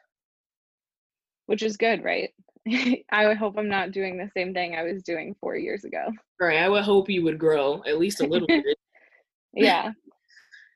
which 1.46 1.62
is 1.62 1.78
good, 1.78 2.04
right? 2.04 2.32
I 3.12 3.34
hope 3.34 3.58
I'm 3.58 3.70
not 3.70 3.92
doing 3.92 4.18
the 4.18 4.32
same 4.36 4.54
thing 4.54 4.76
I 4.76 4.84
was 4.84 5.04
doing 5.04 5.36
four 5.40 5.56
years 5.56 5.84
ago. 5.84 6.08
Right. 6.40 6.60
I 6.60 6.70
would 6.70 6.84
hope 6.84 7.10
you 7.10 7.24
would 7.24 7.38
grow 7.38 7.84
at 7.86 8.00
least 8.00 8.22
a 8.22 8.28
little 8.28 8.48
bit. 8.48 8.66
yeah. 9.54 9.92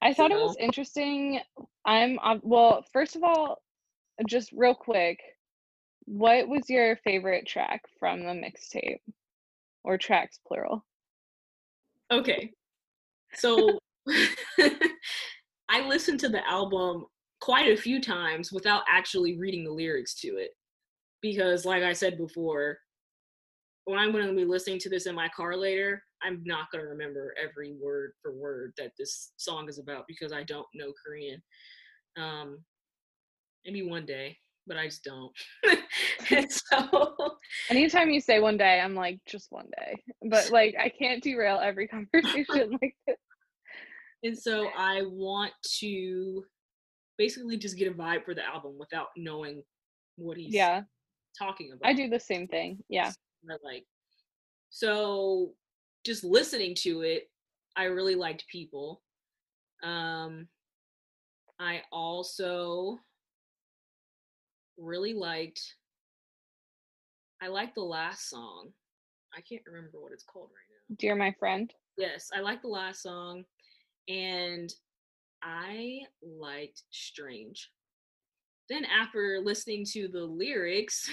I 0.02 0.14
thought 0.14 0.32
it 0.32 0.38
was 0.38 0.56
interesting. 0.60 1.40
I'm, 1.86 2.20
uh, 2.20 2.38
well, 2.44 2.86
first 2.94 3.16
of 3.16 3.24
all, 3.24 3.62
just 4.28 4.52
real 4.52 4.76
quick, 4.76 5.20
what 6.06 6.48
was 6.48 6.70
your 6.70 6.98
favorite 6.98 7.48
track 7.48 7.84
from 8.00 8.20
the 8.22 8.32
mixtape? 8.32 9.00
Or 9.84 9.98
tracks 9.98 10.40
plural? 10.48 10.86
Okay. 12.12 12.52
So 13.34 13.80
I 15.70 15.82
listened 15.86 16.20
to 16.22 16.30
the 16.30 16.48
album 16.48 17.06
quite 17.42 17.72
a 17.72 17.82
few 17.82 18.02
times 18.02 18.52
without 18.52 18.84
actually 18.90 19.38
reading 19.38 19.64
the 19.64 19.72
lyrics 19.72 20.16
to 20.22 20.38
it. 20.38 20.52
Because, 21.22 21.66
like 21.66 21.84
I 21.84 21.94
said 21.94 22.18
before, 22.18 22.78
when 23.86 23.98
I'm 23.98 24.12
going 24.12 24.28
to 24.28 24.34
be 24.34 24.46
listening 24.46 24.80
to 24.80 24.90
this 24.90 25.08
in 25.08 25.16
my 25.16 25.30
car 25.30 25.56
later, 25.56 26.04
I'm 26.22 26.42
not 26.46 26.70
going 26.72 26.84
to 26.84 26.90
remember 26.90 27.34
every 27.42 27.74
word 27.82 28.12
for 28.22 28.34
word 28.34 28.74
that 28.78 28.92
this 28.98 29.32
song 29.38 29.70
is 29.70 29.80
about 29.80 30.06
because 30.08 30.32
I 30.32 30.44
don't 30.44 30.68
know 30.76 30.94
Korean. 31.06 31.42
Um, 32.18 32.60
maybe 33.66 33.88
one 33.88 34.06
day, 34.06 34.38
but 34.68 34.78
I 34.78 34.86
just 34.86 35.04
don't. 35.04 35.32
so, 36.52 37.38
anytime 37.70 38.10
you 38.10 38.20
say 38.20 38.40
one 38.40 38.58
day, 38.58 38.80
I'm 38.80 38.96
like, 38.96 39.20
just 39.26 39.48
one 39.50 39.68
day. 39.80 39.96
But 40.30 40.52
like, 40.52 40.76
I 40.80 40.90
can't 40.90 41.24
derail 41.24 41.60
every 41.62 41.88
conversation 42.14 42.78
like 42.82 42.96
this. 43.08 43.18
And 44.24 44.38
so 44.38 44.68
I 44.78 45.04
want 45.06 45.54
to 45.80 46.44
basically 47.18 47.58
just 47.58 47.78
get 47.78 47.92
a 47.92 47.96
vibe 47.96 48.26
for 48.26 48.34
the 48.34 48.46
album 48.46 48.78
without 48.80 49.08
knowing 49.16 49.64
what 50.18 50.38
he's 50.38 50.54
yeah 50.54 50.82
talking 51.38 51.72
about. 51.72 51.88
I 51.88 51.94
do 51.94 52.10
the 52.10 52.20
same 52.20 52.48
thing. 52.48 52.80
Yeah. 52.90 53.12
like 53.64 53.84
so 54.70 55.54
just 56.04 56.24
listening 56.24 56.76
to 56.80 57.02
it, 57.02 57.30
I 57.76 57.86
really 57.86 58.16
liked 58.16 58.46
people. 58.52 59.02
Um 59.84 60.48
I 61.60 61.82
also 61.92 63.00
really 64.78 65.14
liked 65.14 65.62
I 67.42 67.48
liked 67.48 67.76
the 67.76 67.82
last 67.82 68.30
song. 68.30 68.70
I 69.36 69.42
can't 69.42 69.62
remember 69.68 70.02
what 70.02 70.12
it's 70.12 70.24
called 70.24 70.50
right 70.50 70.90
now. 70.90 70.96
Dear 71.00 71.16
my 71.16 71.36
friend. 71.40 71.72
Yes, 71.98 72.30
I 72.36 72.40
like 72.40 72.62
the 72.62 72.68
last 72.68 73.04
song 73.04 73.44
and 74.08 74.74
I 75.44 76.00
liked 76.22 76.84
Strange. 76.92 77.70
Then 78.70 78.86
after 78.86 79.40
listening 79.44 79.86
to 79.94 80.08
the 80.08 80.24
lyrics, 80.24 81.10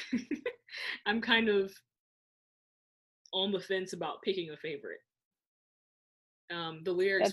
I'm 1.06 1.20
kind 1.20 1.48
of 1.48 1.72
on 3.32 3.52
the 3.52 3.60
fence 3.60 3.92
about 3.92 4.22
picking 4.22 4.50
a 4.50 4.56
favorite. 4.56 5.00
Um, 6.52 6.80
the 6.84 6.92
lyrics 6.92 7.32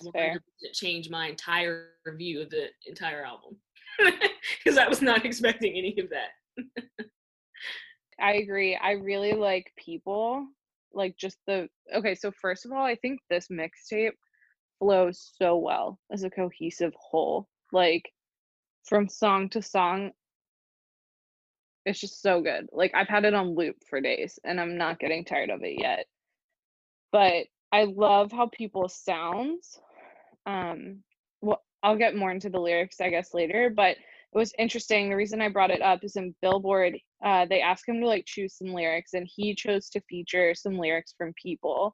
change 0.74 1.10
my 1.10 1.28
entire 1.28 1.90
view 2.18 2.42
of 2.42 2.50
the 2.50 2.68
entire 2.88 3.26
album 3.26 3.58
because 4.64 4.78
I 4.78 4.88
was 4.88 5.02
not 5.02 5.26
expecting 5.26 5.74
any 5.78 5.98
of 6.00 6.10
that. 6.10 7.08
I 8.20 8.34
agree. 8.36 8.76
I 8.76 8.92
really 8.92 9.34
like 9.34 9.72
people. 9.78 10.48
Like 10.94 11.16
just 11.18 11.38
the 11.48 11.68
okay, 11.96 12.16
so 12.16 12.32
first 12.32 12.66
of 12.66 12.72
all, 12.72 12.84
I 12.84 12.96
think 12.96 13.20
this 13.30 13.48
mixtape 13.48 14.12
flows 14.80 15.32
so 15.38 15.58
well 15.58 16.00
as 16.12 16.24
a 16.24 16.30
cohesive 16.30 16.94
whole. 16.98 17.48
Like 17.72 18.10
from 18.86 19.08
song 19.08 19.50
to 19.50 19.62
song, 19.62 20.12
it's 21.86 22.00
just 22.00 22.22
so 22.22 22.42
good. 22.42 22.68
Like 22.72 22.92
I've 22.94 23.08
had 23.08 23.26
it 23.26 23.34
on 23.34 23.56
loop 23.56 23.76
for 23.90 24.02
days 24.02 24.38
and 24.44 24.60
I'm 24.60 24.78
not 24.78 25.00
getting 25.00 25.26
tired 25.26 25.50
of 25.50 25.64
it 25.64 25.80
yet. 25.80 26.06
But 27.12 27.46
I 27.72 27.84
love 27.86 28.32
how 28.32 28.48
people 28.48 28.90
sounds. 28.90 29.80
Um 30.46 31.04
well 31.42 31.62
I'll 31.84 31.98
get 31.98 32.16
more 32.16 32.32
into 32.32 32.50
the 32.50 32.60
lyrics 32.60 33.02
I 33.02 33.10
guess 33.10 33.34
later, 33.34 33.72
but 33.76 33.98
it 34.34 34.38
was 34.38 34.54
interesting. 34.58 35.10
The 35.10 35.16
reason 35.18 35.42
I 35.42 35.50
brought 35.50 35.72
it 35.72 35.82
up 35.82 36.04
is 36.04 36.16
in 36.16 36.34
Billboard, 36.42 36.98
uh, 37.26 37.46
they 37.50 37.62
asked 37.62 37.88
him 37.88 38.00
to 38.00 38.08
like 38.08 38.26
choose 38.26 38.58
some 38.58 38.70
lyrics 38.74 39.14
and 39.14 39.28
he 39.30 39.54
chose 39.56 39.90
to 39.90 40.02
feature 40.10 40.56
some 40.56 40.78
lyrics 40.78 41.14
from 41.18 41.34
people. 41.42 41.94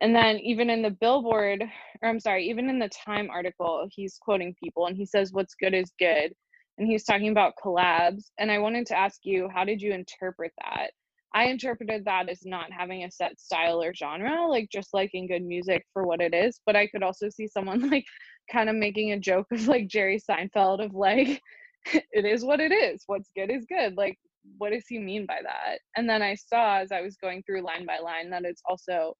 And 0.00 0.14
then 0.14 0.38
even 0.40 0.70
in 0.70 0.82
the 0.82 0.90
Billboard, 0.90 1.62
or 2.02 2.08
I'm 2.08 2.18
sorry, 2.20 2.48
even 2.50 2.68
in 2.68 2.80
the 2.80 2.88
Time 2.88 3.30
article, 3.30 3.86
he's 3.92 4.18
quoting 4.20 4.54
people 4.62 4.86
and 4.86 4.96
he 4.96 5.06
says, 5.06 5.32
What's 5.32 5.54
good 5.54 5.74
is 5.74 5.92
good. 5.98 6.34
And 6.78 6.88
he's 6.88 7.04
talking 7.04 7.28
about 7.30 7.54
collabs. 7.62 8.24
And 8.38 8.50
I 8.50 8.58
wanted 8.58 8.86
to 8.88 8.98
ask 8.98 9.20
you, 9.24 9.48
how 9.54 9.64
did 9.64 9.80
you 9.80 9.92
interpret 9.92 10.52
that? 10.64 10.90
I 11.34 11.44
interpreted 11.44 12.04
that 12.04 12.28
as 12.28 12.44
not 12.44 12.72
having 12.72 13.04
a 13.04 13.10
set 13.10 13.40
style 13.40 13.82
or 13.82 13.94
genre, 13.94 14.46
like 14.48 14.68
just 14.70 14.92
liking 14.92 15.26
good 15.26 15.42
music 15.42 15.84
for 15.92 16.06
what 16.06 16.20
it 16.20 16.34
is. 16.34 16.60
But 16.66 16.76
I 16.76 16.86
could 16.86 17.02
also 17.02 17.28
see 17.28 17.46
someone 17.46 17.88
like 17.90 18.04
kind 18.50 18.68
of 18.68 18.76
making 18.76 19.12
a 19.12 19.18
joke 19.18 19.46
of 19.52 19.66
like 19.66 19.88
Jerry 19.88 20.20
Seinfeld 20.20 20.84
of 20.84 20.94
like, 20.94 21.40
it 21.92 22.24
is 22.24 22.44
what 22.44 22.60
it 22.60 22.72
is. 22.72 23.02
What's 23.06 23.30
good 23.34 23.50
is 23.50 23.64
good. 23.66 23.96
Like, 23.96 24.18
what 24.58 24.70
does 24.70 24.84
he 24.88 24.98
mean 24.98 25.26
by 25.26 25.38
that? 25.42 25.78
And 25.96 26.08
then 26.08 26.20
I 26.20 26.34
saw 26.34 26.78
as 26.78 26.92
I 26.92 27.00
was 27.00 27.16
going 27.16 27.42
through 27.42 27.62
line 27.62 27.86
by 27.86 27.98
line 27.98 28.30
that 28.30 28.44
it's 28.44 28.62
also 28.68 29.14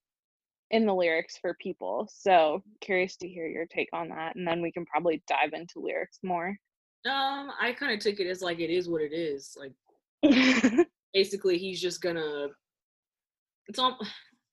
in 0.71 0.87
the 0.87 0.95
lyrics 0.95 1.39
for 1.41 1.55
people. 1.61 2.09
So 2.13 2.63
curious 2.81 3.17
to 3.19 3.29
hear 3.29 3.47
your 3.47 3.67
take 3.67 3.91
on 3.93 4.09
that, 4.09 4.35
and 4.37 4.47
then 4.47 4.61
we 4.63 4.73
can 4.73 4.85
probably 4.87 5.23
dive 5.29 5.53
into 5.53 5.81
lyrics 5.81 6.19
more. 6.23 6.57
Um, 7.05 7.51
I 7.61 7.75
kind 7.79 7.93
of 7.93 8.01
took 8.01 8.21
it 8.21 8.29
as 8.29 8.43
like 8.43 8.59
it 8.59 8.71
is 8.71 8.89
what 8.89 9.03
it 9.03 9.13
is. 9.13 9.57
Like 9.57 9.73
basically, 11.15 11.59
he's 11.59 11.81
just 11.81 12.01
gonna. 12.01 12.49
It's 13.69 13.79
all 13.79 13.99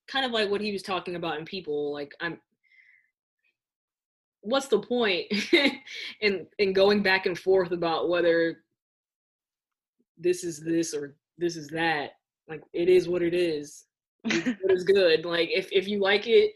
kind 0.08 0.26
of 0.26 0.32
like 0.32 0.50
what 0.50 0.62
he 0.62 0.72
was 0.72 0.84
talking 0.84 1.16
about 1.16 1.40
in 1.40 1.46
people. 1.46 1.94
Like 1.94 2.14
I'm. 2.20 2.40
What's 4.42 4.68
the 4.68 4.80
point 4.80 5.26
in 6.22 6.48
in 6.60 6.74
going 6.74 7.04
back 7.04 7.26
and 7.26 7.38
forth 7.38 7.72
about 7.72 8.10
whether 8.10 8.64
this 10.18 10.44
is 10.44 10.62
this 10.62 10.94
or 10.94 11.16
this 11.38 11.56
is 11.56 11.68
that? 11.70 12.12
Like 12.48 12.62
it 12.74 12.90
is 12.90 13.08
what 13.10 13.22
it 13.22 13.34
is 13.34 13.86
what 14.24 14.72
is 14.72 14.84
good. 14.86 15.26
Like 15.26 15.50
if 15.52 15.70
if 15.72 15.88
you 15.88 16.00
like 16.00 16.28
it, 16.28 16.54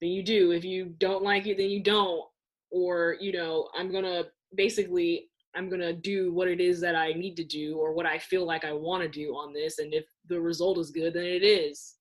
then 0.00 0.10
you 0.10 0.22
do. 0.22 0.52
If 0.52 0.64
you 0.64 0.94
don't 0.98 1.22
like 1.22 1.46
it, 1.46 1.56
then 1.56 1.70
you 1.70 1.82
don't. 1.82 2.22
Or 2.70 3.16
you 3.20 3.32
know, 3.32 3.68
I'm 3.76 3.92
gonna 3.92 4.24
basically 4.54 5.29
I'm 5.56 5.68
gonna 5.68 5.92
do 5.92 6.32
what 6.32 6.48
it 6.48 6.60
is 6.60 6.80
that 6.80 6.94
I 6.94 7.12
need 7.12 7.36
to 7.36 7.44
do 7.44 7.76
or 7.76 7.92
what 7.92 8.06
I 8.06 8.18
feel 8.18 8.46
like 8.46 8.64
I 8.64 8.72
want 8.72 9.02
to 9.02 9.08
do 9.08 9.32
on 9.34 9.52
this. 9.52 9.78
And 9.78 9.92
if 9.92 10.04
the 10.28 10.40
result 10.40 10.78
is 10.78 10.90
good, 10.90 11.14
then 11.14 11.24
it 11.24 11.42
is. 11.42 11.96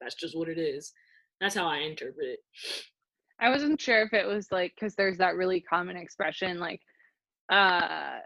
That's 0.00 0.14
just 0.14 0.36
what 0.36 0.48
it 0.48 0.58
is. 0.58 0.92
That's 1.40 1.54
how 1.54 1.66
I 1.66 1.78
interpret 1.78 2.26
it. 2.26 2.38
I 3.40 3.50
wasn't 3.50 3.80
sure 3.80 4.02
if 4.02 4.12
it 4.12 4.26
was 4.26 4.52
like 4.52 4.72
because 4.78 4.94
there's 4.94 5.18
that 5.18 5.36
really 5.36 5.60
common 5.60 5.96
expression 5.96 6.60
like, 6.60 6.80
uh, 7.50 8.18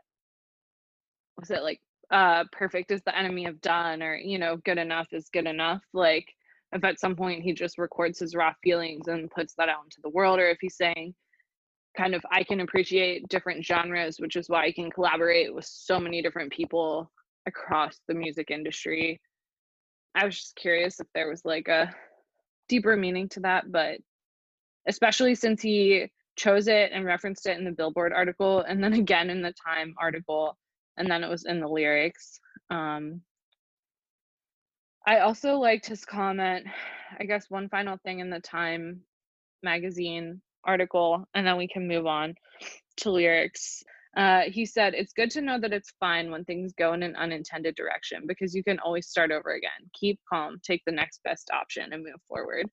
was 1.38 1.50
it 1.50 1.62
like 1.62 1.80
uh 2.10 2.44
perfect 2.52 2.90
is 2.90 3.02
the 3.04 3.16
enemy 3.18 3.46
of 3.46 3.60
done 3.60 4.02
or 4.02 4.16
you 4.16 4.38
know 4.38 4.56
good 4.64 4.78
enough 4.78 5.08
is 5.12 5.28
good 5.32 5.46
enough 5.46 5.82
like 5.92 6.26
if 6.72 6.84
at 6.84 7.00
some 7.00 7.16
point 7.16 7.42
he 7.42 7.52
just 7.52 7.78
records 7.78 8.18
his 8.20 8.34
raw 8.34 8.52
feelings 8.62 9.08
and 9.08 9.30
puts 9.30 9.54
that 9.58 9.68
out 9.68 9.84
into 9.84 9.98
the 10.02 10.10
world 10.10 10.38
or 10.38 10.48
if 10.48 10.58
he's 10.60 10.76
saying 10.76 11.14
kind 11.96 12.14
of 12.14 12.24
i 12.30 12.42
can 12.42 12.60
appreciate 12.60 13.28
different 13.28 13.64
genres 13.64 14.18
which 14.18 14.36
is 14.36 14.48
why 14.48 14.64
i 14.64 14.72
can 14.72 14.90
collaborate 14.90 15.54
with 15.54 15.64
so 15.64 15.98
many 15.98 16.22
different 16.22 16.52
people 16.52 17.10
across 17.46 18.00
the 18.08 18.14
music 18.14 18.50
industry 18.50 19.20
i 20.14 20.24
was 20.24 20.36
just 20.36 20.56
curious 20.56 21.00
if 21.00 21.06
there 21.14 21.28
was 21.28 21.44
like 21.44 21.68
a 21.68 21.94
deeper 22.68 22.96
meaning 22.96 23.28
to 23.28 23.40
that 23.40 23.70
but 23.70 23.98
especially 24.88 25.34
since 25.34 25.62
he 25.62 26.10
chose 26.36 26.68
it 26.68 26.90
and 26.92 27.04
referenced 27.04 27.46
it 27.46 27.58
in 27.58 27.64
the 27.64 27.70
billboard 27.70 28.12
article 28.12 28.60
and 28.68 28.82
then 28.82 28.92
again 29.04 29.30
in 29.30 29.42
the 29.42 29.54
time 29.64 29.94
article 29.98 30.56
and 30.96 31.10
then 31.10 31.22
it 31.22 31.28
was 31.28 31.44
in 31.44 31.60
the 31.60 31.68
lyrics. 31.68 32.40
Um, 32.70 33.20
I 35.06 35.20
also 35.20 35.56
liked 35.56 35.86
his 35.86 36.04
comment. 36.04 36.66
I 37.18 37.24
guess 37.24 37.48
one 37.48 37.68
final 37.68 37.96
thing 37.98 38.20
in 38.20 38.30
the 38.30 38.40
Time 38.40 39.00
magazine 39.62 40.40
article, 40.66 41.24
and 41.34 41.46
then 41.46 41.56
we 41.56 41.68
can 41.68 41.88
move 41.88 42.06
on 42.06 42.34
to 42.98 43.10
lyrics. 43.10 43.82
Uh, 44.16 44.42
he 44.46 44.64
said, 44.64 44.94
It's 44.94 45.12
good 45.12 45.30
to 45.32 45.42
know 45.42 45.60
that 45.60 45.72
it's 45.72 45.92
fine 46.00 46.30
when 46.30 46.44
things 46.44 46.72
go 46.78 46.94
in 46.94 47.02
an 47.02 47.16
unintended 47.16 47.74
direction 47.74 48.22
because 48.26 48.54
you 48.54 48.64
can 48.64 48.78
always 48.78 49.08
start 49.08 49.30
over 49.30 49.52
again. 49.54 49.90
Keep 49.98 50.20
calm, 50.32 50.58
take 50.62 50.82
the 50.86 50.92
next 50.92 51.22
best 51.22 51.50
option, 51.52 51.92
and 51.92 52.02
move 52.02 52.20
forward. 52.28 52.66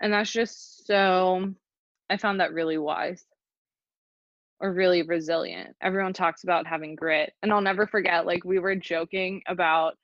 And 0.00 0.12
that's 0.12 0.32
just 0.32 0.86
so, 0.86 1.52
I 2.08 2.16
found 2.16 2.40
that 2.40 2.52
really 2.52 2.78
wise 2.78 3.24
or 4.60 4.72
really 4.72 5.02
resilient. 5.02 5.76
Everyone 5.82 6.12
talks 6.12 6.42
about 6.44 6.66
having 6.66 6.94
grit. 6.94 7.32
And 7.42 7.52
I'll 7.52 7.60
never 7.60 7.86
forget, 7.86 8.26
like, 8.26 8.44
we 8.44 8.58
were 8.58 8.74
joking 8.74 9.42
about, 9.46 9.94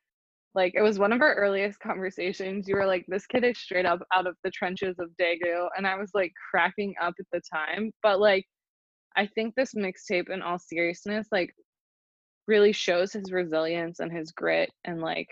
like, 0.54 0.74
it 0.76 0.82
was 0.82 0.98
one 0.98 1.12
of 1.12 1.20
our 1.20 1.34
earliest 1.34 1.80
conversations. 1.80 2.68
You 2.68 2.76
were 2.76 2.86
like, 2.86 3.04
this 3.08 3.26
kid 3.26 3.44
is 3.44 3.58
straight 3.58 3.86
up 3.86 4.00
out 4.12 4.26
of 4.26 4.36
the 4.44 4.50
trenches 4.50 4.96
of 4.98 5.10
Daegu. 5.20 5.68
And 5.76 5.86
I 5.86 5.96
was 5.96 6.10
like 6.14 6.32
cracking 6.50 6.94
up 7.02 7.14
at 7.18 7.26
the 7.32 7.40
time. 7.52 7.90
But, 8.02 8.20
like, 8.20 8.46
I 9.16 9.26
think 9.26 9.54
this 9.54 9.74
mixtape, 9.74 10.30
in 10.30 10.42
all 10.42 10.58
seriousness, 10.58 11.28
like, 11.32 11.54
really 12.46 12.72
shows 12.72 13.12
his 13.12 13.32
resilience 13.32 14.00
and 14.00 14.12
his 14.12 14.30
grit 14.32 14.70
and, 14.84 15.00
like, 15.00 15.28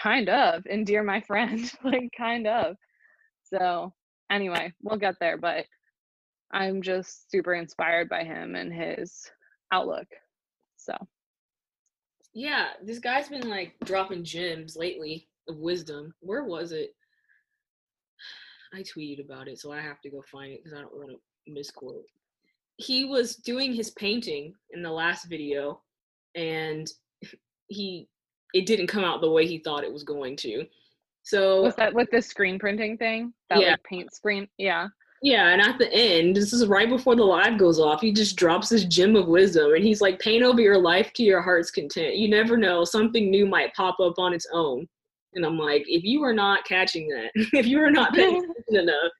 kind 0.00 0.28
of, 0.28 0.66
and 0.68 0.86
dear 0.86 1.02
my 1.02 1.20
friend, 1.22 1.72
like, 1.84 2.10
kind 2.16 2.46
of. 2.46 2.76
So, 3.44 3.94
anyway, 4.30 4.72
we'll 4.82 4.98
get 4.98 5.14
there. 5.20 5.38
But 5.38 5.64
I'm 6.52 6.82
just 6.82 7.30
super 7.30 7.54
inspired 7.54 8.08
by 8.08 8.24
him 8.24 8.54
and 8.56 8.72
his 8.72 9.30
outlook. 9.72 10.06
So, 10.76 10.94
yeah, 12.36 12.66
this 12.84 12.98
guy's 12.98 13.30
been 13.30 13.48
like 13.48 13.74
dropping 13.84 14.22
gems 14.22 14.76
lately 14.76 15.26
of 15.48 15.56
wisdom. 15.56 16.12
Where 16.20 16.44
was 16.44 16.70
it? 16.70 16.90
I 18.74 18.82
tweeted 18.82 19.24
about 19.24 19.48
it, 19.48 19.58
so 19.58 19.72
I 19.72 19.80
have 19.80 20.02
to 20.02 20.10
go 20.10 20.22
find 20.30 20.52
it 20.52 20.62
because 20.62 20.76
I 20.76 20.82
don't 20.82 20.94
want 20.94 21.10
to 21.12 21.52
misquote. 21.52 22.04
he 22.78 23.06
was 23.06 23.36
doing 23.36 23.72
his 23.72 23.90
painting 23.92 24.52
in 24.72 24.82
the 24.82 24.90
last 24.90 25.30
video 25.30 25.80
and 26.34 26.86
he 27.68 28.06
it 28.52 28.66
didn't 28.66 28.88
come 28.88 29.02
out 29.02 29.22
the 29.22 29.30
way 29.30 29.46
he 29.46 29.58
thought 29.58 29.82
it 29.84 29.92
was 29.92 30.04
going 30.04 30.36
to. 30.36 30.66
So 31.22 31.62
Was 31.62 31.74
that 31.76 31.94
with 31.94 32.10
the 32.10 32.20
screen 32.20 32.58
printing 32.58 32.98
thing? 32.98 33.32
That 33.48 33.60
Yeah. 33.62 33.70
like 33.70 33.82
paint 33.84 34.12
screen? 34.14 34.46
Yeah. 34.58 34.88
Yeah, 35.22 35.48
and 35.48 35.62
at 35.62 35.78
the 35.78 35.92
end, 35.92 36.36
this 36.36 36.52
is 36.52 36.66
right 36.66 36.88
before 36.88 37.16
the 37.16 37.24
live 37.24 37.58
goes 37.58 37.80
off, 37.80 38.00
he 38.00 38.12
just 38.12 38.36
drops 38.36 38.68
this 38.68 38.84
gem 38.84 39.16
of 39.16 39.28
wisdom 39.28 39.72
and 39.74 39.82
he's 39.82 40.00
like, 40.00 40.20
paint 40.20 40.44
over 40.44 40.60
your 40.60 40.78
life 40.78 41.12
to 41.14 41.22
your 41.22 41.40
heart's 41.40 41.70
content. 41.70 42.16
You 42.16 42.28
never 42.28 42.56
know, 42.56 42.84
something 42.84 43.30
new 43.30 43.46
might 43.46 43.74
pop 43.74 43.98
up 43.98 44.18
on 44.18 44.34
its 44.34 44.46
own. 44.52 44.86
And 45.34 45.44
I'm 45.44 45.58
like, 45.58 45.84
if 45.86 46.04
you 46.04 46.22
are 46.22 46.34
not 46.34 46.64
catching 46.64 47.08
that, 47.08 47.30
if 47.52 47.66
you 47.66 47.80
are 47.80 47.90
not 47.90 48.14
paying 48.14 48.36
attention 48.68 48.88
enough, 48.88 49.12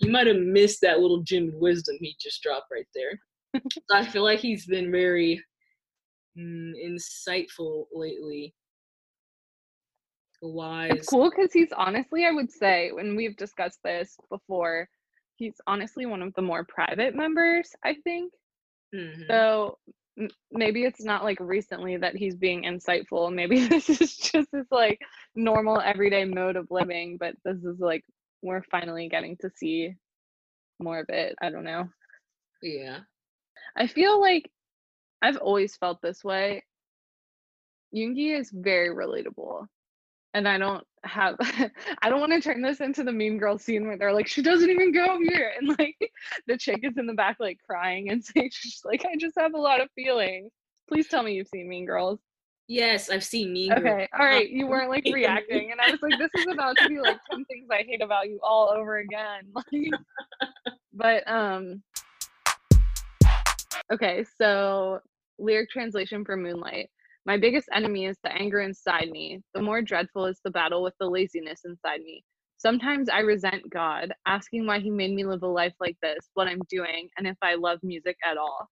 you 0.00 0.10
might 0.10 0.26
have 0.26 0.36
missed 0.36 0.80
that 0.82 1.00
little 1.00 1.22
gem 1.22 1.48
of 1.48 1.54
wisdom 1.54 1.96
he 2.00 2.16
just 2.20 2.42
dropped 2.42 2.66
right 2.72 2.86
there. 2.94 3.18
so 3.72 3.96
I 3.96 4.04
feel 4.04 4.22
like 4.22 4.38
he's 4.38 4.66
been 4.66 4.90
very 4.90 5.42
mm, 6.38 6.72
insightful 6.84 7.84
lately. 7.92 8.54
Wise. 10.42 10.92
It's 10.94 11.08
cool 11.08 11.28
because 11.28 11.52
he's 11.52 11.72
honestly, 11.76 12.24
I 12.24 12.30
would 12.30 12.50
say, 12.50 12.92
when 12.92 13.14
we've 13.14 13.36
discussed 13.36 13.80
this 13.84 14.16
before, 14.30 14.88
he's 15.40 15.60
honestly 15.66 16.06
one 16.06 16.22
of 16.22 16.34
the 16.36 16.42
more 16.42 16.64
private 16.64 17.16
members, 17.16 17.76
I 17.84 17.96
think. 18.04 18.32
Mhm. 18.94 19.28
So 19.30 19.78
m- 20.18 20.30
maybe 20.52 20.84
it's 20.84 21.04
not 21.04 21.24
like 21.24 21.40
recently 21.40 21.96
that 21.98 22.16
he's 22.16 22.36
being 22.36 22.64
insightful. 22.64 23.34
Maybe 23.34 23.66
this 23.68 23.90
is 23.90 24.16
just 24.18 24.50
his 24.52 24.66
like 24.72 25.00
normal 25.36 25.80
everyday 25.80 26.24
mode 26.26 26.56
of 26.56 26.68
living, 26.70 27.18
but 27.18 27.36
this 27.44 27.64
is 27.64 27.80
like 27.80 28.04
we're 28.42 28.62
finally 28.70 29.08
getting 29.08 29.36
to 29.38 29.50
see 29.56 29.94
more 30.80 31.00
of 31.00 31.10
it. 31.10 31.36
I 31.42 31.50
don't 31.50 31.64
know. 31.64 31.88
yeah. 32.62 33.00
I 33.76 33.86
feel 33.88 34.20
like 34.20 34.50
I've 35.22 35.38
always 35.38 35.76
felt 35.76 36.02
this 36.02 36.24
way. 36.24 36.64
Yoongi 37.94 38.38
is 38.38 38.50
very 38.50 38.90
relatable. 38.94 39.66
And 40.34 40.48
I 40.48 40.58
don't 40.58 40.86
have 41.04 41.36
I 42.02 42.10
don't 42.10 42.20
want 42.20 42.32
to 42.32 42.40
turn 42.40 42.62
this 42.62 42.80
into 42.80 43.02
the 43.04 43.12
mean 43.12 43.38
girl 43.38 43.58
scene 43.58 43.86
where 43.86 43.96
they're 43.96 44.12
like, 44.12 44.26
she 44.26 44.42
doesn't 44.42 44.70
even 44.70 44.92
go 44.92 45.18
here. 45.20 45.52
And 45.60 45.76
like 45.78 46.12
the 46.46 46.56
chick 46.56 46.80
is 46.82 46.96
in 46.96 47.06
the 47.06 47.14
back 47.14 47.36
like 47.40 47.58
crying 47.68 48.10
and 48.10 48.24
saying 48.36 48.50
she's 48.52 48.80
like, 48.84 49.04
I 49.04 49.16
just 49.16 49.38
have 49.38 49.54
a 49.54 49.60
lot 49.60 49.80
of 49.80 49.90
feelings. 49.94 50.50
Please 50.88 51.08
tell 51.08 51.22
me 51.22 51.34
you've 51.34 51.48
seen 51.48 51.68
Mean 51.68 51.86
Girls. 51.86 52.18
Yes, 52.66 53.10
I've 53.10 53.24
seen 53.24 53.52
Mean 53.52 53.70
Girls. 53.70 53.80
Okay. 53.80 54.08
All 54.18 54.24
right. 54.24 54.48
You 54.48 54.66
weren't 54.66 54.90
like 54.90 55.04
reacting. 55.04 55.72
And 55.72 55.80
I 55.80 55.90
was 55.90 56.00
like, 56.02 56.18
this 56.18 56.30
is 56.36 56.46
about 56.52 56.76
to 56.78 56.88
be 56.88 57.00
like 57.00 57.18
10 57.30 57.44
things 57.46 57.68
I 57.70 57.82
hate 57.82 58.02
about 58.02 58.28
you 58.28 58.38
all 58.42 58.70
over 58.70 58.98
again. 58.98 59.52
Like, 59.54 60.00
but 60.92 61.28
um 61.30 61.82
okay, 63.92 64.24
so 64.38 65.00
lyric 65.38 65.70
translation 65.70 66.24
for 66.24 66.36
Moonlight. 66.36 66.90
My 67.26 67.36
biggest 67.36 67.68
enemy 67.72 68.06
is 68.06 68.16
the 68.24 68.32
anger 68.32 68.60
inside 68.60 69.10
me. 69.10 69.40
The 69.54 69.62
more 69.62 69.82
dreadful 69.82 70.26
is 70.26 70.40
the 70.44 70.50
battle 70.50 70.82
with 70.82 70.94
the 70.98 71.06
laziness 71.06 71.60
inside 71.64 72.00
me. 72.00 72.24
Sometimes 72.56 73.08
I 73.08 73.20
resent 73.20 73.70
God, 73.70 74.12
asking 74.26 74.66
why 74.66 74.80
he 74.80 74.90
made 74.90 75.14
me 75.14 75.24
live 75.24 75.42
a 75.42 75.46
life 75.46 75.74
like 75.80 75.96
this, 76.02 76.28
what 76.34 76.46
I'm 76.46 76.60
doing, 76.68 77.08
and 77.16 77.26
if 77.26 77.36
I 77.42 77.54
love 77.54 77.78
music 77.82 78.16
at 78.24 78.36
all. 78.36 78.68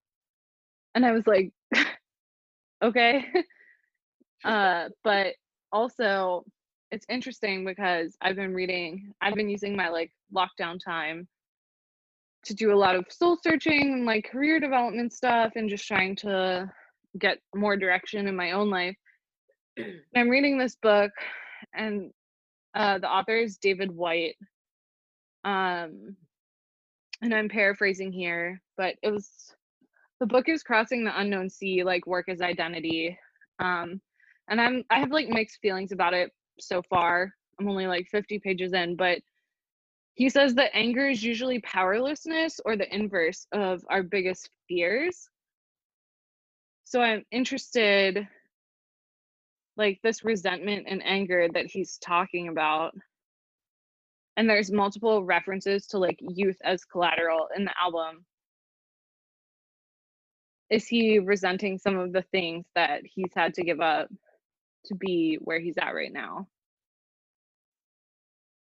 And 0.95 1.07
I 1.07 1.13
was 1.13 1.27
like, 1.27 1.53
okay. 2.85 3.25
uh, 4.45 4.89
but 5.05 5.35
also 5.73 6.45
it's 6.91 7.07
interesting 7.09 7.65
because 7.65 8.17
I've 8.21 8.37
been 8.37 8.55
reading, 8.55 9.13
I've 9.21 9.35
been 9.35 9.49
using 9.51 9.77
my 9.77 9.89
like 9.89 10.11
lockdown 10.35 10.79
time 10.83 11.29
to 12.45 12.55
do 12.55 12.73
a 12.73 12.77
lot 12.77 12.97
of 12.97 13.05
soul 13.11 13.39
searching 13.43 13.93
and 13.93 14.07
like 14.07 14.31
career 14.31 14.59
development 14.61 15.13
stuff 15.13 15.53
and 15.57 15.69
just 15.69 15.87
trying 15.87 16.17
to 16.17 16.71
get 17.19 17.39
more 17.55 17.77
direction 17.77 18.27
in 18.27 18.37
my 18.37 18.53
own 18.53 18.71
life. 18.71 18.97
I'm 20.17 20.29
reading 20.29 20.59
this 20.59 20.77
book 20.77 21.13
and 21.75 22.11
uh, 22.75 22.99
the 22.99 23.11
author 23.11 23.37
is 23.37 23.59
David 23.59 23.91
Whyte. 23.91 24.37
Um, 25.45 26.17
and 27.23 27.35
I'm 27.35 27.49
paraphrasing 27.49 28.13
here, 28.13 28.61
but 28.77 28.95
it 29.03 29.11
was 29.11 29.31
the 30.21 30.27
book 30.27 30.49
is 30.49 30.63
Crossing 30.63 31.05
the 31.05 31.19
Unknown 31.19 31.49
Sea, 31.49 31.85
like 31.85 32.07
work 32.07 32.29
as 32.29 32.41
identity. 32.41 33.17
Um, 33.61 34.01
and 34.49 34.61
I'm 34.61 34.85
I 34.91 34.99
have 35.01 35.11
like 35.11 35.29
mixed 35.29 35.59
feelings 35.61 35.93
about 35.93 36.15
it 36.15 36.31
so 36.61 36.83
far. 36.83 37.33
I'm 37.61 37.69
only 37.69 37.87
like 37.87 38.07
50 38.11 38.39
pages 38.41 38.73
in, 38.73 38.97
but 38.97 39.19
he 40.15 40.29
says 40.29 40.55
that 40.55 40.71
anger 40.75 41.09
is 41.09 41.23
usually 41.23 41.61
powerlessness 41.61 42.59
or 42.65 42.77
the 42.77 42.93
inverse 42.95 43.47
of 43.53 43.85
our 43.91 44.03
biggest 44.03 44.51
fears. 44.69 45.29
So 46.89 47.03
I'm 47.03 47.23
interested 47.31 48.27
like 49.77 50.01
this 50.03 50.25
resentment 50.25 50.87
and 50.89 51.05
anger 51.05 51.47
that 51.53 51.67
he's 51.67 51.99
talking 51.99 52.49
about. 52.49 52.95
And 54.39 54.49
there's 54.49 54.73
multiple 54.73 55.23
references 55.23 55.87
to 55.89 55.99
like 55.99 56.19
youth 56.23 56.57
as 56.65 56.87
collateral 56.87 57.49
in 57.55 57.67
the 57.67 57.75
album. 57.79 58.25
Is 60.71 60.87
he 60.87 61.19
resenting 61.19 61.77
some 61.77 61.99
of 61.99 62.15
the 62.15 62.25
things 62.33 62.65
that 62.75 63.03
he's 63.05 63.35
had 63.37 63.53
to 63.55 63.63
give 63.63 63.83
up 63.83 64.09
to 64.87 64.95
be 64.95 65.37
where 65.43 65.61
he's 65.61 65.77
at 65.77 65.95
right 65.95 66.13
now? 66.13 66.49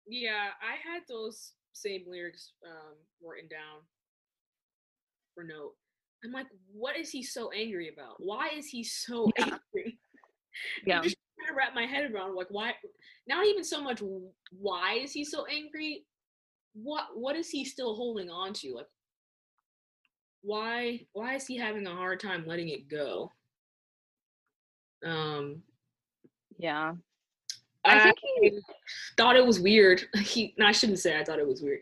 Yeah, 0.08 0.51
I 0.62 0.89
had 0.89 1.01
those 1.10 1.51
same 1.73 2.06
lyrics 2.08 2.54
um, 2.65 2.93
written 3.21 3.49
down 3.49 3.82
for 5.34 5.43
note. 5.43 5.73
I'm 6.26 6.32
like, 6.32 6.48
what 6.74 6.98
is 6.98 7.10
he 7.10 7.24
so 7.24 7.52
angry 7.52 7.90
about? 7.94 8.16
Why 8.18 8.50
is 8.56 8.68
he 8.68 8.84
so 8.84 9.32
Yeah. 9.38 9.46
angry? 9.74 10.00
Yeah. 10.86 10.98
I'm 10.98 11.04
just 11.04 11.18
trying 11.38 11.50
to 11.50 11.58
wrap 11.58 11.76
my 11.76 11.86
head 11.86 12.12
around 12.12 12.36
like 12.36 12.48
why 12.50 12.74
not 13.28 13.46
even 13.46 13.64
so 13.64 13.82
much 13.82 14.02
why 14.52 14.94
is 14.96 15.12
he 15.12 15.24
so 15.26 15.46
angry? 15.46 16.06
What 16.74 17.08
what 17.14 17.36
is 17.36 17.50
he 17.50 17.66
still 17.66 17.96
holding 17.96 18.30
on 18.30 18.54
to? 18.54 18.74
Like 18.76 18.88
why 20.42 21.02
why 21.14 21.36
is 21.36 21.46
he 21.46 21.58
having 21.58 21.88
a 21.88 21.96
hard 21.96 22.20
time 22.20 22.46
letting 22.46 22.70
it 22.70 22.88
go? 22.88 23.32
Um 25.06 25.62
Yeah. 26.58 26.94
I 27.88 28.00
think 28.00 28.18
he 28.40 28.60
thought 29.16 29.36
it 29.36 29.46
was 29.46 29.60
weird. 29.60 30.04
He 30.18 30.56
no, 30.58 30.66
I 30.66 30.72
shouldn't 30.72 31.00
say 31.00 31.20
I 31.20 31.24
thought 31.24 31.40
it 31.40 31.48
was 31.48 31.62
weird. 31.62 31.82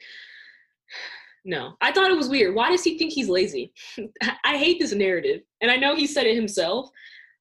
No, 1.46 1.76
I 1.82 1.92
thought 1.92 2.10
it 2.12 2.18
was 2.18 2.30
weird. 2.30 2.56
Why 2.56 2.70
does 2.70 2.84
he 2.84 2.98
think 2.98 3.12
he's 3.12 3.28
lazy? 3.30 3.74
I 4.46 4.58
hate 4.58 4.80
this 4.80 4.94
narrative. 4.94 5.42
And 5.62 5.70
I 5.70 5.76
know 5.76 5.96
he 5.96 6.08
said 6.08 6.26
it 6.26 6.36
himself, 6.36 6.90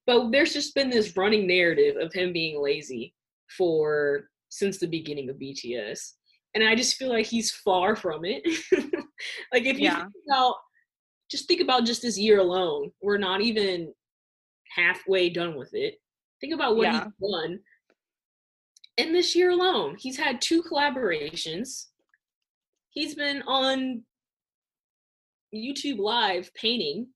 but 0.06 0.30
there's 0.32 0.52
just 0.52 0.74
been 0.74 0.90
this 0.90 1.16
running 1.16 1.46
narrative 1.46 1.96
of 1.96 2.12
him 2.12 2.32
being 2.32 2.60
lazy 2.60 3.14
for 3.56 4.28
since 4.48 4.78
the 4.78 4.88
beginning 4.88 5.30
of 5.30 5.36
BTS. 5.36 6.12
And 6.54 6.64
I 6.64 6.74
just 6.74 6.96
feel 6.96 7.08
like 7.10 7.26
he's 7.26 7.52
far 7.52 7.94
from 7.96 8.24
it. 8.24 8.42
like 9.52 9.64
if 9.64 9.78
you 9.78 9.84
Yeah. 9.84 10.00
think 10.02 10.12
about 10.28 10.56
just 11.30 11.48
think 11.48 11.62
about 11.62 11.86
just 11.86 12.02
this 12.02 12.18
year 12.18 12.40
alone. 12.40 12.90
We're 13.00 13.16
not 13.16 13.40
even 13.40 13.94
halfway 14.76 15.30
done 15.30 15.56
with 15.56 15.72
it. 15.72 15.94
Think 16.42 16.52
about 16.52 16.76
what 16.76 16.84
Yeah. 16.84 17.04
he's 17.04 17.30
done 17.30 17.60
in 18.98 19.12
this 19.12 19.34
year 19.34 19.50
alone, 19.50 19.96
he's 19.98 20.18
had 20.18 20.40
two 20.40 20.62
collaborations. 20.62 21.86
He's 22.92 23.14
been 23.14 23.42
on 23.42 24.02
YouTube 25.54 25.98
Live 25.98 26.52
painting, 26.54 27.08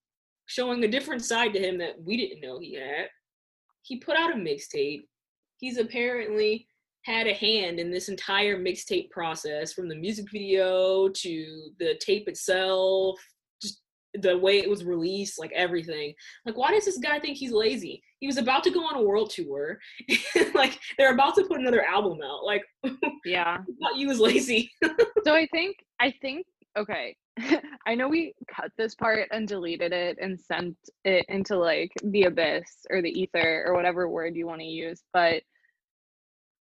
showing 0.47 0.83
a 0.83 0.89
different 0.89 1.23
side 1.23 1.53
to 1.53 1.61
him 1.61 1.79
that 1.79 2.03
we 2.03 2.17
didn't 2.17 2.41
know 2.41 2.59
he 2.59 2.75
had. 2.75 3.09
He 3.83 3.99
put 3.99 4.17
out 4.17 4.33
a 4.33 4.37
mixtape. 4.37 5.03
He's 5.59 5.77
apparently 5.77 6.67
had 7.03 7.27
a 7.27 7.35
hand 7.35 7.79
in 7.79 7.91
this 7.91 8.09
entire 8.09 8.59
mixtape 8.59 9.11
process 9.11 9.75
from 9.75 9.89
the 9.89 9.95
music 9.95 10.27
video 10.33 11.09
to 11.09 11.71
the 11.79 11.95
tape 12.01 12.27
itself, 12.27 13.21
the 14.21 14.37
way 14.37 14.59
it 14.59 14.69
was 14.69 14.85
released, 14.85 15.39
like 15.39 15.53
everything. 15.53 16.15
Like, 16.45 16.57
why 16.57 16.73
does 16.73 16.85
this 16.85 16.99
guy 16.99 17.19
think 17.19 17.37
he's 17.37 17.53
lazy? 17.53 18.03
He 18.21 18.27
was 18.27 18.37
about 18.37 18.65
to 18.65 18.71
go 18.71 18.81
on 18.81 18.97
a 18.97 19.03
world 19.03 19.31
tour. 19.31 19.79
like, 20.55 20.79
they're 20.99 21.13
about 21.13 21.35
to 21.37 21.45
put 21.45 21.61
another 21.61 21.85
album 21.85 22.19
out. 22.25 22.45
Like, 22.45 22.63
yeah. 23.25 23.59
Thought 23.81 23.97
you 23.97 24.09
was 24.09 24.21
lazy. 24.21 24.71
So 25.25 25.35
I 25.35 25.49
think 25.51 25.79
I 25.99 26.15
think 26.23 26.47
okay. 26.79 27.17
I 27.87 27.97
know 27.97 28.07
we 28.07 28.33
cut 28.49 28.71
this 28.79 28.95
part 28.95 29.27
and 29.33 29.49
deleted 29.49 29.93
it 29.93 30.19
and 30.21 30.39
sent 30.39 30.77
it 31.05 31.27
into 31.29 31.57
like 31.59 31.91
the 32.05 32.25
abyss 32.25 32.87
or 32.91 33.03
the 33.03 33.11
ether 33.11 33.65
or 33.67 33.75
whatever 33.75 34.09
word 34.09 34.37
you 34.37 34.47
want 34.47 34.61
to 34.61 34.67
use, 34.67 35.03
but 35.13 35.43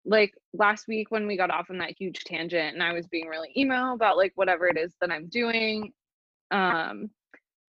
like 0.05 0.33
last 0.53 0.87
week 0.87 1.11
when 1.11 1.27
we 1.27 1.37
got 1.37 1.49
off 1.49 1.69
on 1.69 1.77
that 1.79 1.95
huge 1.97 2.23
tangent 2.23 2.73
and 2.73 2.83
I 2.83 2.93
was 2.93 3.07
being 3.07 3.27
really 3.27 3.51
emo 3.57 3.93
about 3.93 4.17
like 4.17 4.33
whatever 4.35 4.67
it 4.67 4.77
is 4.77 4.93
that 5.01 5.11
I'm 5.11 5.27
doing, 5.27 5.91
um, 6.51 7.09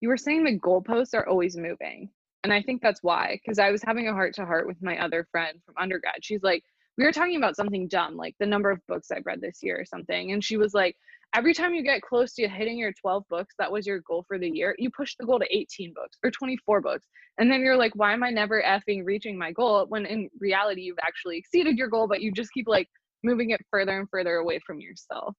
you 0.00 0.08
were 0.08 0.16
saying 0.16 0.44
the 0.44 0.58
goalposts 0.58 1.14
are 1.14 1.26
always 1.26 1.56
moving. 1.56 2.10
And 2.44 2.52
I 2.52 2.62
think 2.62 2.80
that's 2.82 3.02
why, 3.02 3.40
because 3.42 3.58
I 3.58 3.70
was 3.70 3.82
having 3.82 4.08
a 4.08 4.12
heart 4.12 4.34
to 4.34 4.44
heart 4.44 4.66
with 4.66 4.80
my 4.82 5.02
other 5.02 5.26
friend 5.32 5.58
from 5.64 5.74
undergrad. 5.78 6.22
She's 6.22 6.42
like, 6.42 6.62
we 6.96 7.04
were 7.04 7.12
talking 7.12 7.36
about 7.36 7.56
something 7.56 7.88
dumb, 7.88 8.16
like 8.16 8.34
the 8.38 8.46
number 8.46 8.70
of 8.70 8.80
books 8.86 9.10
I've 9.10 9.26
read 9.26 9.40
this 9.40 9.58
year 9.62 9.78
or 9.78 9.84
something. 9.84 10.32
And 10.32 10.42
she 10.44 10.56
was 10.56 10.72
like, 10.72 10.96
every 11.34 11.52
time 11.52 11.74
you 11.74 11.82
get 11.82 12.02
close 12.02 12.34
to 12.34 12.48
hitting 12.48 12.78
your 12.78 12.92
12 12.92 13.24
books 13.28 13.54
that 13.58 13.70
was 13.70 13.86
your 13.86 14.00
goal 14.00 14.24
for 14.26 14.38
the 14.38 14.48
year 14.48 14.74
you 14.78 14.90
push 14.90 15.14
the 15.18 15.26
goal 15.26 15.38
to 15.38 15.56
18 15.56 15.92
books 15.94 16.18
or 16.24 16.30
24 16.30 16.80
books 16.80 17.06
and 17.38 17.50
then 17.50 17.60
you're 17.60 17.76
like 17.76 17.92
why 17.94 18.12
am 18.12 18.22
i 18.22 18.30
never 18.30 18.62
effing 18.62 19.04
reaching 19.04 19.38
my 19.38 19.52
goal 19.52 19.86
when 19.88 20.06
in 20.06 20.28
reality 20.38 20.82
you've 20.82 20.98
actually 21.02 21.36
exceeded 21.36 21.76
your 21.76 21.88
goal 21.88 22.06
but 22.08 22.20
you 22.20 22.32
just 22.32 22.52
keep 22.52 22.68
like 22.68 22.88
moving 23.22 23.50
it 23.50 23.60
further 23.70 23.98
and 23.98 24.08
further 24.10 24.36
away 24.36 24.60
from 24.66 24.80
yourself 24.80 25.34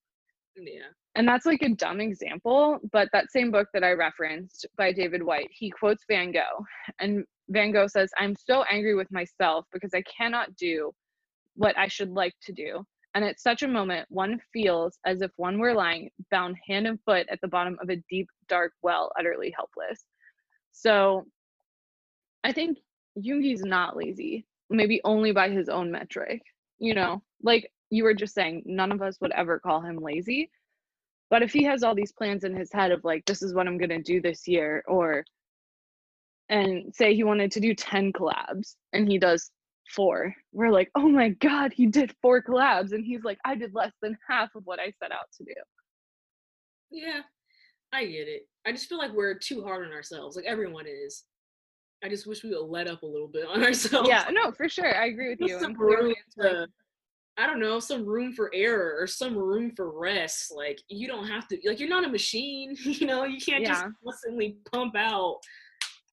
Yeah. 0.56 0.92
And 1.18 1.28
that's 1.28 1.48
like 1.48 1.64
a 1.64 1.70
dumb 1.70 2.00
example 2.00 2.80
but 2.92 3.10
that 3.12 3.32
same 3.32 3.52
book 3.52 3.68
that 3.74 3.84
i 3.84 3.92
referenced 3.92 4.68
by 4.78 4.92
David 4.94 5.24
Whyte 5.24 5.50
he 5.52 5.70
quotes 5.70 6.04
van 6.08 6.32
gogh. 6.32 6.64
And 7.00 7.26
van 7.50 7.72
gogh 7.72 7.88
says 7.88 8.10
i'm 8.18 8.36
so 8.36 8.64
angry 8.70 8.96
with 8.96 9.12
myself 9.12 9.66
because 9.74 9.94
i 9.94 10.04
cannot 10.04 10.56
do 10.56 10.92
what 11.56 11.78
i 11.78 11.88
should 11.88 12.12
like 12.12 12.36
to 12.44 12.54
do. 12.54 12.86
And 13.16 13.26
at 13.26 13.40
such 13.40 13.64
a 13.64 13.68
moment 13.68 14.06
one 14.10 14.40
feels 14.54 15.00
as 15.06 15.22
if 15.22 15.32
one 15.38 15.58
were 15.58 15.74
lying 15.74 16.10
bound 16.30 16.56
hand 16.68 16.86
and 16.88 17.00
foot 17.04 17.26
at 17.32 17.42
the 17.42 17.48
bottom 17.48 17.78
of 17.82 17.90
a 17.90 18.02
deep 18.10 18.28
dark 18.48 18.74
well 18.84 19.12
utterly 19.20 19.52
helpless. 19.56 20.06
So 20.72 21.26
i 22.44 22.52
think 22.54 22.78
Yoongi's 23.18 23.64
not 23.64 23.98
lazy 23.98 24.46
maybe 24.70 25.02
only 25.04 25.32
by 25.32 25.50
his 25.50 25.68
own 25.70 25.92
metric 25.92 26.42
you 26.80 26.94
know? 26.94 27.22
Like 27.42 27.72
you 27.90 28.04
were 28.04 28.14
just 28.14 28.34
saying 28.34 28.64
none 28.66 28.92
of 28.92 29.02
us 29.02 29.18
would 29.22 29.32
ever 29.32 29.60
call 29.60 29.82
him 29.82 29.98
lazy 29.98 30.50
but 31.30 31.42
if 31.44 31.52
he 31.52 31.64
has 31.64 31.84
all 31.84 31.96
these 31.96 32.12
plans 32.12 32.44
in 32.44 32.56
his 32.56 32.72
head 32.72 32.92
of 32.92 33.04
like 33.04 33.24
this 33.26 33.42
is 33.42 33.54
what 33.54 33.68
i'm 33.68 33.78
going 33.78 33.90
to 33.90 34.02
do 34.02 34.22
this 34.22 34.48
year 34.48 34.84
or 34.88 35.24
and 36.50 36.94
say 36.96 37.14
he 37.16 37.24
wanted 37.24 37.52
to 37.52 37.60
do 37.60 37.74
10 37.76 38.14
collabs 38.14 38.76
and 38.94 39.08
he 39.10 39.18
does 39.18 39.52
four 39.96 40.34
we're 40.52 40.70
like 40.72 40.90
oh 40.96 41.08
my 41.08 41.30
god 41.30 41.72
he 41.74 41.86
did 41.86 42.14
four 42.22 42.42
collabs 42.42 42.92
and 42.92 43.06
he's 43.06 43.24
like 43.24 43.38
i 43.46 43.56
did 43.56 43.74
less 43.74 43.94
than 44.02 44.18
half 44.30 44.54
of 44.56 44.64
what 44.66 44.80
i 44.80 44.92
set 45.02 45.12
out 45.12 45.28
to 45.38 45.44
do 45.44 45.54
Yeah. 46.92 47.22
I 47.94 48.06
get 48.06 48.28
it. 48.28 48.42
I 48.66 48.74
just 48.74 48.90
feel 48.90 48.98
like 48.98 49.14
we're 49.14 49.36
too 49.40 49.64
hard 49.64 49.86
on 49.88 49.94
ourselves. 49.94 50.36
Like 50.36 50.44
everyone 50.44 50.86
is. 50.88 51.24
I 52.04 52.10
just 52.10 52.28
wish 52.28 52.44
we 52.44 52.50
would 52.50 52.68
let 52.68 52.86
up 52.90 53.02
a 53.04 53.06
little 53.06 53.30
bit 53.30 53.46
on 53.48 53.64
ourselves. 53.68 54.10
yeah 54.10 54.26
no 54.30 54.52
for 54.52 54.68
sure 54.68 54.94
i 54.94 55.06
agree 55.06 55.30
with 55.30 55.40
Just 55.40 55.52
you 55.54 55.60
to, 56.42 56.68
I 57.40 57.46
don't 57.46 57.60
know, 57.60 57.80
some 57.80 58.04
room 58.06 58.34
for 58.34 58.50
error 58.54 58.96
or 59.00 59.06
some 59.08 59.38
room 59.38 59.72
for 59.76 59.92
rest. 59.98 60.52
Like 60.56 60.80
you 60.90 61.08
don't 61.08 61.28
have 61.28 61.48
to 61.50 61.58
like 61.66 61.80
you're 61.80 61.90
not 61.90 62.06
a 62.06 62.10
machine, 62.10 62.76
you 62.84 63.06
know, 63.06 63.26
you 63.26 63.40
can't 63.40 63.66
just 63.66 63.82
Yeah. 63.84 63.90
constantly 64.04 64.58
pump 64.72 64.96
out 64.96 65.38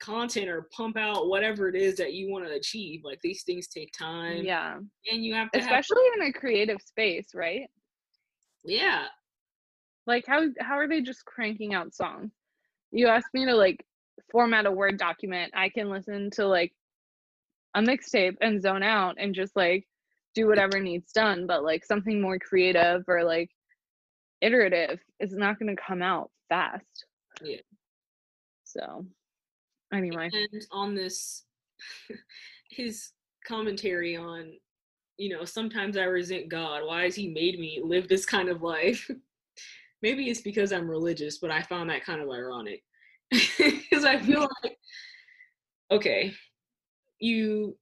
content 0.01 0.49
or 0.51 0.69
pump 0.77 0.99
out 0.99 1.29
whatever 1.29 1.67
it 1.69 1.77
is 1.77 1.97
that 1.97 2.13
you 2.13 2.31
want 2.31 2.45
to 2.47 2.53
achieve. 2.53 3.01
Like 3.05 3.21
these 3.23 3.43
things 3.45 3.69
take 3.69 3.91
time. 3.97 4.45
yeah 4.45 4.77
And 5.11 5.25
you 5.25 5.35
have 5.35 5.51
to 5.53 5.59
have 5.61 5.67
especially 5.67 6.03
in 6.17 6.23
a 6.27 6.33
creative 6.33 6.81
space 6.83 7.29
right 7.35 7.69
Yeah. 8.65 9.07
like 10.07 10.25
how 10.27 10.43
how 10.61 10.75
are 10.75 10.89
they 10.89 11.01
just 11.01 11.25
cranking 11.25 11.73
out 11.73 11.95
songs 11.95 12.33
you 12.93 13.07
ask 13.09 13.27
me 13.33 13.47
to 13.47 13.55
like 13.55 13.83
format 14.31 14.67
a 14.67 14.71
word 14.71 14.99
document 14.99 15.53
i 15.57 15.69
can 15.69 15.89
listen 15.91 16.31
to 16.33 16.47
like 16.47 16.73
a 17.75 17.81
mixtape 17.81 18.37
and 18.41 18.63
zone 18.63 18.83
out 18.83 19.17
and 19.19 19.35
just 19.35 19.57
like 19.57 19.87
do 20.35 20.47
whatever 20.47 20.81
needs 20.81 21.13
done 21.13 21.47
but 21.47 21.63
like 21.63 21.85
something 21.85 22.21
more 22.21 22.39
creative 22.39 23.03
or 23.09 23.25
like 23.25 23.51
iterative 24.41 25.01
is 25.21 25.33
not 25.33 25.59
going 25.59 25.75
to 25.75 25.83
come 25.83 26.03
out 26.03 26.31
fast. 26.49 27.07
Yeah. 27.43 27.61
so 28.65 29.07
anyway. 29.93 30.31
And 30.33 30.67
on 30.71 30.95
this 30.95 31.45
his 32.71 33.11
commentary 33.47 34.17
on 34.17 34.53
you 35.17 35.29
know 35.29 35.45
sometimes 35.45 35.97
i 35.97 36.05
resent 36.05 36.49
god 36.49 36.83
why 36.85 37.05
has 37.05 37.15
he 37.15 37.29
made 37.29 37.59
me 37.59 37.81
live 37.83 38.09
this 38.09 38.27
kind 38.27 38.49
of 38.49 38.63
life? 38.63 39.11
Maybe 40.03 40.29
it's 40.29 40.43
because 40.43 40.73
i'm 40.73 40.89
religious 40.89 41.39
but 41.39 41.51
i 41.51 41.63
found 41.63 41.91
that 41.91 42.05
kind 42.05 42.21
of 42.21 42.29
ironic. 42.29 42.83
Because 43.59 44.05
i 44.05 44.19
feel 44.19 44.49
like 44.63 44.77
okay 45.91 46.33
you 47.21 47.77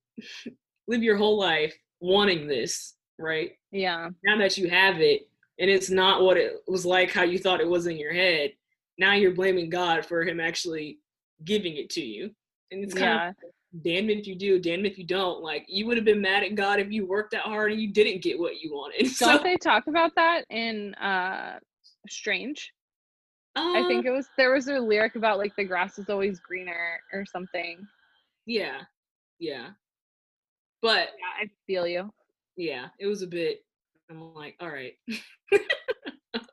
live 0.87 1.03
your 1.03 1.17
whole 1.17 1.39
life 1.39 1.75
wanting 2.03 2.47
this 2.47 2.95
right? 3.19 3.53
Yeah. 3.71 4.09
Now 4.25 4.37
that 4.39 4.59
you 4.59 4.69
have 4.69 5.01
it 5.01 5.29
and 5.59 5.71
it's 5.71 5.91
not 5.91 6.23
what 6.23 6.37
it 6.37 6.57
was 6.67 6.85
like 6.85 7.11
how 7.13 7.23
you 7.23 7.39
thought 7.39 7.61
it 7.61 7.69
was 7.69 7.87
in 7.87 7.97
your 7.97 8.13
head 8.13 8.53
now 8.99 9.15
you're 9.15 9.33
blaming 9.33 9.71
god 9.71 10.05
for 10.05 10.23
him 10.23 10.41
actually 10.41 10.99
giving 11.45 11.77
it 11.77 11.91
to 11.91 12.01
you. 12.01 12.31
And 12.71 12.85
it's 12.85 12.95
kind 12.95 13.05
yeah. 13.05 13.29
of 13.31 13.35
damn 13.83 14.11
if 14.11 14.27
you 14.27 14.35
do 14.35 14.59
damn 14.59 14.85
if 14.85 14.99
you 14.99 15.05
don't. 15.05 15.43
Like 15.43 15.65
you 15.69 15.87
would 15.87 15.97
have 15.97 16.07
been 16.07 16.21
mad 16.21 16.45
at 16.45 16.55
god 16.55 16.81
if 16.81 16.91
you 16.91 17.07
worked 17.07 17.33
that 17.33 17.43
hard 17.43 17.73
and 17.73 17.81
you 17.81 17.93
didn't 17.93 18.23
get 18.23 18.39
what 18.39 18.61
you 18.61 18.73
wanted. 18.73 19.07
So 19.15 19.27
don't 19.27 19.43
they 19.43 19.57
talk 19.57 19.87
about 19.87 20.13
that 20.17 20.45
in 20.51 20.95
uh 20.95 21.59
strange? 22.09 22.73
I 23.55 23.83
uh, 23.83 23.89
think 23.89 24.07
it 24.07 24.11
was 24.11 24.29
there 24.39 24.53
was 24.53 24.69
a 24.69 24.79
lyric 24.79 25.17
about 25.17 25.39
like 25.39 25.55
the 25.57 25.65
grass 25.65 25.99
is 25.99 26.09
always 26.09 26.41
greener 26.41 27.01
or 27.13 27.25
something. 27.27 27.87
Yeah. 28.47 28.81
Yeah 29.39 29.71
but 30.83 31.09
yeah 31.19 31.45
i 31.45 31.51
feel 31.67 31.87
you. 31.87 32.13
Yeah 32.57 32.89
it 32.99 33.07
was 33.07 33.23
a 33.23 33.27
bit 33.27 33.65
i'm 34.11 34.35
like 34.35 34.57
all 34.61 34.69
right. 34.69 34.95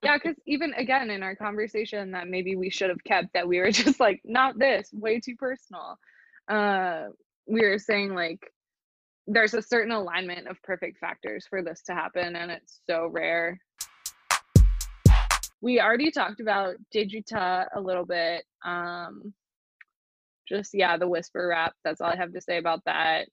Yeah 0.03 0.17
because 0.23 0.35
even 0.45 0.73
again 0.75 1.09
in 1.09 1.23
our 1.23 1.35
conversation 1.35 2.11
that 2.11 2.27
maybe 2.27 2.55
we 2.55 2.69
should 2.69 2.89
have 2.89 3.03
kept 3.03 3.33
that 3.33 3.47
we 3.47 3.59
were 3.59 3.71
just 3.83 3.99
like 3.99 4.21
not 4.23 4.57
this 4.57 4.89
way 4.93 5.19
too 5.19 5.35
personal. 5.35 5.97
Uh 6.47 7.07
we 7.47 7.61
were 7.61 7.79
saying 7.79 8.13
like 8.13 8.39
there's 9.27 9.53
a 9.53 9.61
certain 9.61 9.91
alignment 9.91 10.47
of 10.47 10.61
perfect 10.63 10.99
factors 10.99 11.45
for 11.49 11.61
this 11.61 11.81
to 11.83 11.93
happen 11.93 12.35
and 12.35 12.51
it's 12.51 12.81
so 12.89 13.07
rare. 13.07 13.59
We 15.61 15.81
already 15.81 16.09
talked 16.09 16.39
about 16.39 16.75
Daechwita 16.95 17.67
a 17.75 17.81
little 17.81 18.05
bit 18.05 18.45
um 18.65 19.33
just 20.47 20.71
yeah 20.73 20.97
the 20.97 21.07
whisper 21.07 21.47
rap 21.47 21.73
that's 21.83 22.01
all 22.01 22.09
i 22.09 22.15
have 22.15 22.33
to 22.33 22.41
say 22.41 22.57
about 22.57 22.83
that 22.85 23.27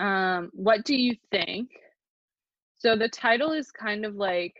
um 0.00 0.50
what 0.54 0.84
do 0.84 0.96
you 0.96 1.16
think? 1.30 1.70
So 2.78 2.96
the 2.96 3.08
title 3.08 3.52
is 3.52 3.70
kind 3.70 4.04
of 4.06 4.16
like 4.16 4.54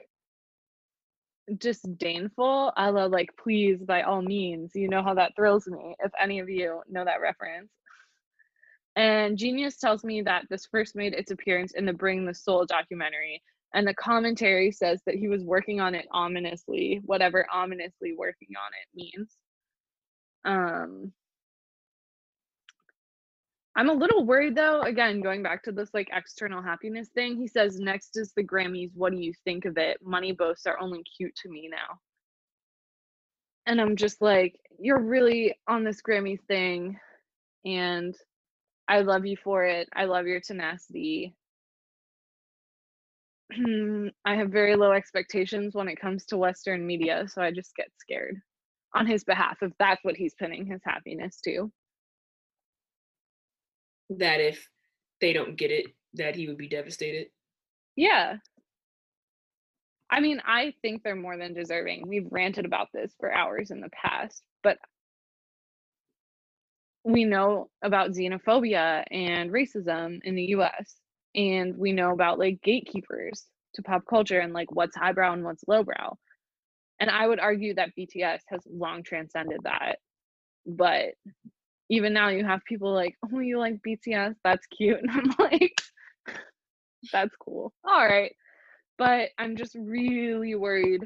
disdainful 1.59 2.73
a 2.77 2.93
la 2.93 3.07
like 3.07 3.31
please 3.43 3.83
by 3.83 4.03
all 4.03 4.23
means 4.23 4.71
you 4.75 4.89
know 4.89 5.03
how 5.03 5.15
that 5.15 5.35
thrills 5.35 5.67
me 5.67 5.97
if 5.99 6.13
any 6.21 6.39
of 6.39 6.49
you 6.49 6.83
know 6.89 7.05
that 7.05 7.21
reference. 7.21 7.71
And 8.97 9.39
genius 9.39 9.79
tells 9.79 10.05
me 10.05 10.23
that 10.23 10.45
this 10.51 10.67
first 10.67 10.95
made 10.95 11.15
its 11.15 11.31
appearance 11.31 11.73
in 11.73 11.87
the 11.87 11.93
bring 11.93 12.27
the 12.27 12.35
soul 12.35 12.67
documentary 12.67 13.43
and 13.75 13.87
the 13.87 13.95
commentary 13.95 14.71
says 14.73 15.01
that 15.07 15.15
he 15.15 15.29
was 15.29 15.45
working 15.45 15.81
on 15.81 15.95
it 15.95 16.07
ominously 16.13 17.01
whatever 17.07 17.47
ominously 17.53 18.15
working 18.17 18.51
on 18.57 18.71
it 18.83 18.89
means. 18.95 19.37
Um 20.45 21.13
I'm 23.77 23.89
a 23.89 23.95
little 23.95 24.25
worried 24.25 24.57
though. 24.57 24.83
Again, 24.83 25.21
going 25.21 25.43
back 25.43 25.63
to 25.65 25.73
this 25.73 25.91
like 25.95 26.09
external 26.13 26.63
happiness 26.63 27.09
thing, 27.15 27.37
he 27.37 27.47
says 27.47 27.79
next 27.79 28.17
is 28.17 28.33
the 28.37 28.45
Grammys. 28.45 28.91
What 28.95 29.13
do 29.13 29.19
you 29.19 29.33
think 29.45 29.65
of 29.65 29.79
it? 29.79 29.99
Money 30.03 30.33
boasts 30.33 30.67
are 30.67 30.79
only 30.81 31.03
cute 31.17 31.35
to 31.37 31.49
me 31.49 31.69
now. 31.71 31.99
And 33.67 33.81
I'm 33.81 33.95
just 33.97 34.21
like, 34.21 34.59
you're 34.79 35.01
really 35.01 35.55
on 35.69 35.85
this 35.85 36.01
Grammy 36.03 36.39
thing, 36.49 36.99
and 37.65 38.15
I 38.89 39.03
love 39.03 39.27
you 39.27 39.37
for 39.37 39.65
it. 39.65 39.89
I 39.95 40.07
love 40.07 40.27
your 40.27 40.41
tenacity. 40.41 41.37
Hmm, 43.55 44.09
I 44.25 44.37
have 44.37 44.51
very 44.51 44.77
low 44.77 44.93
expectations 44.93 45.75
when 45.75 45.89
it 45.89 46.01
comes 46.01 46.25
to 46.27 46.39
Western 46.39 46.87
media, 46.87 47.27
so 47.29 47.43
I 47.43 47.51
just 47.53 47.77
get 47.77 47.91
scared 47.99 48.41
on 48.95 49.07
his 49.07 49.23
behalf 49.25 49.59
if 49.63 49.73
that's 49.79 50.03
what 50.03 50.17
he's 50.17 50.35
pinning 50.35 50.67
his 50.67 50.81
happiness 50.85 51.41
to. 51.45 51.71
That 54.11 54.41
if 54.41 54.69
they 55.21 55.33
don't 55.33 55.57
get 55.57 55.71
it 55.71 55.87
that 56.15 56.37
he 56.37 56.49
would 56.49 56.59
be 56.59 56.69
devastated 56.69 57.29
Yeah. 57.97 58.37
I 60.11 60.21
mean, 60.21 60.41
I 60.45 60.75
think 60.83 61.03
they're 61.03 61.17
more 61.17 61.37
than 61.37 61.55
deserving. 61.55 62.09
We've 62.09 62.27
ranted 62.31 62.65
about 62.65 62.89
this 62.93 63.15
for 63.21 63.33
hours 63.33 63.71
in 63.71 63.81
the 63.81 63.91
past, 63.91 64.43
but 64.63 64.79
we 67.05 67.25
know 67.25 67.71
about 67.83 68.13
xenophobia 68.13 69.05
and 69.11 69.51
racism 69.51 70.21
in 70.25 70.35
the 70.35 70.47
US, 70.57 70.97
and 71.35 71.77
we 71.77 71.93
know 71.93 72.13
about 72.13 72.39
like 72.39 72.61
gatekeepers 72.63 73.47
to 73.75 73.83
pop 73.83 74.03
culture 74.09 74.41
and 74.41 74.53
like 74.53 74.73
what's 74.73 74.97
highbrow 74.97 75.33
and 75.33 75.45
what's 75.45 75.65
lowbrow. 75.69 76.17
And 77.01 77.11
I 77.11 77.27
would 77.27 77.41
argue 77.41 77.75
that 77.75 77.91
BTS 77.99 78.41
has 78.49 78.61
long 78.71 79.03
transcended 79.03 79.61
that. 79.65 79.99
But 80.67 81.15
even 81.91 82.13
now, 82.13 82.29
you 82.29 82.45
have 82.45 82.65
people 82.65 82.95
like, 82.95 83.17
oh, 83.25 83.41
you 83.41 83.59
like 83.59 83.83
BTS? 83.87 84.37
That's 84.45 84.67
cute. 84.67 85.01
And 85.03 85.11
I'm 85.11 85.35
like, 85.39 85.83
that's 87.13 87.35
cool. 87.45 87.73
All 87.85 88.07
right. 88.07 88.35
But 88.97 89.31
I'm 89.39 89.57
just 89.57 89.75
really 89.75 90.55
worried. 90.55 91.05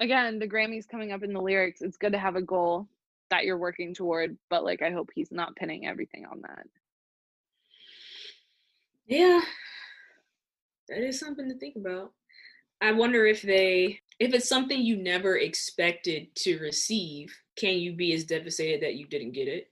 Again, 0.00 0.38
the 0.38 0.48
Grammys 0.48 0.88
coming 0.88 1.12
up 1.12 1.22
in 1.22 1.32
the 1.32 1.40
lyrics. 1.40 1.80
It's 1.80 1.96
good 1.96 2.12
to 2.12 2.18
have 2.18 2.36
a 2.36 2.42
goal 2.42 2.88
that 3.30 3.44
you're 3.44 3.58
working 3.58 3.94
toward, 3.94 4.36
but 4.50 4.64
like 4.64 4.82
I 4.82 4.90
hope 4.90 5.10
he's 5.14 5.30
not 5.30 5.54
pinning 5.56 5.86
everything 5.86 6.24
on 6.24 6.40
that. 6.42 6.66
Yeah, 9.06 9.40
that 10.88 11.06
is 11.06 11.18
something 11.18 11.48
to 11.48 11.58
think 11.58 11.76
about. 11.76 12.12
I 12.80 12.92
wonder 12.92 13.26
if 13.26 13.42
they 13.42 14.00
if 14.18 14.34
it's 14.34 14.48
something 14.48 14.80
you 14.80 14.96
never 14.96 15.36
expected 15.36 16.34
to 16.36 16.58
receive, 16.58 17.34
can 17.56 17.74
you 17.74 17.92
be 17.92 18.12
as 18.12 18.24
devastated 18.24 18.82
that 18.82 18.96
you 18.96 19.06
didn't 19.06 19.32
get 19.32 19.48
it? 19.48 19.70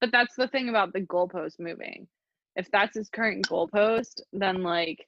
But 0.00 0.12
that's 0.12 0.36
the 0.36 0.48
thing 0.48 0.68
about 0.68 0.92
the 0.92 1.00
goalpost 1.00 1.58
moving. 1.58 2.06
If 2.56 2.70
that's 2.70 2.96
his 2.96 3.08
current 3.08 3.48
goalpost, 3.48 4.20
then 4.32 4.62
like 4.62 5.06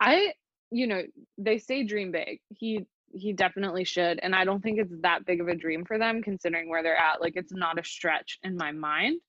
I 0.00 0.32
you 0.70 0.86
know, 0.86 1.02
they 1.38 1.58
say 1.58 1.82
dream 1.84 2.12
big. 2.12 2.40
He 2.50 2.86
he 3.12 3.32
definitely 3.32 3.84
should. 3.84 4.20
And 4.22 4.34
I 4.34 4.44
don't 4.44 4.62
think 4.62 4.78
it's 4.78 4.92
that 5.02 5.24
big 5.24 5.40
of 5.40 5.48
a 5.48 5.54
dream 5.54 5.84
for 5.84 5.98
them 5.98 6.22
considering 6.22 6.68
where 6.68 6.82
they're 6.82 6.96
at. 6.96 7.20
Like 7.20 7.34
it's 7.36 7.52
not 7.52 7.78
a 7.78 7.84
stretch 7.84 8.38
in 8.42 8.56
my 8.56 8.72
mind. 8.72 9.20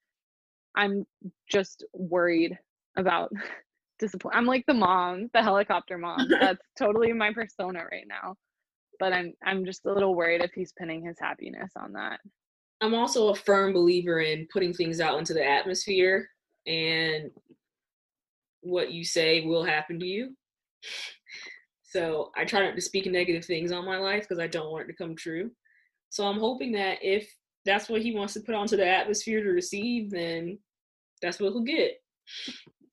I'm 0.75 1.05
just 1.49 1.85
worried 1.93 2.57
about 2.97 3.31
disappoint. 3.99 4.35
I'm 4.35 4.45
like 4.45 4.65
the 4.67 4.73
mom, 4.73 5.29
the 5.33 5.43
helicopter 5.43 5.97
mom. 5.97 6.27
That's 6.41 6.61
totally 6.77 7.13
my 7.13 7.33
persona 7.33 7.83
right 7.91 8.05
now. 8.07 8.35
But 8.99 9.13
I'm 9.13 9.33
I'm 9.45 9.65
just 9.65 9.85
a 9.85 9.93
little 9.93 10.15
worried 10.15 10.41
if 10.41 10.51
he's 10.53 10.73
pinning 10.73 11.05
his 11.05 11.17
happiness 11.19 11.71
on 11.77 11.93
that. 11.93 12.19
I'm 12.81 12.93
also 12.93 13.29
a 13.29 13.35
firm 13.35 13.73
believer 13.73 14.19
in 14.19 14.47
putting 14.51 14.73
things 14.73 14.99
out 14.99 15.19
into 15.19 15.33
the 15.33 15.45
atmosphere 15.45 16.29
and 16.65 17.29
what 18.61 18.91
you 18.91 19.03
say 19.03 19.45
will 19.45 19.63
happen 19.63 19.99
to 19.99 20.05
you. 20.05 20.35
So 21.91 22.29
I 22.37 22.45
try 22.45 22.59
not 22.59 22.75
to 22.75 22.81
speak 22.81 23.07
negative 23.07 23.43
things 23.43 23.71
on 23.71 23.83
my 23.83 23.97
life 23.97 24.21
because 24.21 24.37
I 24.37 24.45
don't 24.45 24.71
want 24.71 24.83
it 24.83 24.91
to 24.91 24.93
come 24.93 25.15
true. 25.15 25.49
So 26.09 26.27
I'm 26.27 26.39
hoping 26.39 26.71
that 26.73 26.99
if 27.01 27.27
that's 27.65 27.89
what 27.89 28.03
he 28.03 28.13
wants 28.13 28.35
to 28.35 28.41
put 28.41 28.53
onto 28.53 28.77
the 28.77 28.87
atmosphere 28.87 29.43
to 29.43 29.49
receive, 29.49 30.11
then 30.11 30.59
that's 31.19 31.39
what 31.39 31.51
he'll 31.51 31.63
get. 31.63 31.93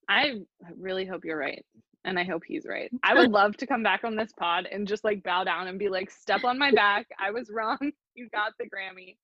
I 0.09 0.41
really 0.79 1.05
hope 1.05 1.25
you're 1.25 1.39
right. 1.39 1.65
And 2.05 2.19
I 2.19 2.25
hope 2.25 2.43
he's 2.47 2.67
right. 2.67 2.91
I 3.03 3.15
would 3.15 3.31
love 3.33 3.57
to 3.59 3.67
come 3.67 3.83
back 3.83 4.05
on 4.05 4.15
this 4.15 4.33
pod 4.39 4.69
and 4.71 4.87
just 4.87 5.05
like 5.05 5.23
bow 5.23 5.45
down 5.45 5.67
and 5.67 5.79
be 5.79 5.89
like, 5.89 6.11
step 6.11 6.45
on 6.45 6.59
my 6.59 6.71
back. 6.71 7.07
I 7.19 7.31
was 7.31 7.51
wrong. 7.51 7.79
You 8.19 8.31
got 8.33 8.55
the 8.59 8.65
Grammy. 8.65 9.19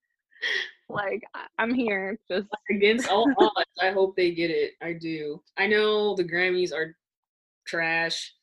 Like, 0.91 1.23
I'm 1.59 1.73
here. 1.73 2.19
Just 2.31 2.47
against 2.71 3.09
all 3.09 3.27
odds. 3.39 3.71
I 3.81 3.91
hope 3.91 4.15
they 4.17 4.35
get 4.35 4.51
it. 4.51 4.73
I 4.83 4.93
do. 4.93 5.41
I 5.57 5.67
know 5.67 6.15
the 6.15 6.25
Grammys 6.25 6.75
are 6.75 6.95
trash 7.67 8.35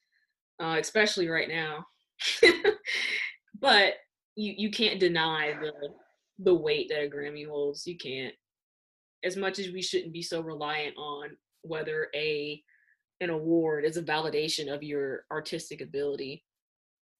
uh, 0.60 0.78
especially 0.80 1.28
right 1.28 1.48
now. 1.48 1.86
but 3.60 3.94
you 4.36 4.54
you 4.58 4.72
can't 4.72 5.00
deny 5.00 5.54
the 5.62 5.72
the 6.40 6.54
weight 6.54 6.90
that 6.90 7.04
a 7.04 7.10
Grammy 7.10 7.48
holds. 7.48 7.88
You 7.88 7.98
can't. 7.98 8.34
As 9.24 9.36
much 9.36 9.60
as 9.60 9.72
we 9.72 9.82
shouldn't 9.82 10.14
be 10.14 10.22
so 10.22 10.42
reliant 10.42 10.96
on 10.98 11.30
whether 11.62 12.07
a 12.16 12.62
an 13.22 13.30
award 13.30 13.84
is 13.84 13.97
a 13.97 14.01
validation 14.01 14.74
of 14.74 14.82
your 14.82 15.26
artistic 15.32 15.82
ability, 15.82 16.43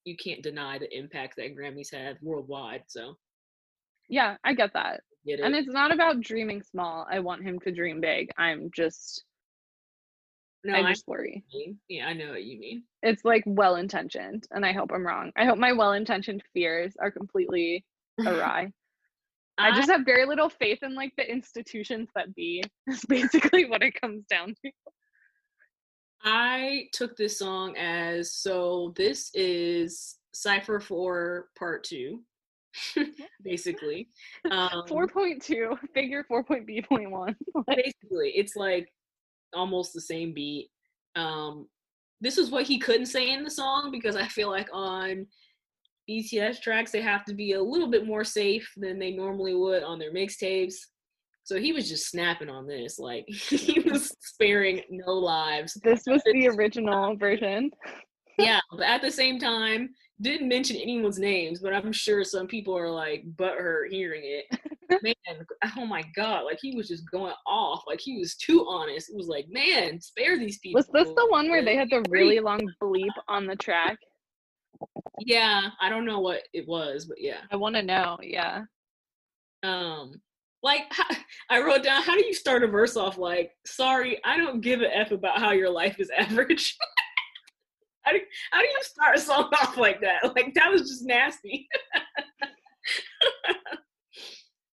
you 0.04 0.16
can't 0.16 0.42
deny 0.42 0.78
the 0.78 0.96
impact 0.96 1.34
that 1.36 1.54
Grammys 1.54 1.92
have 1.92 2.16
worldwide. 2.22 2.84
So 2.86 3.16
yeah, 4.08 4.36
I 4.44 4.54
get 4.54 4.72
that. 4.74 5.02
Get 5.26 5.40
it. 5.40 5.44
And 5.44 5.54
it's 5.54 5.68
not 5.68 5.92
about 5.92 6.20
dreaming 6.20 6.62
small. 6.62 7.06
I 7.10 7.20
want 7.20 7.44
him 7.44 7.58
to 7.60 7.72
dream 7.72 8.00
big. 8.00 8.30
I'm 8.38 8.70
just 8.74 9.24
no, 10.64 10.74
I 10.74 10.90
just 10.90 11.04
I 11.08 11.10
worry. 11.10 11.44
Yeah, 11.88 12.06
I 12.06 12.12
know 12.12 12.30
what 12.30 12.44
you 12.44 12.58
mean. 12.58 12.82
It's 13.02 13.24
like 13.24 13.42
well 13.46 13.76
intentioned, 13.76 14.46
and 14.50 14.64
I 14.64 14.72
hope 14.72 14.90
I'm 14.92 15.06
wrong. 15.06 15.32
I 15.36 15.46
hope 15.46 15.58
my 15.58 15.72
well 15.72 15.92
intentioned 15.92 16.42
fears 16.52 16.94
are 17.00 17.10
completely 17.10 17.84
awry. 18.26 18.72
I, 19.60 19.68
I 19.68 19.76
just 19.76 19.90
have 19.90 20.04
very 20.04 20.24
little 20.24 20.48
faith 20.48 20.78
in 20.82 20.94
like 20.94 21.12
the 21.16 21.30
institutions 21.30 22.08
that 22.14 22.34
be. 22.34 22.62
Is 22.88 23.04
basically 23.06 23.66
what 23.66 23.82
it 23.82 24.00
comes 24.00 24.24
down 24.28 24.54
to. 24.64 24.70
I 26.22 26.88
took 26.92 27.16
this 27.16 27.38
song 27.38 27.76
as 27.76 28.32
so. 28.32 28.92
This 28.96 29.30
is 29.34 30.16
Cypher 30.32 30.80
Four 30.80 31.46
Part 31.58 31.84
Two, 31.84 32.22
basically. 33.42 34.08
Um, 34.50 34.84
four 34.86 35.06
point 35.06 35.42
two, 35.42 35.78
figure 35.94 36.24
four 36.24 36.44
point 36.44 36.66
B 36.66 36.82
point 36.82 37.10
one. 37.10 37.36
basically, 37.66 38.32
it's 38.36 38.56
like 38.56 38.88
almost 39.54 39.94
the 39.94 40.00
same 40.00 40.34
beat. 40.34 40.68
Um, 41.16 41.68
this 42.20 42.36
is 42.36 42.50
what 42.50 42.64
he 42.64 42.78
couldn't 42.78 43.06
say 43.06 43.32
in 43.32 43.42
the 43.42 43.50
song 43.50 43.90
because 43.90 44.14
I 44.14 44.26
feel 44.26 44.50
like 44.50 44.68
on 44.72 45.26
BTS 46.10 46.60
tracks 46.60 46.90
they 46.90 47.00
have 47.00 47.24
to 47.26 47.34
be 47.34 47.52
a 47.52 47.62
little 47.62 47.88
bit 47.88 48.06
more 48.06 48.24
safe 48.24 48.70
than 48.76 48.98
they 48.98 49.12
normally 49.12 49.54
would 49.54 49.82
on 49.82 49.98
their 49.98 50.12
mixtapes. 50.12 50.74
So 51.44 51.58
he 51.58 51.72
was 51.72 51.88
just 51.88 52.10
snapping 52.10 52.50
on 52.50 52.66
this, 52.66 52.98
like 52.98 53.24
he 53.28 53.80
was 53.80 54.14
sparing 54.20 54.82
no 54.90 55.12
lives. 55.12 55.78
This 55.82 56.02
was 56.06 56.22
the 56.24 56.48
original 56.56 57.16
version. 57.16 57.70
yeah, 58.38 58.60
but 58.70 58.82
at 58.82 59.02
the 59.02 59.10
same 59.10 59.38
time, 59.38 59.90
didn't 60.20 60.48
mention 60.48 60.76
anyone's 60.76 61.18
names, 61.18 61.60
but 61.60 61.72
I'm 61.72 61.92
sure 61.92 62.24
some 62.24 62.46
people 62.46 62.76
are 62.76 62.90
like 62.90 63.24
butthurt 63.36 63.90
hearing 63.90 64.22
it. 64.24 64.58
man, 65.02 65.46
oh 65.78 65.86
my 65.86 66.02
god, 66.14 66.42
like 66.42 66.58
he 66.60 66.76
was 66.76 66.88
just 66.88 67.10
going 67.10 67.34
off. 67.46 67.84
Like 67.86 68.00
he 68.00 68.18
was 68.18 68.34
too 68.34 68.66
honest. 68.68 69.10
It 69.10 69.16
was 69.16 69.28
like, 69.28 69.46
man, 69.48 70.00
spare 70.00 70.38
these 70.38 70.58
people. 70.58 70.78
Was 70.78 70.88
this 70.92 71.14
the 71.14 71.26
one 71.30 71.48
where 71.48 71.64
they 71.64 71.76
had 71.76 71.90
the 71.90 72.04
really 72.10 72.40
long 72.40 72.60
bleep 72.82 73.08
on 73.28 73.46
the 73.46 73.56
track? 73.56 73.98
Yeah, 75.20 75.70
I 75.80 75.88
don't 75.88 76.04
know 76.04 76.20
what 76.20 76.42
it 76.52 76.66
was, 76.66 77.04
but 77.04 77.20
yeah. 77.20 77.40
I 77.50 77.56
want 77.56 77.76
to 77.76 77.82
know. 77.82 78.18
Yeah. 78.22 78.64
Um, 79.62 80.20
like 80.62 80.84
I 81.50 81.60
wrote 81.60 81.82
down, 81.82 82.02
how 82.02 82.14
do 82.14 82.24
you 82.24 82.34
start 82.34 82.64
a 82.64 82.66
verse 82.66 82.96
off 82.96 83.18
like, 83.18 83.52
"Sorry, 83.66 84.20
I 84.24 84.36
don't 84.36 84.60
give 84.60 84.80
a 84.82 84.96
f 84.96 85.12
about 85.12 85.38
how 85.38 85.52
your 85.52 85.70
life 85.70 85.98
is 85.98 86.10
average." 86.16 86.76
how, 88.02 88.12
do, 88.12 88.18
how 88.50 88.60
do 88.60 88.66
you 88.66 88.78
start 88.82 89.16
a 89.16 89.20
song 89.20 89.50
off 89.62 89.76
like 89.76 90.00
that? 90.00 90.34
Like 90.34 90.54
that 90.54 90.70
was 90.70 90.82
just 90.82 91.04
nasty. 91.04 91.68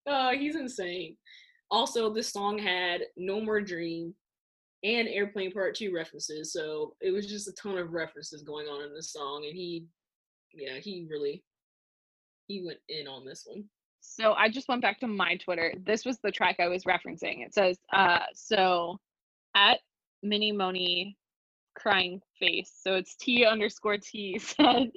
Oh, 0.08 0.32
he's 0.38 0.56
insane. 0.56 1.18
Also, 1.72 2.14
this 2.14 2.32
song 2.32 2.60
had 2.60 3.01
No 3.18 3.41
More 3.41 3.60
Dream 3.60 4.14
and 4.84 5.07
Airplane 5.07 5.51
Part 5.51 5.76
2 5.76 5.93
references. 5.93 6.53
So 6.53 6.95
it 7.01 7.11
was 7.11 7.26
just 7.26 7.47
a 7.47 7.53
ton 7.53 7.78
of 7.78 7.91
references 7.91 8.43
going 8.43 8.67
on 8.67 8.84
in 8.84 8.93
this 8.93 9.11
song. 9.11 9.45
And 9.47 9.55
he, 9.55 9.86
yeah, 10.53 10.80
he 10.80 11.07
really, 11.09 11.43
he 12.47 12.63
went 12.63 12.80
in 12.89 13.07
on 13.07 13.26
this 13.26 13.43
one. 13.45 13.63
So 14.01 14.34
I 14.34 14.49
just 14.49 14.67
went 14.69 14.82
back 14.82 14.99
to 14.99 15.07
my 15.07 15.36
Twitter. 15.38 15.73
This 15.86 16.05
was 16.05 16.19
the 16.23 16.32
track 16.32 16.57
I 16.59 16.67
was 16.67 16.84
referencing. 16.84 17.43
It 17.43 17.53
says, 17.53 17.78
uh, 17.91 18.19
so 18.34 18.99
at 19.55 19.80
Mini 20.21 20.51
Moni 20.51 21.17
crying 21.76 22.21
face. 22.39 22.71
So 22.82 22.95
it's 22.95 23.15
T 23.15 23.45
underscore 23.45 23.97
T 23.97 24.38
said, 24.39 24.91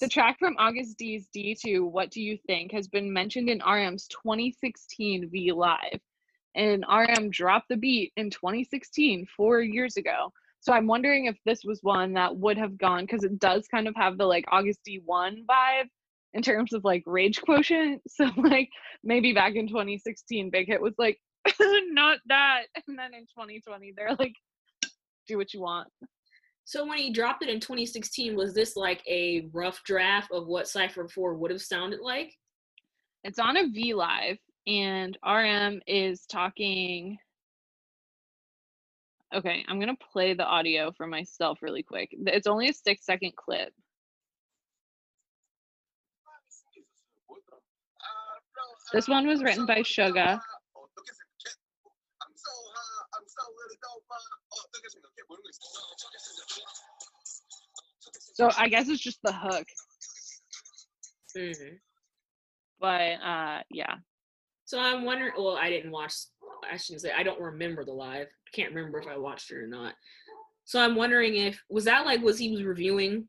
the 0.00 0.08
track 0.08 0.38
from 0.38 0.56
Agust 0.56 0.96
D's 0.96 1.28
D2, 1.36 1.90
What 1.90 2.10
Do 2.10 2.20
You 2.20 2.38
Think, 2.46 2.72
has 2.72 2.88
been 2.88 3.12
mentioned 3.12 3.48
in 3.48 3.60
RM's 3.60 4.08
2016 4.08 5.28
V 5.30 5.52
Live. 5.52 6.00
And 6.54 6.84
RM 6.88 7.30
dropped 7.30 7.68
the 7.68 7.76
beat 7.76 8.12
in 8.16 8.30
2016, 8.30 9.26
four 9.36 9.60
years 9.60 9.96
ago. 9.96 10.32
So 10.60 10.72
I'm 10.72 10.86
wondering 10.86 11.24
if 11.24 11.36
this 11.44 11.64
was 11.64 11.80
one 11.82 12.12
that 12.14 12.36
would 12.36 12.56
have 12.58 12.78
gone, 12.78 13.04
because 13.04 13.24
it 13.24 13.38
does 13.38 13.66
kind 13.68 13.88
of 13.88 13.96
have 13.96 14.18
the 14.18 14.26
like 14.26 14.44
Agust 14.46 14.78
D1 14.88 15.44
vibe 15.46 15.88
in 16.34 16.42
terms 16.42 16.72
of 16.72 16.84
like 16.84 17.02
rage 17.06 17.40
quotient. 17.42 18.02
So 18.08 18.30
like 18.36 18.68
maybe 19.02 19.32
back 19.32 19.54
in 19.54 19.66
2016, 19.66 20.50
Big 20.50 20.66
Hit 20.68 20.80
was 20.80 20.94
like, 20.98 21.18
not 21.60 22.18
that. 22.26 22.64
And 22.86 22.98
then 22.98 23.14
in 23.14 23.22
2020, 23.22 23.94
they're 23.96 24.14
like, 24.18 24.34
do 25.26 25.36
what 25.36 25.52
you 25.52 25.60
want. 25.60 25.88
So 26.64 26.86
when 26.86 26.98
he 26.98 27.12
dropped 27.12 27.42
it 27.42 27.48
in 27.48 27.60
2016, 27.60 28.36
was 28.36 28.54
this 28.54 28.76
like 28.76 29.02
a 29.08 29.48
rough 29.52 29.82
draft 29.84 30.30
of 30.32 30.46
what 30.46 30.68
Cypher 30.68 31.08
4 31.08 31.34
would 31.34 31.50
have 31.50 31.60
sounded 31.60 32.00
like? 32.00 32.32
It's 33.24 33.38
on 33.38 33.56
a 33.56 33.68
V 33.68 33.94
Live, 33.94 34.38
and 34.66 35.18
RM 35.26 35.80
is 35.86 36.24
talking. 36.26 37.18
Okay, 39.34 39.64
I'm 39.68 39.80
gonna 39.80 39.96
play 40.12 40.34
the 40.34 40.44
audio 40.44 40.92
for 40.92 41.06
myself 41.06 41.58
really 41.62 41.82
quick. 41.82 42.10
It's 42.12 42.46
only 42.46 42.68
a 42.68 42.72
six 42.72 43.04
second 43.04 43.32
clip. 43.36 43.72
This 48.92 49.08
one 49.08 49.26
was 49.26 49.42
written 49.42 49.64
by 49.64 49.80
Suga. 49.80 50.38
So 58.34 58.50
I 58.56 58.68
guess 58.68 58.88
it's 58.88 59.02
just 59.02 59.20
the 59.22 59.32
hook. 59.32 59.66
Mm-hmm. 61.36 61.74
But 62.80 63.12
uh, 63.24 63.62
yeah. 63.70 63.94
So 64.72 64.80
I'm 64.80 65.04
wondering. 65.04 65.32
Well, 65.36 65.58
I 65.60 65.68
didn't 65.68 65.90
watch. 65.90 66.14
I 66.64 66.78
shouldn't 66.78 67.02
say. 67.02 67.12
I 67.14 67.22
don't 67.22 67.38
remember 67.38 67.84
the 67.84 67.92
live. 67.92 68.28
Can't 68.54 68.72
remember 68.72 68.98
if 68.98 69.06
I 69.06 69.18
watched 69.18 69.50
it 69.50 69.56
or 69.56 69.66
not. 69.66 69.92
So 70.64 70.80
I'm 70.80 70.94
wondering 70.94 71.36
if 71.36 71.62
was 71.68 71.84
that 71.84 72.06
like 72.06 72.22
was 72.22 72.38
he 72.38 72.50
was 72.50 72.62
reviewing. 72.64 73.28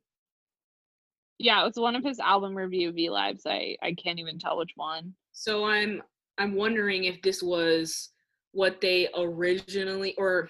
Yeah, 1.40 1.62
it 1.62 1.66
was 1.66 1.76
one 1.76 1.98
of 1.98 2.04
his 2.06 2.22
album 2.22 2.56
review 2.56 2.94
V 2.94 3.10
lives. 3.10 3.42
I 3.46 3.76
I 3.84 3.94
can't 3.94 4.20
even 4.20 4.40
tell 4.40 4.58
which 4.58 4.72
one. 4.78 5.16
So 5.34 5.66
I'm 5.66 6.02
I'm 6.38 6.56
wondering 6.56 7.04
if 7.04 7.22
this 7.22 7.44
was 7.44 8.12
what 8.54 8.80
they 8.80 9.10
originally 9.14 10.16
or 10.18 10.50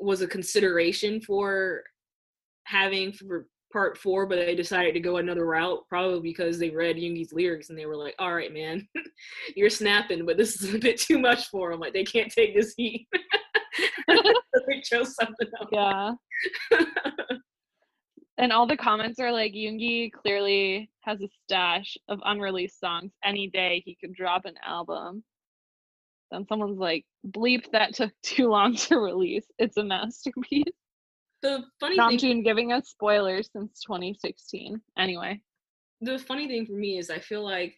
was 0.00 0.20
a 0.20 0.26
consideration 0.26 1.20
for 1.20 1.84
having 2.64 3.12
for 3.12 3.46
part 3.72 3.98
four, 3.98 4.26
but 4.26 4.36
they 4.36 4.54
decided 4.54 4.94
to 4.94 5.00
go 5.00 5.16
another 5.16 5.46
route, 5.46 5.80
probably 5.88 6.20
because 6.20 6.58
they 6.58 6.70
read 6.70 6.96
Yoongi's 6.96 7.32
lyrics 7.32 7.70
and 7.70 7.78
they 7.78 7.86
were 7.86 7.96
like, 7.96 8.14
"All 8.18 8.34
right, 8.34 8.52
man, 8.52 8.86
you're 9.56 9.70
snapping, 9.70 10.26
but 10.26 10.36
this 10.36 10.60
is 10.60 10.74
a 10.74 10.78
bit 10.78 10.98
too 10.98 11.18
much 11.18 11.48
for 11.48 11.70
them. 11.70 11.80
Like 11.80 11.92
they 11.92 12.04
can't 12.04 12.32
take 12.32 12.54
this 12.54 12.74
heat." 12.76 13.06
they 14.08 14.80
chose 14.82 15.14
something 15.14 15.48
else. 15.60 15.68
Yeah. 15.72 16.78
and 18.38 18.52
all 18.52 18.66
the 18.66 18.76
comments 18.76 19.18
are 19.20 19.32
like 19.32 19.52
Yoongi 19.52 20.12
clearly 20.12 20.90
has 21.00 21.20
a 21.20 21.28
stash 21.44 21.96
of 22.08 22.20
unreleased 22.24 22.80
songs. 22.80 23.12
Any 23.24 23.48
day 23.48 23.82
he 23.84 23.96
could 24.00 24.14
drop 24.14 24.44
an 24.44 24.54
album. 24.64 25.24
Then 26.30 26.46
someone's 26.46 26.78
like, 26.78 27.04
bleep 27.26 27.70
that 27.72 27.94
took 27.94 28.12
too 28.22 28.48
long 28.48 28.76
to 28.76 28.98
release. 28.98 29.46
It's 29.58 29.76
a 29.76 29.84
masterpiece. 29.84 30.64
The 31.42 31.64
funny 31.78 31.96
Namjoon 31.96 32.20
thing, 32.20 32.42
giving 32.42 32.72
us 32.72 32.88
spoilers 32.88 33.48
since 33.52 33.80
2016. 33.82 34.80
Anyway, 34.98 35.40
the 36.00 36.18
funny 36.18 36.48
thing 36.48 36.66
for 36.66 36.72
me 36.72 36.98
is 36.98 37.10
I 37.10 37.18
feel 37.18 37.44
like 37.44 37.74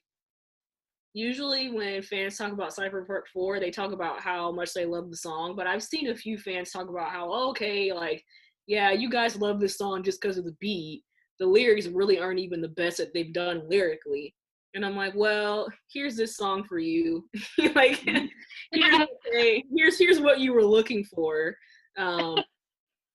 usually 1.12 1.70
when 1.70 2.02
fans 2.02 2.36
talk 2.36 2.52
about 2.52 2.72
Cypher 2.72 3.04
Part 3.04 3.28
4, 3.28 3.60
they 3.60 3.70
talk 3.70 3.92
about 3.92 4.20
how 4.20 4.50
much 4.52 4.72
they 4.72 4.86
love 4.86 5.10
the 5.10 5.16
song, 5.16 5.54
but 5.56 5.66
I've 5.66 5.82
seen 5.82 6.08
a 6.08 6.14
few 6.14 6.38
fans 6.38 6.70
talk 6.70 6.88
about 6.88 7.10
how, 7.10 7.32
okay, 7.50 7.92
like, 7.92 8.24
yeah, 8.66 8.92
you 8.92 9.10
guys 9.10 9.36
love 9.36 9.60
this 9.60 9.76
song 9.76 10.02
just 10.02 10.20
because 10.20 10.38
of 10.38 10.44
the 10.44 10.56
beat. 10.60 11.02
The 11.38 11.46
lyrics 11.46 11.86
really 11.86 12.18
aren't 12.18 12.38
even 12.38 12.60
the 12.60 12.68
best 12.68 12.98
that 12.98 13.12
they've 13.12 13.32
done 13.32 13.62
lyrically. 13.68 14.34
And 14.74 14.86
I'm 14.86 14.94
like, 14.94 15.14
well, 15.16 15.68
here's 15.92 16.16
this 16.16 16.36
song 16.36 16.62
for 16.64 16.78
you. 16.78 17.28
like, 17.74 17.96
here's, 17.96 18.30
here's 19.74 19.98
here's 19.98 20.20
what 20.20 20.38
you 20.38 20.52
were 20.52 20.64
looking 20.64 21.04
for. 21.04 21.56
Um, 21.98 22.36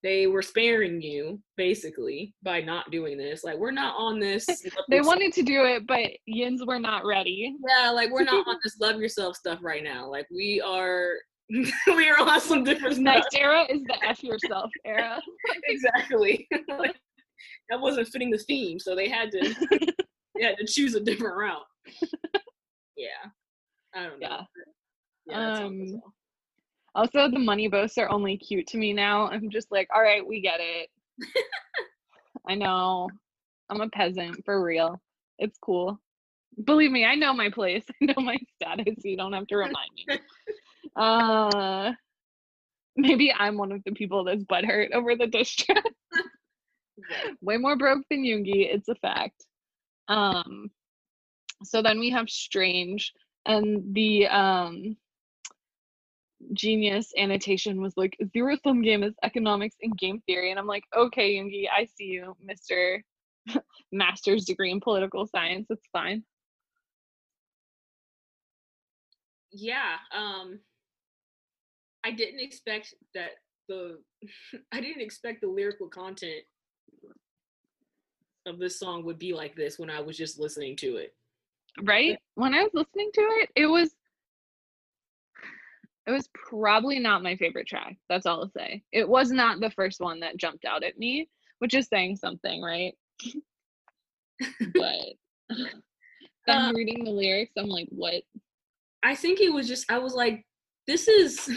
they 0.06 0.28
were 0.28 0.40
sparing 0.40 1.02
you 1.02 1.40
basically 1.56 2.32
by 2.44 2.60
not 2.60 2.92
doing 2.92 3.18
this. 3.18 3.42
Like, 3.42 3.56
we're 3.58 3.72
not 3.72 3.96
on 3.98 4.20
this. 4.20 4.46
they 4.88 5.00
wanted 5.00 5.32
to 5.32 5.42
do 5.42 5.64
it, 5.64 5.84
but 5.84 6.12
Yins 6.26 6.62
were 6.64 6.78
not 6.78 7.04
ready. 7.04 7.56
Yeah, 7.68 7.90
like 7.90 8.12
we're 8.12 8.22
not 8.22 8.46
on 8.46 8.56
this 8.62 8.78
love 8.80 9.00
yourself 9.00 9.34
stuff 9.34 9.58
right 9.62 9.82
now. 9.82 10.08
Like 10.08 10.28
we 10.32 10.60
are 10.64 11.14
we 11.50 12.08
are 12.08 12.20
on 12.20 12.40
some 12.40 12.62
different 12.62 12.98
Next 12.98 13.32
stuff. 13.32 13.40
era 13.40 13.66
is 13.68 13.82
the 13.82 13.96
F 14.06 14.22
yourself 14.22 14.70
era. 14.84 15.20
exactly. 15.64 16.46
like, 16.68 16.94
that 17.68 17.80
wasn't 17.80 18.06
fitting 18.06 18.30
the 18.30 18.38
theme, 18.38 18.78
so 18.78 18.94
they 18.94 19.08
had 19.08 19.32
to 19.32 19.40
they 20.36 20.44
had 20.44 20.56
to 20.58 20.66
choose 20.66 20.94
a 20.94 21.00
different 21.00 21.36
route. 21.36 21.66
yeah. 22.96 23.08
I 23.92 24.04
don't 24.04 24.20
know. 24.20 24.28
Yeah. 24.28 24.42
Yeah, 25.26 25.58
Um. 25.64 26.00
Also, 26.96 27.28
the 27.30 27.38
money 27.38 27.68
boasts 27.68 27.98
are 27.98 28.08
only 28.08 28.38
cute 28.38 28.66
to 28.68 28.78
me 28.78 28.94
now. 28.94 29.28
I'm 29.28 29.50
just 29.50 29.70
like, 29.70 29.86
all 29.94 30.00
right, 30.00 30.26
we 30.26 30.40
get 30.40 30.60
it. 30.60 30.88
I 32.48 32.54
know. 32.54 33.10
I'm 33.68 33.82
a 33.82 33.90
peasant 33.90 34.42
for 34.46 34.64
real. 34.64 34.98
It's 35.38 35.58
cool. 35.58 36.00
Believe 36.64 36.90
me, 36.90 37.04
I 37.04 37.14
know 37.14 37.34
my 37.34 37.50
place. 37.50 37.84
I 38.02 38.06
know 38.06 38.22
my 38.22 38.38
status. 38.54 39.04
You 39.04 39.18
don't 39.18 39.34
have 39.34 39.46
to 39.48 39.56
remind 39.56 39.90
me. 39.94 40.18
Uh, 40.94 41.92
maybe 42.96 43.30
I'm 43.30 43.58
one 43.58 43.70
of 43.70 43.82
the 43.84 43.92
people 43.92 44.24
that's 44.24 44.44
butthurt 44.44 44.92
over 44.94 45.14
the 45.14 45.26
track. 45.26 45.84
Way 47.42 47.58
more 47.58 47.76
broke 47.76 48.04
than 48.08 48.24
Yoongi. 48.24 48.72
It's 48.72 48.88
a 48.88 48.94
fact. 48.94 49.44
Um, 50.08 50.70
so 51.64 51.82
then 51.82 51.98
we 51.98 52.10
have 52.10 52.30
Strange, 52.30 53.12
and 53.44 53.94
the 53.94 54.28
um 54.28 54.96
genius 56.52 57.12
annotation 57.16 57.80
was 57.80 57.94
like 57.96 58.16
zero 58.32 58.56
sum 58.62 58.82
game 58.82 59.02
is 59.02 59.14
economics 59.22 59.76
and 59.82 59.96
game 59.98 60.20
theory 60.26 60.50
and 60.50 60.58
i'm 60.58 60.66
like 60.66 60.84
okay 60.96 61.36
yoongi 61.36 61.64
i 61.74 61.84
see 61.84 62.04
you 62.04 62.36
mr 62.48 63.00
master's 63.92 64.44
degree 64.44 64.70
in 64.70 64.80
political 64.80 65.26
science 65.26 65.66
it's 65.70 65.86
fine. 65.92 66.22
Yeah 69.52 69.96
um 70.14 70.58
i 72.04 72.10
didn't 72.10 72.40
expect 72.40 72.94
that 73.14 73.30
the 73.68 73.98
i 74.72 74.80
didn't 74.80 75.02
expect 75.02 75.40
the 75.40 75.48
lyrical 75.48 75.88
content 75.88 76.42
of 78.46 78.58
this 78.58 78.78
song 78.78 79.04
would 79.04 79.18
be 79.18 79.32
like 79.32 79.56
this 79.56 79.78
when 79.78 79.90
i 79.90 80.00
was 80.00 80.16
just 80.16 80.38
listening 80.38 80.76
to 80.76 80.96
it. 80.96 81.14
Right? 81.82 82.18
When 82.34 82.54
i 82.54 82.62
was 82.62 82.70
listening 82.74 83.10
to 83.14 83.20
it 83.20 83.50
it 83.56 83.66
was 83.66 83.94
it 86.06 86.10
was 86.12 86.28
probably 86.34 86.98
not 86.98 87.22
my 87.22 87.36
favorite 87.36 87.66
track 87.66 87.96
that's 88.08 88.26
all 88.26 88.42
i'll 88.42 88.50
say. 88.50 88.82
It 88.92 89.08
was 89.08 89.30
not 89.30 89.60
the 89.60 89.70
first 89.70 90.00
one 90.00 90.20
that 90.20 90.36
jumped 90.36 90.64
out 90.64 90.82
at 90.84 90.98
me 90.98 91.28
which 91.58 91.74
is 91.74 91.88
saying 91.88 92.16
something 92.16 92.62
right? 92.62 92.94
But 94.74 95.14
then 96.46 96.62
Uh, 96.62 96.72
reading 96.74 97.04
the 97.04 97.10
lyrics 97.10 97.52
i'm 97.58 97.68
like 97.68 97.88
what? 97.90 98.22
I 99.02 99.14
think 99.14 99.40
it 99.40 99.52
was 99.52 99.66
just 99.68 99.90
i 99.90 99.98
was 99.98 100.14
like 100.14 100.44
this 100.86 101.08
is 101.08 101.50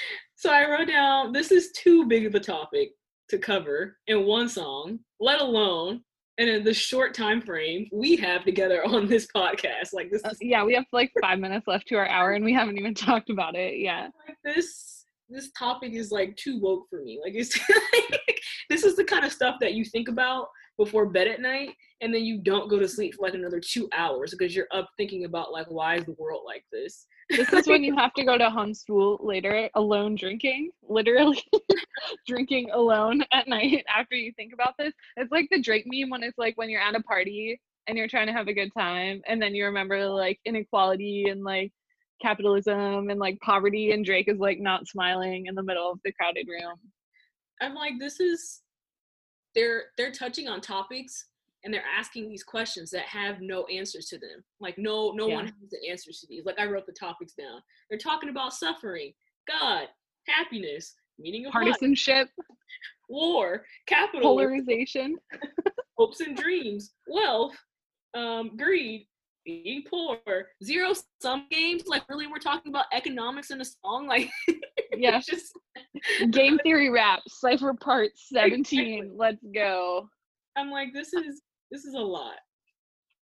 so 0.36 0.50
i 0.50 0.68
wrote 0.68 0.88
down 0.88 1.32
this 1.32 1.50
is 1.50 1.72
too 1.72 2.06
big 2.06 2.26
of 2.26 2.34
a 2.34 2.40
topic 2.40 2.90
to 3.30 3.38
cover 3.38 3.96
in 4.06 4.26
one 4.26 4.48
song 4.48 5.00
let 5.18 5.40
alone 5.40 6.02
and 6.38 6.48
in 6.48 6.64
the 6.64 6.74
short 6.74 7.14
time 7.14 7.40
frame 7.40 7.86
we 7.92 8.16
have 8.16 8.44
together 8.44 8.84
on 8.86 9.06
this 9.06 9.26
podcast 9.34 9.92
like 9.92 10.10
this 10.10 10.24
Uh, 10.24 10.30
is 10.30 10.38
yeah 10.40 10.64
we 10.64 10.74
have 10.74 10.84
like 10.92 11.10
five 11.20 11.38
minutes 11.38 11.66
left 11.66 11.86
to 11.88 11.96
our 11.96 12.08
hour 12.08 12.32
and 12.32 12.44
we 12.44 12.52
haven't 12.52 12.78
even 12.78 12.94
talked 12.94 13.30
about 13.30 13.54
it 13.54 13.78
yet 13.78 14.10
like 14.26 14.36
this 14.44 14.96
this 15.28 15.50
topic 15.58 15.92
is 15.92 16.10
like 16.12 16.36
too 16.36 16.60
woke 16.60 16.86
for 16.88 17.02
me. 17.02 17.18
Like 17.22 17.34
it's 17.34 17.58
like, 18.10 18.40
this 18.70 18.84
is 18.84 18.96
the 18.96 19.04
kind 19.04 19.24
of 19.24 19.32
stuff 19.32 19.56
that 19.60 19.74
you 19.74 19.84
think 19.84 20.08
about 20.08 20.48
before 20.76 21.06
bed 21.06 21.26
at 21.26 21.40
night 21.40 21.70
and 22.00 22.14
then 22.14 22.24
you 22.24 22.38
don't 22.38 22.68
go 22.68 22.78
to 22.78 22.88
sleep 22.88 23.14
for 23.14 23.22
like 23.22 23.34
another 23.34 23.60
two 23.60 23.88
hours 23.94 24.32
because 24.32 24.54
you're 24.54 24.68
up 24.72 24.88
thinking 24.96 25.24
about 25.24 25.52
like 25.52 25.66
why 25.70 25.96
is 25.96 26.04
the 26.04 26.16
world 26.18 26.42
like 26.44 26.64
this? 26.70 27.06
This 27.30 27.52
is 27.52 27.66
when 27.66 27.82
you 27.84 27.94
have 27.96 28.12
to 28.14 28.24
go 28.24 28.36
to 28.36 28.44
Honsool 28.44 29.18
later 29.24 29.70
alone 29.74 30.14
drinking, 30.14 30.70
literally 30.82 31.42
drinking 32.26 32.70
alone 32.72 33.24
at 33.32 33.48
night 33.48 33.84
after 33.88 34.14
you 34.14 34.32
think 34.36 34.52
about 34.52 34.74
this. 34.78 34.92
It's 35.16 35.32
like 35.32 35.48
the 35.50 35.60
Drake 35.60 35.86
meme 35.86 36.10
when 36.10 36.22
it's 36.22 36.38
like 36.38 36.56
when 36.56 36.68
you're 36.68 36.82
at 36.82 36.94
a 36.94 37.02
party 37.02 37.60
and 37.86 37.96
you're 37.96 38.08
trying 38.08 38.26
to 38.26 38.32
have 38.32 38.48
a 38.48 38.52
good 38.52 38.72
time 38.76 39.22
and 39.26 39.40
then 39.40 39.54
you 39.54 39.64
remember 39.64 40.06
like 40.06 40.38
inequality 40.44 41.26
and 41.30 41.42
like 41.44 41.72
capitalism 42.20 43.10
and 43.10 43.20
like 43.20 43.40
poverty 43.40 43.92
and 43.92 44.04
Drake 44.04 44.28
is 44.28 44.38
like 44.38 44.58
not 44.58 44.88
smiling 44.88 45.46
in 45.46 45.54
the 45.54 45.62
middle 45.62 45.90
of 45.90 46.00
the 46.04 46.12
crowded 46.12 46.46
room. 46.48 46.76
I'm 47.60 47.74
like 47.74 47.94
this 47.98 48.20
is 48.20 48.60
they're 49.56 49.84
they're 49.96 50.12
touching 50.12 50.46
on 50.46 50.60
topics 50.60 51.24
and 51.64 51.74
they're 51.74 51.82
asking 51.98 52.28
these 52.28 52.44
questions 52.44 52.90
that 52.92 53.06
have 53.06 53.40
no 53.40 53.64
answers 53.64 54.06
to 54.06 54.18
them. 54.18 54.44
Like 54.60 54.78
no 54.78 55.10
no 55.12 55.26
one 55.26 55.46
has 55.46 55.70
the 55.70 55.90
answers 55.90 56.20
to 56.20 56.28
these. 56.28 56.44
Like 56.44 56.60
I 56.60 56.66
wrote 56.66 56.86
the 56.86 56.92
topics 56.92 57.32
down. 57.32 57.60
They're 57.90 57.98
talking 57.98 58.28
about 58.28 58.52
suffering, 58.52 59.12
God, 59.48 59.88
happiness, 60.28 60.94
meaning 61.18 61.46
of 61.46 61.54
life, 61.54 61.64
Partisanship, 61.64 62.28
war, 63.08 63.64
capitalism, 63.86 64.28
polarization. 64.28 65.16
hopes 65.98 66.20
and 66.20 66.36
dreams, 66.36 66.92
wealth, 67.08 67.56
um, 68.14 68.56
greed, 68.56 69.08
being 69.46 69.82
poor, 69.88 70.18
zero 70.62 70.92
sum 71.22 71.46
games. 71.50 71.84
Like, 71.86 72.06
really, 72.08 72.26
we're 72.26 72.38
talking 72.38 72.70
about 72.70 72.86
economics 72.92 73.50
in 73.50 73.60
a 73.60 73.64
song. 73.64 74.06
Like, 74.06 74.30
Yeah. 74.96 75.20
just 75.20 75.52
Game 76.30 76.58
theory 76.62 76.90
rap, 76.90 77.20
cipher 77.28 77.72
part 77.74 78.10
17. 78.16 78.54
Exactly. 78.54 79.10
Let's 79.16 79.44
go. 79.54 80.08
I'm 80.56 80.70
like, 80.70 80.92
this 80.92 81.12
is 81.14 81.42
this 81.70 81.84
is 81.84 81.94
a 81.94 81.98
lot. 82.00 82.34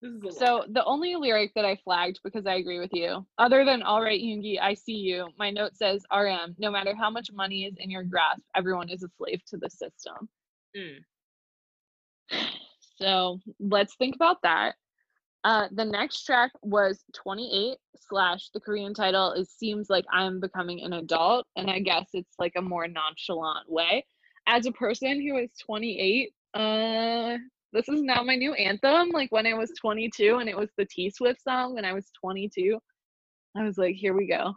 This 0.02 0.12
is 0.12 0.22
a 0.22 0.26
lot. 0.26 0.34
So 0.34 0.64
the 0.72 0.84
only 0.84 1.16
lyric 1.16 1.52
that 1.54 1.64
I 1.64 1.76
flagged 1.84 2.20
because 2.22 2.46
I 2.46 2.54
agree 2.54 2.78
with 2.80 2.92
you, 2.92 3.26
other 3.38 3.64
than 3.64 3.82
"All 3.82 4.02
right, 4.02 4.20
Yoongi, 4.20 4.60
I 4.60 4.74
see 4.74 4.92
you," 4.96 5.28
my 5.38 5.50
note 5.50 5.76
says 5.76 6.04
"RM." 6.12 6.54
No 6.58 6.70
matter 6.70 6.94
how 6.94 7.10
much 7.10 7.30
money 7.32 7.64
is 7.64 7.74
in 7.78 7.90
your 7.90 8.02
grasp, 8.04 8.42
everyone 8.54 8.88
is 8.90 9.02
a 9.02 9.08
slave 9.16 9.40
to 9.48 9.56
the 9.56 9.70
system. 9.70 10.28
Mm. 10.76 10.98
So 12.96 13.40
let's 13.58 13.96
think 13.96 14.14
about 14.14 14.36
that. 14.44 14.76
Uh, 15.44 15.68
the 15.72 15.84
next 15.84 16.24
track 16.24 16.50
was 16.62 17.04
28 17.14 17.76
slash 18.00 18.48
the 18.54 18.60
Korean 18.60 18.94
title 18.94 19.32
is 19.32 19.50
seems 19.50 19.90
like 19.90 20.06
I'm 20.10 20.40
becoming 20.40 20.82
an 20.82 20.94
adult, 20.94 21.46
and 21.56 21.70
I 21.70 21.80
guess 21.80 22.06
it's 22.14 22.34
like 22.38 22.54
a 22.56 22.62
more 22.62 22.88
nonchalant 22.88 23.70
way. 23.70 24.06
As 24.46 24.66
a 24.66 24.72
person 24.72 25.20
who 25.20 25.36
is 25.36 25.50
28, 25.64 26.32
uh, 26.54 27.36
this 27.72 27.88
is 27.88 28.00
now 28.02 28.22
my 28.22 28.36
new 28.36 28.54
anthem. 28.54 29.10
Like 29.10 29.30
when 29.32 29.46
I 29.46 29.52
was 29.54 29.70
22 29.80 30.36
and 30.36 30.48
it 30.48 30.56
was 30.56 30.70
the 30.78 30.86
T 30.86 31.10
Swift 31.10 31.42
song 31.42 31.74
when 31.74 31.84
I 31.84 31.92
was 31.92 32.10
22, 32.20 32.78
I 33.56 33.64
was 33.64 33.76
like, 33.76 33.96
here 33.96 34.14
we 34.14 34.26
go. 34.26 34.54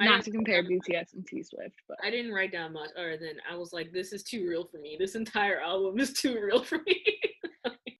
yeah. 0.00 0.08
Not 0.08 0.24
to 0.24 0.30
compare 0.30 0.62
BTS 0.64 1.12
and 1.12 1.26
T 1.26 1.42
Swift, 1.42 1.74
but 1.86 1.98
I 2.02 2.10
didn't 2.10 2.32
write 2.32 2.52
down 2.52 2.72
much 2.72 2.88
other 2.96 3.18
than 3.18 3.34
I 3.50 3.54
was 3.54 3.74
like, 3.74 3.92
this 3.92 4.14
is 4.14 4.22
too 4.22 4.48
real 4.48 4.64
for 4.64 4.78
me. 4.78 4.96
This 4.98 5.14
entire 5.14 5.60
album 5.60 6.00
is 6.00 6.14
too 6.14 6.40
real 6.40 6.62
for 6.62 6.78
me. 6.86 7.02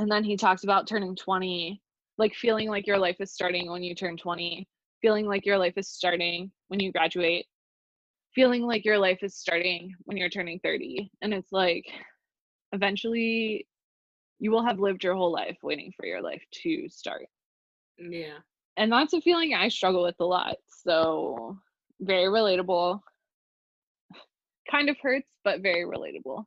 and 0.00 0.10
then 0.10 0.24
he 0.24 0.34
talks 0.34 0.64
about 0.64 0.88
turning 0.88 1.14
20 1.14 1.80
like 2.16 2.34
feeling 2.34 2.68
like 2.68 2.86
your 2.86 2.98
life 2.98 3.16
is 3.20 3.32
starting 3.32 3.70
when 3.70 3.82
you 3.82 3.94
turn 3.94 4.16
20 4.16 4.66
feeling 5.02 5.26
like 5.26 5.44
your 5.44 5.58
life 5.58 5.74
is 5.76 5.88
starting 5.88 6.50
when 6.68 6.80
you 6.80 6.90
graduate 6.90 7.46
feeling 8.34 8.62
like 8.62 8.84
your 8.84 8.98
life 8.98 9.18
is 9.22 9.36
starting 9.36 9.94
when 10.04 10.16
you're 10.16 10.30
turning 10.30 10.58
30 10.64 11.10
and 11.20 11.34
it's 11.34 11.52
like 11.52 11.84
eventually 12.72 13.66
you 14.38 14.50
will 14.50 14.64
have 14.64 14.80
lived 14.80 15.04
your 15.04 15.14
whole 15.14 15.32
life 15.32 15.58
waiting 15.62 15.92
for 15.94 16.06
your 16.06 16.22
life 16.22 16.42
to 16.50 16.88
start. 16.88 17.26
Yeah. 17.98 18.38
and 18.78 18.90
that's 18.90 19.12
a 19.12 19.20
feeling 19.20 19.52
i 19.52 19.68
struggle 19.68 20.02
with 20.02 20.16
a 20.20 20.24
lot 20.24 20.56
so 20.66 21.58
very 22.00 22.24
relatable. 22.24 23.00
Kind 24.70 24.88
of 24.88 24.96
hurts 25.02 25.28
but 25.44 25.60
very 25.60 25.84
relatable 25.84 26.46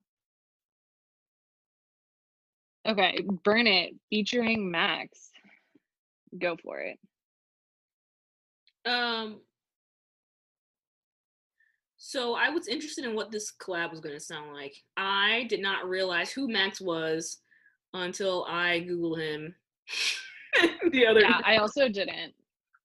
okay 2.88 3.20
burn 3.44 3.68
it 3.68 3.94
featuring 4.10 4.70
max 4.72 5.30
go 6.38 6.56
for 6.62 6.80
it 6.80 6.98
Um. 8.86 9.40
So 11.98 12.36
I 12.36 12.50
was 12.50 12.68
interested 12.68 13.06
in 13.06 13.16
what 13.16 13.32
this 13.32 13.54
collab 13.62 13.92
was 13.92 14.02
going 14.02 14.14
to 14.14 14.20
sound 14.20 14.54
like. 14.54 14.76
I 14.98 15.46
did 15.48 15.62
not 15.62 15.88
realize 15.88 16.32
who 16.32 16.50
Max 16.50 16.82
was 16.82 17.38
until 17.94 18.46
I 18.50 18.86
Googled 18.86 19.22
him 19.22 19.56
the 20.92 21.06
other. 21.08 21.22
yeah 21.22 21.38
day. 21.38 21.44
i 21.46 21.58
also 21.58 21.88
didn't 21.88 22.34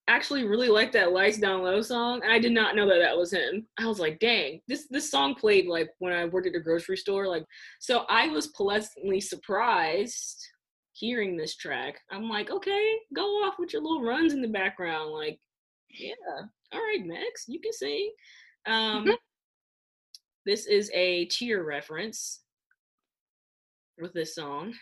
actually 0.09 0.43
really 0.43 0.69
liked 0.69 0.93
that 0.93 1.11
"Lights 1.13 1.37
Down 1.37 1.61
Low" 1.61 1.81
song, 1.81 2.21
and 2.23 2.31
I 2.31 2.39
did 2.39 2.51
not 2.51 2.75
know 2.75 2.87
that 2.87 2.99
that 2.99 3.17
was 3.17 3.31
him. 3.31 3.67
I 3.77 3.85
was 3.87 3.99
like, 3.99 4.19
"Dang, 4.19 4.61
this 4.67 4.87
this 4.89 5.09
song 5.09 5.35
played 5.35 5.67
like 5.67 5.91
when 5.99 6.11
I 6.13 6.25
worked 6.25 6.47
at 6.47 6.55
a 6.55 6.59
grocery 6.59 6.97
store." 6.97 7.27
Like, 7.27 7.45
so 7.79 8.05
I 8.09 8.27
was 8.29 8.47
pleasantly 8.47 9.21
surprised 9.21 10.45
hearing 10.93 11.37
this 11.37 11.55
track. 11.55 11.99
I'm 12.09 12.27
like, 12.27 12.49
"Okay, 12.49 12.97
go 13.13 13.23
off 13.45 13.59
with 13.59 13.71
your 13.71 13.81
little 13.83 14.03
runs 14.03 14.33
in 14.33 14.41
the 14.41 14.47
background." 14.47 15.11
Like, 15.11 15.39
yeah, 15.89 16.13
all 16.71 16.81
right, 16.81 17.05
Max, 17.05 17.45
you 17.47 17.59
can 17.59 17.71
sing. 17.73 18.11
Um, 18.65 19.05
Mhm. 19.05 19.17
this 20.45 20.65
is 20.65 20.89
a 20.93 21.27
cheer 21.27 21.63
reference 21.63 22.43
with 23.97 24.13
this 24.13 24.35
song, 24.35 24.73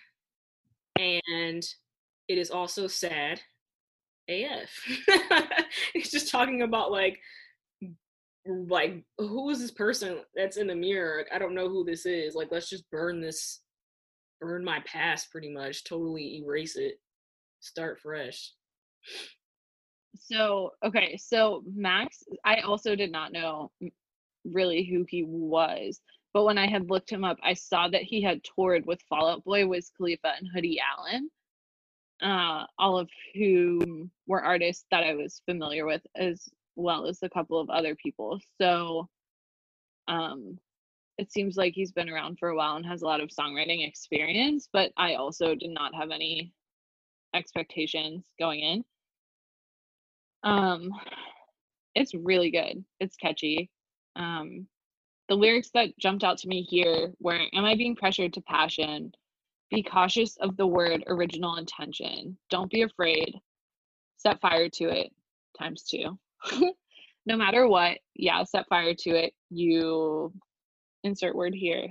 and 0.98 1.64
it 2.28 2.38
is 2.38 2.50
also 2.52 2.88
sad 2.88 3.42
AF. 4.30 4.70
He's 5.94 6.12
just 6.12 6.32
talking 6.32 6.62
about 6.62 6.92
like 6.92 7.20
like 8.70 9.04
who 9.18 9.50
is 9.50 9.60
this 9.60 9.72
person 9.72 10.20
that's 10.36 10.58
in 10.58 10.68
the 10.68 10.76
mirror? 10.76 11.26
I 11.34 11.38
don't 11.40 11.56
know 11.56 11.70
who 11.70 11.84
this 11.84 12.06
is. 12.06 12.36
Like 12.36 12.50
let's 12.52 12.70
just 12.70 12.90
burn 12.92 13.22
this 13.22 13.62
burn 14.40 14.64
my 14.64 14.80
past 14.86 15.32
pretty 15.32 15.52
much, 15.52 15.84
totally 15.84 16.38
erase 16.38 16.76
it. 16.76 17.00
Start 17.60 18.00
fresh. 18.00 18.52
So, 20.20 20.72
okay, 20.84 21.18
so 21.18 21.64
Max, 21.76 22.24
I 22.46 22.62
also 22.62 22.96
did 22.96 23.12
not 23.12 23.32
know 23.32 23.72
really 24.46 24.84
who 24.84 25.06
he 25.08 25.24
was, 25.24 26.00
but 26.34 26.44
when 26.44 26.58
I 26.58 26.68
had 26.68 26.90
looked 26.90 27.10
him 27.10 27.24
up, 27.24 27.38
I 27.44 27.54
saw 27.54 27.88
that 27.90 28.04
he 28.04 28.22
had 28.22 28.42
toured 28.44 28.86
with 28.86 29.02
Fall 29.10 29.28
Out 29.28 29.44
Boy, 29.44 29.68
Wiz 29.68 29.92
Khalifa, 29.98 30.34
and 30.38 30.48
Hoodie 30.54 30.80
Allen, 30.98 31.30
uh, 32.22 32.66
all 32.78 32.98
of 32.98 33.10
whom 33.36 34.12
were 34.28 34.44
artists 34.44 34.86
that 34.92 35.04
I 35.04 35.16
was 35.16 35.42
familiar 35.46 35.86
with, 35.86 36.02
as 36.16 36.50
well 36.76 37.06
as 37.06 37.20
a 37.24 37.30
couple 37.30 37.60
of 37.60 37.70
other 37.70 37.96
people. 37.96 38.40
So, 38.60 39.10
um, 40.08 40.58
it 41.18 41.32
seems 41.32 41.58
like 41.58 41.74
he's 41.74 41.92
been 41.92 42.10
around 42.10 42.38
for 42.40 42.50
a 42.50 42.56
while 42.56 42.76
and 42.76 42.86
has 42.86 43.02
a 43.02 43.06
lot 43.06 43.22
of 43.22 43.30
songwriting 43.30 43.88
experience, 43.88 44.70
but 44.72 44.92
I 44.98 45.16
also 45.16 45.56
did 45.56 45.72
not 45.72 45.96
have 45.96 46.12
any 46.12 46.54
expectations 47.34 48.26
going 48.40 48.60
in. 48.60 48.86
Um, 50.44 50.92
it's 51.96 52.14
really 52.14 52.52
good. 52.52 52.84
It's 53.00 53.16
catchy. 53.16 53.70
Um, 54.16 54.68
the 55.30 55.36
lyrics 55.36 55.72
that 55.74 55.98
jumped 55.98 56.24
out 56.24 56.38
to 56.40 56.48
me 56.48 56.62
here 56.62 57.14
were 57.20 57.40
Am 57.54 57.66
I 57.66 57.76
being 57.76 57.96
pressured 57.96 58.34
to 58.34 58.42
passion? 58.42 59.12
Be 59.70 59.84
cautious 59.84 60.38
of 60.38 60.56
the 60.56 60.68
word 60.68 61.04
original 61.08 61.58
intention. 61.58 62.38
Don't 62.50 62.72
be 62.72 62.84
afraid. 62.84 63.36
Set 64.18 64.40
fire 64.40 64.70
to 64.70 64.86
it 64.86 65.12
times 65.58 65.84
two. 65.84 66.18
no 67.26 67.36
matter 67.36 67.68
what, 67.68 67.98
yeah, 68.16 68.44
set 68.44 68.68
fire 68.68 68.94
to 68.94 69.10
it. 69.10 69.34
You 69.50 70.34
insert 71.04 71.36
word 71.36 71.54
here. 71.54 71.88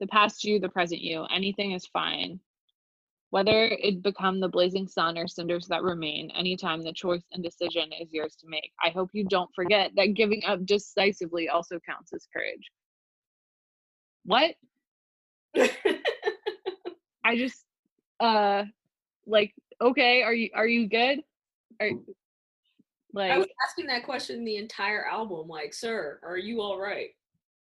The 0.00 0.06
past 0.06 0.44
you, 0.44 0.60
the 0.60 0.68
present 0.68 1.00
you, 1.00 1.24
anything 1.24 1.72
is 1.72 1.86
fine. 1.86 2.38
Whether 3.30 3.64
it 3.64 4.02
become 4.02 4.38
the 4.38 4.48
blazing 4.48 4.86
sun 4.86 5.18
or 5.18 5.26
cinders 5.26 5.66
that 5.66 5.82
remain, 5.82 6.30
anytime 6.30 6.82
the 6.82 6.92
choice 6.92 7.24
and 7.32 7.42
decision 7.42 7.90
is 8.00 8.12
yours 8.12 8.36
to 8.36 8.48
make. 8.48 8.70
I 8.84 8.90
hope 8.90 9.10
you 9.12 9.24
don't 9.24 9.50
forget 9.54 9.90
that 9.96 10.14
giving 10.14 10.42
up 10.46 10.64
decisively 10.64 11.48
also 11.48 11.80
counts 11.80 12.12
as 12.12 12.28
courage. 12.32 12.70
What? 14.24 14.54
I 17.26 17.36
just 17.36 17.64
uh 18.20 18.64
like 19.26 19.54
okay, 19.80 20.22
are 20.22 20.34
you 20.34 20.50
are 20.54 20.66
you 20.66 20.88
good? 20.88 21.20
Are 21.80 21.90
like 23.12 23.32
I 23.32 23.38
was 23.38 23.48
asking 23.68 23.86
that 23.86 24.04
question 24.04 24.44
the 24.44 24.56
entire 24.56 25.06
album, 25.06 25.48
like, 25.48 25.74
sir, 25.74 26.20
are 26.22 26.38
you 26.38 26.60
all 26.60 26.78
right? 26.78 27.10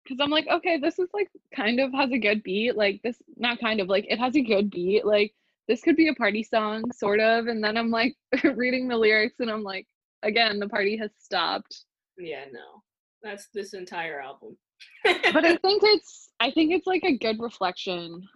because 0.03 0.20
I'm 0.22 0.30
like, 0.30 0.47
okay, 0.47 0.78
this 0.78 0.99
is 0.99 1.09
like 1.14 1.30
kind 1.55 1.80
of 1.80 1.93
has 1.93 2.12
a 2.12 2.18
good 2.18 2.43
beat. 2.43 2.76
Like 2.76 3.01
this, 3.03 3.22
not 3.38 3.59
kind 3.59 3.80
of 3.80 3.88
like 3.88 4.05
it 4.09 4.20
has 4.20 4.36
a 4.36 4.41
good 4.41 4.70
beat. 4.70 5.05
Like 5.05 5.34
this 5.68 5.82
could 5.82 5.95
be 5.95 6.07
a 6.07 6.16
party 6.16 6.43
song, 6.43 6.84
sort 6.91 7.20
of. 7.20 7.47
And 7.47 7.64
then 7.64 7.78
I'm 7.78 7.89
like 7.89 8.16
reading 8.55 8.88
the 8.88 8.97
lyrics, 8.97 9.39
and 9.39 9.49
I'm 9.49 9.64
like, 9.64 9.88
again, 10.24 10.59
the 10.59 10.70
party 10.70 10.97
has 10.97 11.12
stopped. 11.20 11.86
Yeah, 12.18 12.45
no. 12.51 12.84
That's 13.24 13.47
this 13.53 13.74
entire 13.74 14.20
album. 14.20 14.57
But 15.03 15.45
I 15.45 15.55
think 15.62 15.84
it's, 15.84 16.30
I 16.39 16.51
think 16.51 16.72
it's 16.72 16.88
like 16.88 17.03
a 17.03 17.18
good 17.18 17.39
reflection. 17.39 18.28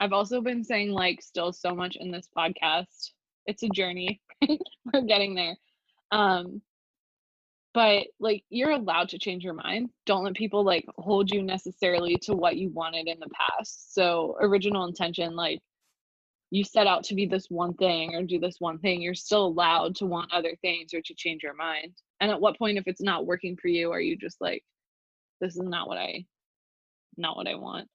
I've 0.00 0.12
also 0.12 0.40
been 0.40 0.64
saying 0.64 0.90
like 0.92 1.22
still 1.22 1.52
so 1.52 1.74
much 1.74 1.96
in 1.98 2.10
this 2.10 2.28
podcast. 2.36 3.10
It's 3.46 3.62
a 3.62 3.68
journey. 3.68 4.20
We're 4.92 5.02
getting 5.02 5.34
there. 5.34 5.56
Um, 6.12 6.62
but 7.74 8.06
like 8.18 8.42
you're 8.48 8.70
allowed 8.70 9.08
to 9.08 9.18
change 9.18 9.44
your 9.44 9.54
mind 9.54 9.90
don't 10.06 10.24
let 10.24 10.34
people 10.34 10.64
like 10.64 10.84
hold 10.96 11.30
you 11.30 11.42
necessarily 11.42 12.16
to 12.16 12.34
what 12.34 12.56
you 12.56 12.70
wanted 12.70 13.06
in 13.06 13.18
the 13.20 13.28
past 13.28 13.94
so 13.94 14.36
original 14.40 14.84
intention 14.86 15.36
like 15.36 15.60
you 16.50 16.64
set 16.64 16.86
out 16.86 17.04
to 17.04 17.14
be 17.14 17.26
this 17.26 17.46
one 17.50 17.74
thing 17.74 18.14
or 18.14 18.22
do 18.22 18.40
this 18.40 18.56
one 18.58 18.78
thing 18.78 19.02
you're 19.02 19.14
still 19.14 19.46
allowed 19.46 19.94
to 19.94 20.06
want 20.06 20.32
other 20.32 20.56
things 20.62 20.94
or 20.94 21.00
to 21.02 21.14
change 21.14 21.42
your 21.42 21.54
mind 21.54 21.92
and 22.20 22.30
at 22.30 22.40
what 22.40 22.58
point 22.58 22.78
if 22.78 22.84
it's 22.86 23.02
not 23.02 23.26
working 23.26 23.56
for 23.56 23.68
you 23.68 23.92
are 23.92 24.00
you 24.00 24.16
just 24.16 24.40
like 24.40 24.64
this 25.40 25.54
is 25.54 25.62
not 25.62 25.86
what 25.86 25.98
i 25.98 26.24
not 27.16 27.36
what 27.36 27.46
i 27.46 27.54
want 27.54 27.86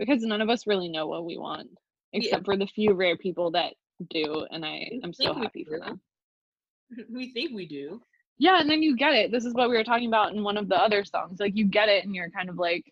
because 0.00 0.22
none 0.22 0.40
of 0.40 0.48
us 0.48 0.66
really 0.66 0.88
know 0.88 1.06
what 1.06 1.24
we 1.24 1.38
want 1.38 1.68
except 2.12 2.44
for 2.44 2.56
the 2.56 2.66
few 2.66 2.92
rare 2.92 3.16
people 3.16 3.50
that 3.52 3.74
do 4.10 4.46
and 4.50 4.64
i 4.64 4.90
am 5.04 5.12
so 5.12 5.32
happy 5.32 5.64
for 5.64 5.78
them 5.78 6.00
we 7.14 7.32
think 7.32 7.52
we 7.54 7.66
do. 7.66 8.00
yeah 8.38 8.60
and 8.60 8.68
then 8.68 8.82
you 8.82 8.96
get 8.96 9.12
it 9.12 9.30
this 9.30 9.44
is 9.44 9.54
what 9.54 9.70
we 9.70 9.76
were 9.76 9.84
talking 9.84 10.08
about 10.08 10.32
in 10.32 10.42
one 10.42 10.56
of 10.56 10.68
the 10.68 10.76
other 10.76 11.04
songs 11.04 11.38
like 11.38 11.56
you 11.56 11.64
get 11.64 11.88
it 11.88 12.04
and 12.04 12.14
you're 12.14 12.30
kind 12.30 12.48
of 12.48 12.56
like 12.56 12.84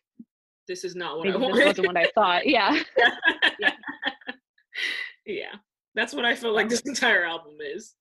This 0.69 0.85
is 0.85 0.95
not 0.95 1.19
what 1.19 1.29
I 1.29 1.33
this 1.33 1.67
wasn't 1.67 1.87
what 1.89 1.97
i 1.97 2.09
thought 2.15 2.47
yeah 2.47 2.81
yeah. 3.59 3.73
yeah. 5.27 5.55
That's 5.95 6.15
what 6.15 6.25
I 6.25 6.37
feel 6.37 6.55
like 6.55 6.69
this 6.69 6.83
entire 6.83 7.25
album 7.25 7.55
is. 7.61 7.95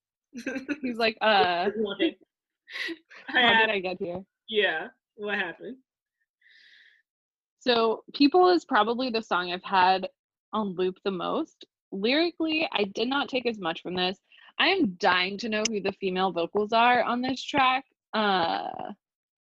he's 0.82 0.98
like 0.98 1.16
uh 1.20 1.70
how 3.26 3.66
did 3.66 3.70
i 3.70 3.80
get 3.80 3.98
here 3.98 4.22
yeah. 4.48 4.88
What 5.16 5.36
happened? 5.36 5.76
So 7.60 8.04
people 8.14 8.48
is 8.50 8.64
probably 8.64 9.10
the 9.10 9.22
song 9.22 9.52
i've 9.52 9.64
had 9.64 10.08
on 10.52 10.74
loop 10.74 10.96
the 11.04 11.10
most. 11.10 11.64
Lyrically 11.90 12.68
i 12.72 12.84
did 12.84 13.08
not 13.08 13.28
take 13.28 13.46
as 13.46 13.58
much 13.58 13.82
from 13.82 13.94
this. 13.94 14.18
I 14.58 14.68
am 14.68 14.94
dying 14.94 15.38
to 15.38 15.48
know 15.48 15.62
who 15.68 15.80
the 15.80 15.92
female 15.92 16.32
vocals 16.32 16.72
are 16.72 17.02
on 17.02 17.20
this 17.20 17.42
track. 17.42 17.84
Uh 18.14 18.92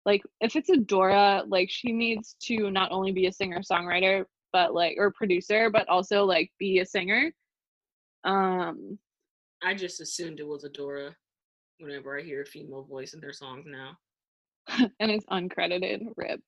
like 0.06 0.22
if 0.40 0.56
it's 0.56 0.70
Adora 0.70 1.44
like 1.48 1.70
she 1.72 1.92
needs 1.92 2.36
to 2.44 2.70
not 2.70 2.92
only 2.92 3.12
be 3.12 3.26
a 3.28 3.32
singer 3.32 3.60
songwriter 3.60 4.26
but 4.54 4.74
like 4.74 4.96
or 4.98 5.12
producer 5.12 5.70
but 5.70 5.88
also 5.90 6.26
like 6.26 6.52
be 6.60 6.80
a 6.80 6.86
singer. 6.86 7.34
Um 8.24 9.00
I 9.64 9.74
just 9.74 10.00
assumed 10.00 10.40
it 10.40 10.48
was 10.48 10.64
Adora 10.64 11.16
whenever 11.80 12.18
I 12.18 12.22
hear 12.22 12.44
a 12.44 12.46
female 12.46 12.84
voice 12.84 13.14
in 13.14 13.20
their 13.20 13.34
songs 13.34 13.66
now. 13.68 13.98
and 15.00 15.12
it's 15.12 15.26
uncredited. 15.26 16.08
Rip 16.16 16.42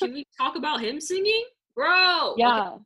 Can 0.00 0.12
we 0.12 0.26
talk 0.38 0.56
about 0.56 0.80
him 0.80 1.00
singing? 1.00 1.44
Bro! 1.74 2.32
okay, 2.32 2.42
yeah 2.42 2.76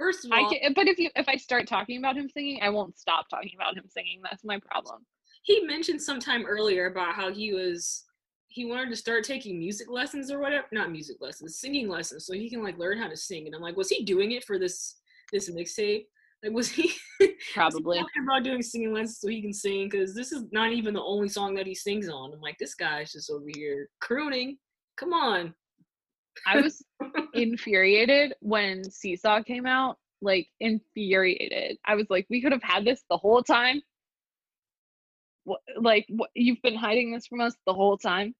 first 0.00 0.24
of 0.24 0.32
i 0.32 0.40
all, 0.40 0.50
can 0.50 0.72
but 0.72 0.88
if 0.88 0.98
you 0.98 1.10
if 1.14 1.28
i 1.28 1.36
start 1.36 1.68
talking 1.68 1.98
about 1.98 2.16
him 2.16 2.28
singing 2.28 2.58
i 2.62 2.70
won't 2.70 2.98
stop 2.98 3.28
talking 3.28 3.52
about 3.54 3.76
him 3.76 3.84
singing 3.86 4.20
that's 4.22 4.42
my 4.44 4.58
problem 4.70 5.04
he 5.42 5.60
mentioned 5.60 6.00
sometime 6.00 6.44
earlier 6.46 6.86
about 6.86 7.14
how 7.14 7.30
he 7.30 7.52
was 7.52 8.04
he 8.48 8.64
wanted 8.64 8.88
to 8.88 8.96
start 8.96 9.22
taking 9.22 9.58
music 9.58 9.88
lessons 9.90 10.30
or 10.30 10.40
whatever 10.40 10.66
not 10.72 10.90
music 10.90 11.18
lessons 11.20 11.58
singing 11.58 11.86
lessons 11.86 12.24
so 12.26 12.32
he 12.32 12.48
can 12.48 12.64
like 12.64 12.78
learn 12.78 12.98
how 12.98 13.08
to 13.08 13.16
sing 13.16 13.46
and 13.46 13.54
i'm 13.54 13.60
like 13.60 13.76
was 13.76 13.90
he 13.90 14.02
doing 14.02 14.32
it 14.32 14.42
for 14.42 14.58
this 14.58 14.96
this 15.32 15.50
mixtape 15.50 16.06
Like, 16.42 16.52
was 16.52 16.70
he 16.70 16.92
Probably. 17.52 17.82
was 17.84 17.98
he 17.98 18.02
talking 18.02 18.22
about 18.24 18.42
doing 18.42 18.62
singing 18.62 18.94
lessons 18.94 19.20
so 19.20 19.28
he 19.28 19.42
can 19.42 19.52
sing? 19.52 19.88
Because 19.88 20.14
this 20.14 20.32
is 20.32 20.44
not 20.52 20.72
even 20.72 20.94
the 20.94 21.02
only 21.02 21.28
song 21.28 21.54
that 21.54 21.66
he 21.66 21.74
sings 21.74 22.08
on. 22.08 22.32
I'm 22.32 22.40
like, 22.40 22.56
this 22.58 22.74
guy's 22.74 23.12
just 23.12 23.30
over 23.30 23.46
here 23.54 23.88
crooning. 24.00 24.56
Come 24.96 25.12
on. 25.12 25.54
I 26.46 26.60
was 26.60 26.82
infuriated 27.34 28.34
when 28.40 28.84
Seesaw 28.90 29.42
came 29.42 29.66
out. 29.66 29.98
Like 30.22 30.48
infuriated. 30.60 31.78
I 31.84 31.94
was 31.94 32.06
like, 32.10 32.26
we 32.28 32.42
could 32.42 32.52
have 32.52 32.62
had 32.62 32.84
this 32.84 33.02
the 33.08 33.16
whole 33.16 33.42
time. 33.42 33.80
What, 35.44 35.60
like, 35.80 36.04
what, 36.10 36.28
you've 36.34 36.60
been 36.62 36.76
hiding 36.76 37.10
this 37.10 37.26
from 37.26 37.40
us 37.40 37.54
the 37.66 37.72
whole 37.72 37.96
time. 37.96 38.34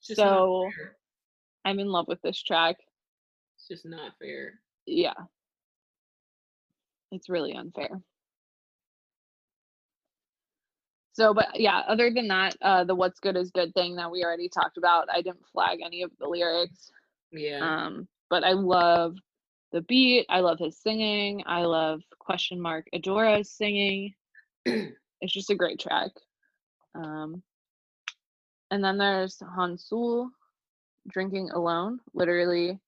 So. 0.00 0.70
I'm 1.66 1.80
in 1.80 1.88
love 1.88 2.06
with 2.06 2.22
this 2.22 2.40
track. 2.40 2.76
It's 3.56 3.66
just 3.66 3.84
not 3.84 4.12
fair. 4.20 4.60
Yeah. 4.86 5.14
It's 7.10 7.28
really 7.28 7.54
unfair. 7.54 8.00
So, 11.12 11.34
but 11.34 11.58
yeah, 11.58 11.82
other 11.88 12.10
than 12.14 12.28
that, 12.28 12.56
uh, 12.62 12.84
the 12.84 12.94
what's 12.94 13.18
good 13.18 13.36
is 13.36 13.50
good 13.50 13.74
thing 13.74 13.96
that 13.96 14.12
we 14.12 14.22
already 14.22 14.48
talked 14.48 14.78
about, 14.78 15.08
I 15.12 15.22
didn't 15.22 15.44
flag 15.52 15.80
any 15.84 16.02
of 16.02 16.12
the 16.20 16.28
lyrics. 16.28 16.92
Yeah. 17.32 17.58
Um, 17.60 18.08
but 18.30 18.44
I 18.44 18.52
love 18.52 19.16
the 19.72 19.82
beat. 19.82 20.26
I 20.28 20.40
love 20.40 20.58
his 20.58 20.78
singing. 20.78 21.42
I 21.46 21.62
love 21.62 22.00
question 22.18 22.60
mark 22.60 22.86
Adora's 22.92 23.50
singing. 23.50 24.14
it's 24.64 25.32
just 25.32 25.50
a 25.50 25.54
great 25.54 25.78
track. 25.78 26.10
Um, 26.94 27.42
and 28.70 28.82
then 28.82 28.98
there's 28.98 29.38
Honsool 29.56 30.28
drinking 31.08 31.50
alone, 31.50 32.00
literally. 32.14 32.78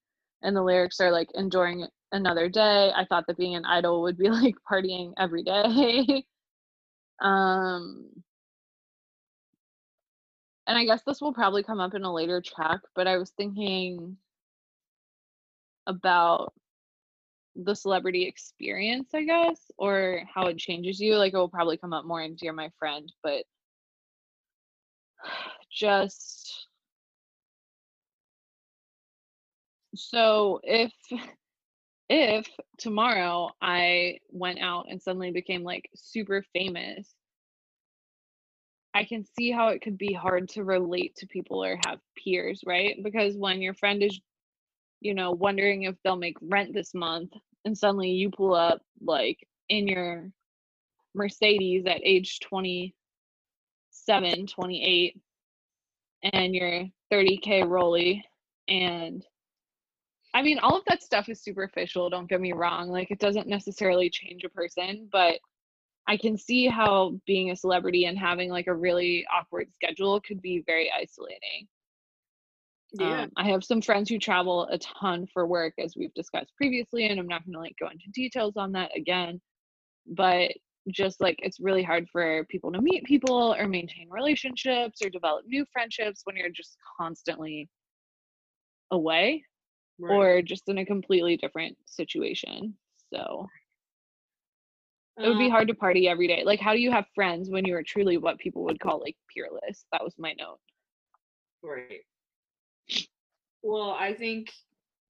And 0.41 0.55
the 0.55 0.63
lyrics 0.63 0.99
are 0.99 1.11
like 1.11 1.29
enjoying 1.35 1.85
another 2.11 2.49
day. 2.49 2.91
I 2.95 3.05
thought 3.05 3.25
that 3.27 3.37
being 3.37 3.55
an 3.55 3.65
idol 3.65 4.01
would 4.01 4.17
be 4.17 4.29
like 4.29 4.55
partying 4.69 5.13
every 5.17 5.43
day. 5.43 6.25
um, 7.21 8.09
and 10.67 10.77
I 10.77 10.85
guess 10.85 11.03
this 11.03 11.21
will 11.21 11.33
probably 11.33 11.63
come 11.63 11.79
up 11.79 11.93
in 11.93 12.03
a 12.03 12.13
later 12.13 12.41
track, 12.41 12.81
but 12.95 13.07
I 13.07 13.17
was 13.17 13.31
thinking 13.31 14.17
about 15.89 16.53
the 17.55 17.75
celebrity 17.75 18.25
experience, 18.25 19.09
I 19.13 19.23
guess, 19.23 19.59
or 19.77 20.21
how 20.33 20.47
it 20.47 20.57
changes 20.57 20.99
you. 20.99 21.17
Like 21.17 21.33
it 21.33 21.37
will 21.37 21.49
probably 21.49 21.77
come 21.77 21.93
up 21.93 22.05
more 22.05 22.21
in 22.21 22.35
Dear 22.35 22.53
My 22.53 22.69
Friend, 22.79 23.11
but 23.23 23.43
just 25.71 26.67
so 29.95 30.59
if 30.63 30.93
if 32.09 32.47
tomorrow 32.77 33.49
I 33.61 34.19
went 34.29 34.59
out 34.59 34.87
and 34.89 35.01
suddenly 35.01 35.31
became 35.31 35.63
like 35.63 35.89
super 35.95 36.43
famous, 36.53 37.13
I 38.93 39.03
can 39.03 39.25
see 39.37 39.51
how 39.51 39.69
it 39.69 39.81
could 39.81 39.97
be 39.97 40.13
hard 40.13 40.49
to 40.49 40.63
relate 40.63 41.15
to 41.17 41.27
people 41.27 41.63
or 41.63 41.79
have 41.85 41.99
peers, 42.17 42.63
right? 42.65 42.97
Because 43.03 43.35
when 43.35 43.61
your 43.61 43.75
friend 43.75 44.01
is, 44.01 44.19
you 45.01 45.13
know, 45.13 45.31
wondering 45.31 45.83
if 45.83 45.95
they'll 46.03 46.15
make 46.15 46.37
rent 46.41 46.73
this 46.73 46.93
month 46.93 47.31
and 47.65 47.77
suddenly 47.77 48.09
you 48.09 48.29
pull 48.29 48.53
up 48.53 48.81
like 49.01 49.45
in 49.69 49.87
your 49.87 50.29
Mercedes 51.13 51.85
at 51.85 52.01
age 52.03 52.39
27, 52.41 54.47
28 54.47 55.21
and 56.33 56.55
your 56.55 56.85
30k 57.11 57.67
rolly 57.67 58.23
and 58.67 59.25
I 60.33 60.41
mean 60.41 60.59
all 60.59 60.77
of 60.77 60.85
that 60.85 61.01
stuff 61.01 61.29
is 61.29 61.41
superficial, 61.41 62.09
don't 62.09 62.29
get 62.29 62.41
me 62.41 62.53
wrong. 62.53 62.89
Like 62.89 63.09
it 63.09 63.19
doesn't 63.19 63.47
necessarily 63.47 64.09
change 64.09 64.43
a 64.43 64.49
person, 64.49 65.07
but 65.11 65.39
I 66.07 66.17
can 66.17 66.37
see 66.37 66.67
how 66.67 67.19
being 67.25 67.51
a 67.51 67.55
celebrity 67.55 68.05
and 68.05 68.17
having 68.17 68.49
like 68.49 68.67
a 68.67 68.73
really 68.73 69.25
awkward 69.33 69.69
schedule 69.73 70.19
could 70.21 70.41
be 70.41 70.63
very 70.65 70.91
isolating. 70.91 71.67
Yeah. 72.93 73.23
Um, 73.23 73.31
I 73.37 73.49
have 73.49 73.63
some 73.63 73.81
friends 73.81 74.09
who 74.09 74.17
travel 74.17 74.67
a 74.67 74.77
ton 74.77 75.27
for 75.33 75.45
work, 75.45 75.73
as 75.79 75.95
we've 75.95 76.13
discussed 76.13 76.55
previously, 76.57 77.05
and 77.05 77.19
I'm 77.19 77.27
not 77.27 77.45
going 77.45 77.53
to 77.53 77.59
like 77.59 77.75
go 77.79 77.89
into 77.89 78.09
details 78.13 78.57
on 78.57 78.71
that 78.73 78.95
again. 78.95 79.39
But 80.07 80.51
just 80.91 81.21
like 81.21 81.37
it's 81.43 81.59
really 81.59 81.83
hard 81.83 82.07
for 82.11 82.45
people 82.45 82.71
to 82.71 82.81
meet 82.81 83.03
people 83.03 83.53
or 83.53 83.67
maintain 83.67 84.09
relationships 84.09 85.01
or 85.03 85.09
develop 85.09 85.45
new 85.45 85.65
friendships 85.71 86.21
when 86.23 86.35
you're 86.35 86.49
just 86.49 86.77
constantly 86.99 87.69
away 88.91 89.43
right. 89.99 90.15
or 90.15 90.41
just 90.41 90.67
in 90.67 90.79
a 90.79 90.85
completely 90.85 91.37
different 91.37 91.77
situation. 91.85 92.75
So 93.13 93.47
it 95.17 95.27
would 95.27 95.37
be 95.37 95.45
Um, 95.45 95.51
hard 95.51 95.67
to 95.67 95.75
party 95.75 96.07
every 96.07 96.27
day. 96.27 96.43
Like, 96.45 96.59
how 96.59 96.73
do 96.73 96.79
you 96.79 96.91
have 96.91 97.05
friends 97.13 97.49
when 97.49 97.65
you 97.65 97.75
are 97.75 97.83
truly 97.83 98.17
what 98.17 98.39
people 98.39 98.63
would 98.63 98.79
call 98.79 98.99
like 98.99 99.17
peerless? 99.33 99.85
That 99.91 100.03
was 100.03 100.15
my 100.17 100.33
note. 100.33 100.59
Right. 101.61 102.01
Well, 103.61 103.91
I 103.91 104.13
think 104.13 104.51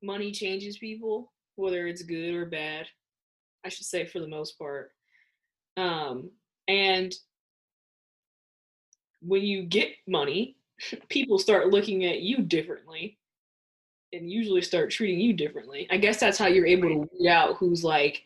money 0.02 0.32
changes 0.32 0.78
people, 0.78 1.32
whether 1.56 1.88
it's 1.88 2.04
good 2.04 2.34
or 2.34 2.45
bad. 2.45 2.88
I 3.66 3.70
should 3.70 3.86
say 3.86 4.06
for 4.06 4.20
the 4.20 4.28
most 4.28 4.58
part. 4.58 4.91
Um, 5.78 6.32
and 6.68 7.14
when 9.22 9.43
you 9.43 9.64
get 9.64 9.89
money, 10.08 10.56
people 11.10 11.39
start 11.39 11.70
looking 11.70 12.06
at 12.06 12.22
you 12.22 12.38
differently 12.38 13.18
and 14.14 14.32
usually 14.32 14.62
start 14.62 14.89
treating 14.89 15.20
you 15.20 15.34
differently. 15.34 15.88
I 15.91 15.97
guess 15.97 16.20
that's 16.20 16.38
how 16.38 16.47
you're 16.47 16.66
able 16.66 16.89
to 16.89 17.10
weed 17.12 17.30
out 17.30 17.58
who's 17.58 17.84
like 17.84 18.24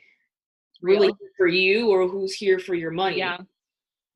really 0.82 1.08
Real. 1.08 1.18
for 1.38 1.48
you 1.48 1.90
or 1.90 2.08
who's 2.08 2.34
here 2.34 2.60
for 2.60 2.76
your 2.76 2.92
money. 2.92 3.18
Yeah. 3.18 3.38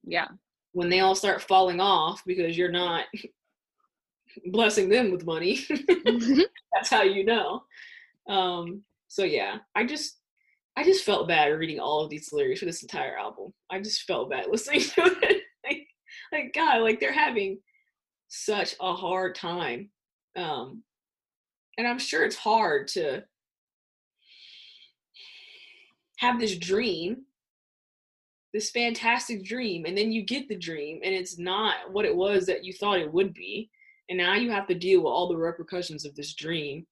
Yeah. 0.03 0.27
When 0.71 0.89
they 0.89 0.99
all 0.99 1.15
start 1.15 1.41
falling 1.41 1.79
off 1.79 2.23
because 2.25 2.57
you're 2.57 2.71
not 2.71 3.05
blessing 4.45 4.89
them 4.89 5.11
with 5.11 5.25
money. 5.25 5.65
that's 6.73 6.89
how 6.89 7.03
you 7.03 7.25
know. 7.25 7.63
Um, 8.27 8.83
so 9.07 9.23
yeah, 9.23 9.57
I 9.75 9.85
just 9.85 10.17
I 10.77 10.83
just 10.83 11.03
felt 11.03 11.27
bad 11.27 11.47
reading 11.47 11.79
all 11.79 12.03
of 12.03 12.09
these 12.11 12.31
lyrics 12.31 12.59
for 12.59 12.65
this 12.67 12.83
entire 12.83 13.17
album. 13.17 13.51
I 13.71 13.79
just 13.79 14.03
felt 14.03 14.29
bad 14.29 14.45
listening 14.51 14.81
to 14.81 15.17
it. 15.23 15.41
like, 15.65 15.87
like 16.31 16.53
God, 16.53 16.81
like 16.81 16.99
they're 16.99 17.11
having 17.11 17.59
such 18.27 18.75
a 18.79 18.93
hard 18.93 19.33
time. 19.33 19.89
Um, 20.35 20.83
and 21.77 21.87
I'm 21.87 21.97
sure 21.97 22.23
it's 22.23 22.35
hard 22.35 22.87
to 22.89 23.23
have 26.17 26.39
this 26.39 26.57
dream, 26.57 27.23
this 28.53 28.69
fantastic 28.69 29.43
dream, 29.43 29.85
and 29.85 29.97
then 29.97 30.11
you 30.11 30.23
get 30.23 30.47
the 30.47 30.57
dream 30.57 30.99
and 31.03 31.13
it's 31.13 31.39
not 31.39 31.91
what 31.91 32.05
it 32.05 32.15
was 32.15 32.45
that 32.45 32.63
you 32.63 32.73
thought 32.73 32.99
it 32.99 33.11
would 33.11 33.33
be. 33.33 33.71
And 34.09 34.17
now 34.17 34.35
you 34.35 34.51
have 34.51 34.67
to 34.67 34.75
deal 34.75 35.01
with 35.01 35.11
all 35.11 35.27
the 35.27 35.37
repercussions 35.37 36.05
of 36.05 36.15
this 36.15 36.33
dream. 36.33 36.85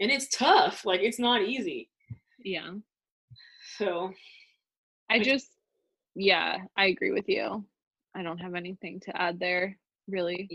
And 0.00 0.10
it's 0.10 0.28
tough. 0.28 0.84
Like 0.84 1.00
it's 1.00 1.18
not 1.18 1.42
easy. 1.42 1.90
yeah. 2.44 2.70
So 3.78 4.12
I 5.10 5.18
just, 5.20 5.50
yeah, 6.14 6.58
I 6.76 6.86
agree 6.86 7.12
with 7.12 7.28
you. 7.28 7.64
I 8.14 8.22
don't 8.22 8.38
have 8.38 8.54
anything 8.54 9.00
to 9.00 9.20
add 9.20 9.38
there, 9.38 9.76
really. 10.08 10.48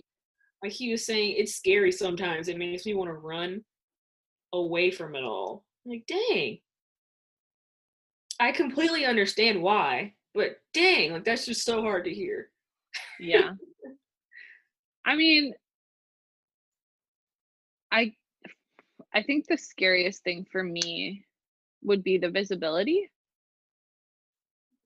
like 0.64 0.72
he 0.72 0.92
was 0.92 1.06
saying, 1.06 1.36
it's 1.38 1.56
scary 1.56 1.92
sometimes. 1.92 2.48
It 2.48 2.58
makes 2.58 2.86
me 2.86 2.96
want 2.96 3.10
to 3.10 3.14
run 3.14 3.64
away 4.54 4.92
from 4.92 5.16
it 5.16 5.24
all. 5.24 5.64
Like, 5.86 6.06
dang. 6.08 6.60
I 8.40 8.52
completely 8.52 9.06
understand 9.06 9.62
why, 9.62 10.14
but 10.34 10.58
dang, 10.74 11.14
like 11.14 11.24
that's 11.24 11.46
just 11.46 11.64
so 11.64 11.82
hard 11.82 12.06
to 12.06 12.14
hear. 12.14 12.50
Yeah. 13.20 13.52
I 15.06 15.16
mean, 15.16 15.54
I 17.92 18.14
I 19.14 19.24
think 19.24 19.48
the 19.48 19.58
scariest 19.58 20.24
thing 20.24 20.46
for 20.52 20.64
me 20.64 21.26
would 21.84 22.04
be 22.04 22.18
the 22.18 22.30
visibility. 22.30 23.10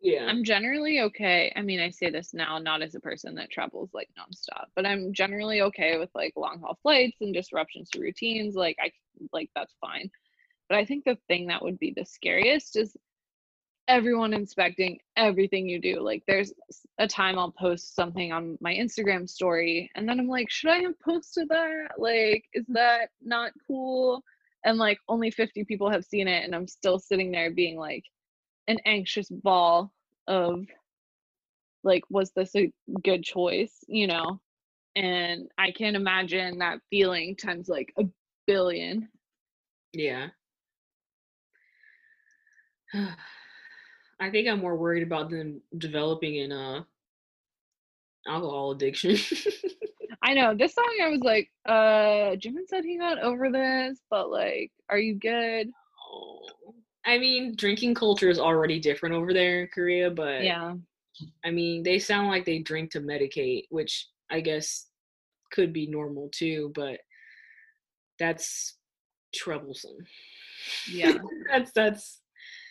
Yeah. 0.01 0.25
I'm 0.25 0.43
generally 0.43 1.01
okay. 1.01 1.51
I 1.55 1.61
mean, 1.61 1.79
I 1.79 1.89
say 1.89 2.09
this 2.09 2.33
now 2.33 2.59
not 2.59 2.81
as 2.81 2.95
a 2.95 2.99
person 2.99 3.35
that 3.35 3.49
travels 3.49 3.89
like 3.93 4.09
nonstop, 4.17 4.65
but 4.75 4.85
I'm 4.85 5.13
generally 5.13 5.61
okay 5.61 5.97
with 5.97 6.09
like 6.13 6.33
long 6.35 6.59
haul 6.59 6.77
flights 6.81 7.17
and 7.21 7.33
disruptions 7.33 7.89
to 7.91 7.99
routines. 8.01 8.55
Like 8.55 8.77
I 8.79 8.91
like 9.33 9.49
that's 9.55 9.75
fine. 9.81 10.09
But 10.69 10.77
I 10.77 10.85
think 10.85 11.05
the 11.05 11.17
thing 11.27 11.47
that 11.47 11.63
would 11.63 11.79
be 11.79 11.93
the 11.95 12.05
scariest 12.05 12.75
is 12.75 12.95
everyone 13.87 14.33
inspecting 14.33 14.99
everything 15.15 15.69
you 15.69 15.79
do. 15.79 15.99
Like 16.01 16.23
there's 16.27 16.53
a 16.97 17.07
time 17.07 17.37
I'll 17.37 17.51
post 17.51 17.95
something 17.95 18.31
on 18.31 18.57
my 18.61 18.73
Instagram 18.73 19.29
story 19.29 19.91
and 19.95 20.07
then 20.07 20.19
I'm 20.19 20.27
like, 20.27 20.49
should 20.49 20.71
I 20.71 20.79
have 20.79 20.99
posted 20.99 21.49
that? 21.49 21.89
Like 21.97 22.45
is 22.53 22.65
that 22.69 23.09
not 23.21 23.51
cool? 23.67 24.23
And 24.63 24.77
like 24.77 24.97
only 25.07 25.29
50 25.29 25.63
people 25.65 25.89
have 25.89 26.05
seen 26.05 26.27
it 26.27 26.43
and 26.43 26.55
I'm 26.55 26.67
still 26.67 26.97
sitting 26.99 27.31
there 27.31 27.51
being 27.51 27.77
like 27.77 28.03
an 28.67 28.79
anxious 28.85 29.29
ball 29.29 29.91
of 30.27 30.65
like 31.83 32.03
was 32.09 32.31
this 32.31 32.55
a 32.55 32.71
good 33.03 33.23
choice 33.23 33.83
you 33.87 34.07
know 34.07 34.39
and 34.95 35.47
i 35.57 35.69
can't 35.69 35.95
imagine 35.95 36.57
that 36.57 36.79
feeling 36.89 37.35
times 37.35 37.69
like 37.69 37.93
a 37.99 38.03
billion 38.47 39.07
Yeah. 39.93 40.29
I 44.19 44.29
think 44.29 44.47
I'm 44.47 44.59
more 44.59 44.75
worried 44.75 45.03
about 45.03 45.29
them 45.29 45.61
developing 45.77 46.39
an 46.39 46.51
uh 46.51 46.83
alcohol 48.27 48.71
addiction. 48.71 49.17
I 50.23 50.33
know 50.33 50.55
this 50.55 50.73
song. 50.73 50.91
I 51.03 51.09
was 51.09 51.21
like, 51.21 51.51
uh, 51.67 52.35
Jimin 52.37 52.67
said 52.67 52.83
he 52.83 52.97
got 52.97 53.19
over 53.19 53.51
this, 53.51 53.99
but 54.09 54.31
like, 54.31 54.71
are 54.89 54.97
you 54.97 55.15
good? 55.15 55.69
Oh. 56.11 56.41
I 57.05 57.19
mean, 57.19 57.55
drinking 57.55 57.93
culture 57.93 58.29
is 58.29 58.39
already 58.39 58.79
different 58.79 59.13
over 59.13 59.31
there 59.31 59.61
in 59.61 59.67
Korea, 59.67 60.09
but 60.09 60.43
Yeah, 60.43 60.73
I 61.43 61.51
mean, 61.51 61.83
they 61.83 61.99
sound 61.99 62.29
like 62.29 62.45
they 62.45 62.59
drink 62.59 62.89
to 62.91 62.99
medicate, 62.99 63.65
which 63.69 64.07
I 64.31 64.41
guess 64.41 64.87
could 65.51 65.71
be 65.71 65.85
normal 65.85 66.29
too, 66.33 66.71
but 66.73 66.99
that's 68.17 68.77
troublesome. 69.35 69.97
yeah. 70.91 71.17
that's 71.51 71.71
that's 71.73 72.21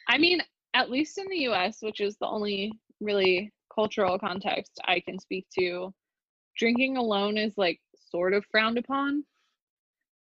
I 0.09 0.19
mean, 0.19 0.41
at 0.75 0.91
least 0.91 1.19
in 1.19 1.27
the 1.29 1.49
US, 1.49 1.79
which 1.81 2.01
is 2.01 2.17
the 2.17 2.27
only 2.27 2.73
really 3.01 3.53
cultural 3.75 4.19
context 4.19 4.81
I 4.85 5.01
can 5.01 5.19
speak 5.19 5.47
to, 5.59 5.95
drinking 6.57 6.97
alone 6.97 7.39
is 7.39 7.55
like 7.57 7.81
sort 8.11 8.35
of 8.35 8.45
frowned 8.51 8.79
upon. 8.79 9.25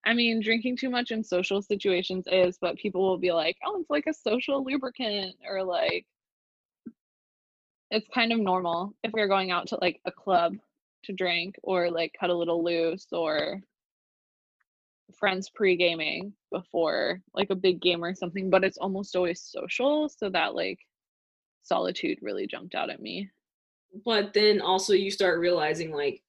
I 0.05 0.13
mean, 0.13 0.41
drinking 0.41 0.77
too 0.77 0.89
much 0.89 1.11
in 1.11 1.23
social 1.23 1.61
situations 1.61 2.25
is, 2.31 2.57
but 2.59 2.77
people 2.77 3.01
will 3.01 3.17
be 3.17 3.31
like, 3.31 3.57
oh, 3.65 3.79
it's 3.79 3.89
like 3.89 4.05
a 4.07 4.13
social 4.13 4.63
lubricant, 4.63 5.35
or 5.49 5.63
like, 5.63 6.05
it's 7.89 8.07
kind 8.13 8.33
of 8.33 8.39
normal 8.39 8.93
if 9.03 9.11
you're 9.15 9.27
going 9.27 9.51
out 9.51 9.67
to 9.67 9.77
like 9.81 10.01
a 10.05 10.11
club 10.11 10.55
to 11.05 11.13
drink, 11.13 11.55
or 11.63 11.89
like 11.89 12.13
cut 12.19 12.29
a 12.29 12.35
little 12.35 12.63
loose, 12.63 13.07
or 13.11 13.61
friends 15.17 15.49
pre-gaming 15.49 16.33
before 16.51 17.21
like 17.33 17.49
a 17.49 17.55
big 17.55 17.81
game 17.81 18.03
or 18.03 18.13
something 18.15 18.49
but 18.49 18.63
it's 18.63 18.77
almost 18.77 19.15
always 19.15 19.41
social 19.41 20.09
so 20.09 20.29
that 20.29 20.55
like 20.55 20.79
solitude 21.63 22.19
really 22.21 22.45
jumped 22.45 22.75
out 22.75 22.89
at 22.89 23.01
me. 23.01 23.29
But 24.05 24.33
then 24.33 24.61
also 24.61 24.93
you 24.93 25.11
start 25.11 25.39
realizing 25.39 25.91
like 25.91 26.21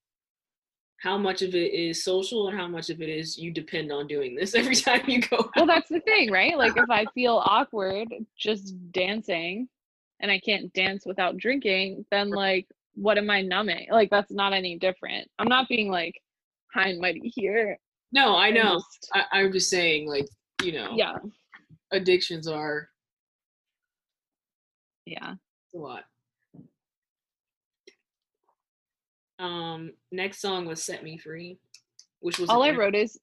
how 0.97 1.17
much 1.17 1.41
of 1.41 1.53
it 1.53 1.73
is 1.73 2.03
social 2.03 2.47
and 2.47 2.57
how 2.57 2.67
much 2.67 2.89
of 2.89 3.01
it 3.01 3.09
is 3.09 3.37
you 3.37 3.51
depend 3.51 3.91
on 3.91 4.07
doing 4.07 4.33
this 4.33 4.55
every 4.55 4.75
time 4.75 5.01
you 5.07 5.21
go 5.21 5.37
out. 5.37 5.51
well 5.55 5.67
that's 5.67 5.89
the 5.89 5.99
thing 6.01 6.31
right? 6.31 6.57
Like 6.57 6.77
if 6.77 6.89
i 6.89 7.05
feel 7.13 7.41
awkward 7.45 8.07
just 8.37 8.73
dancing 8.91 9.67
and 10.21 10.31
i 10.31 10.39
can't 10.39 10.71
dance 10.73 11.05
without 11.05 11.37
drinking 11.37 12.05
then 12.11 12.29
like 12.29 12.67
what 12.93 13.17
am 13.17 13.29
i 13.29 13.41
numbing? 13.41 13.87
Like 13.91 14.09
that's 14.09 14.31
not 14.31 14.53
any 14.53 14.77
different. 14.77 15.29
I'm 15.37 15.49
not 15.49 15.67
being 15.67 15.91
like 15.91 16.21
high 16.73 16.89
and 16.89 17.01
mighty 17.01 17.31
here 17.35 17.77
no 18.11 18.35
i 18.35 18.49
know. 18.49 18.75
just- 18.75 19.09
I, 19.13 19.23
i'm 19.31 19.51
just 19.51 19.69
saying 19.69 20.07
like 20.07 20.27
you 20.63 20.71
know 20.71 20.93
yeah. 20.95 21.15
addictions 21.91 22.47
are 22.47 22.89
yeah. 25.05 25.35
A 25.73 25.77
lot. 25.77 26.03
Um 29.37 29.91
next 30.11 30.41
song 30.41 30.65
was 30.65 30.83
set 30.83 31.03
me 31.03 31.17
free 31.17 31.59
which 32.21 32.39
was 32.39 32.49
all 32.49 32.63
i 32.63 32.71
wrote 32.71 32.95
is 32.95 33.19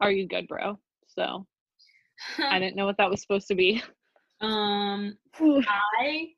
are 0.00 0.10
you 0.10 0.26
good 0.26 0.48
bro? 0.48 0.78
So 1.06 1.46
i 2.38 2.58
didn't 2.58 2.76
know 2.76 2.86
what 2.86 2.96
that 2.98 3.08
was 3.08 3.22
supposed 3.22 3.48
to 3.48 3.54
be. 3.54 3.82
Um 4.40 5.16
i 5.40 6.28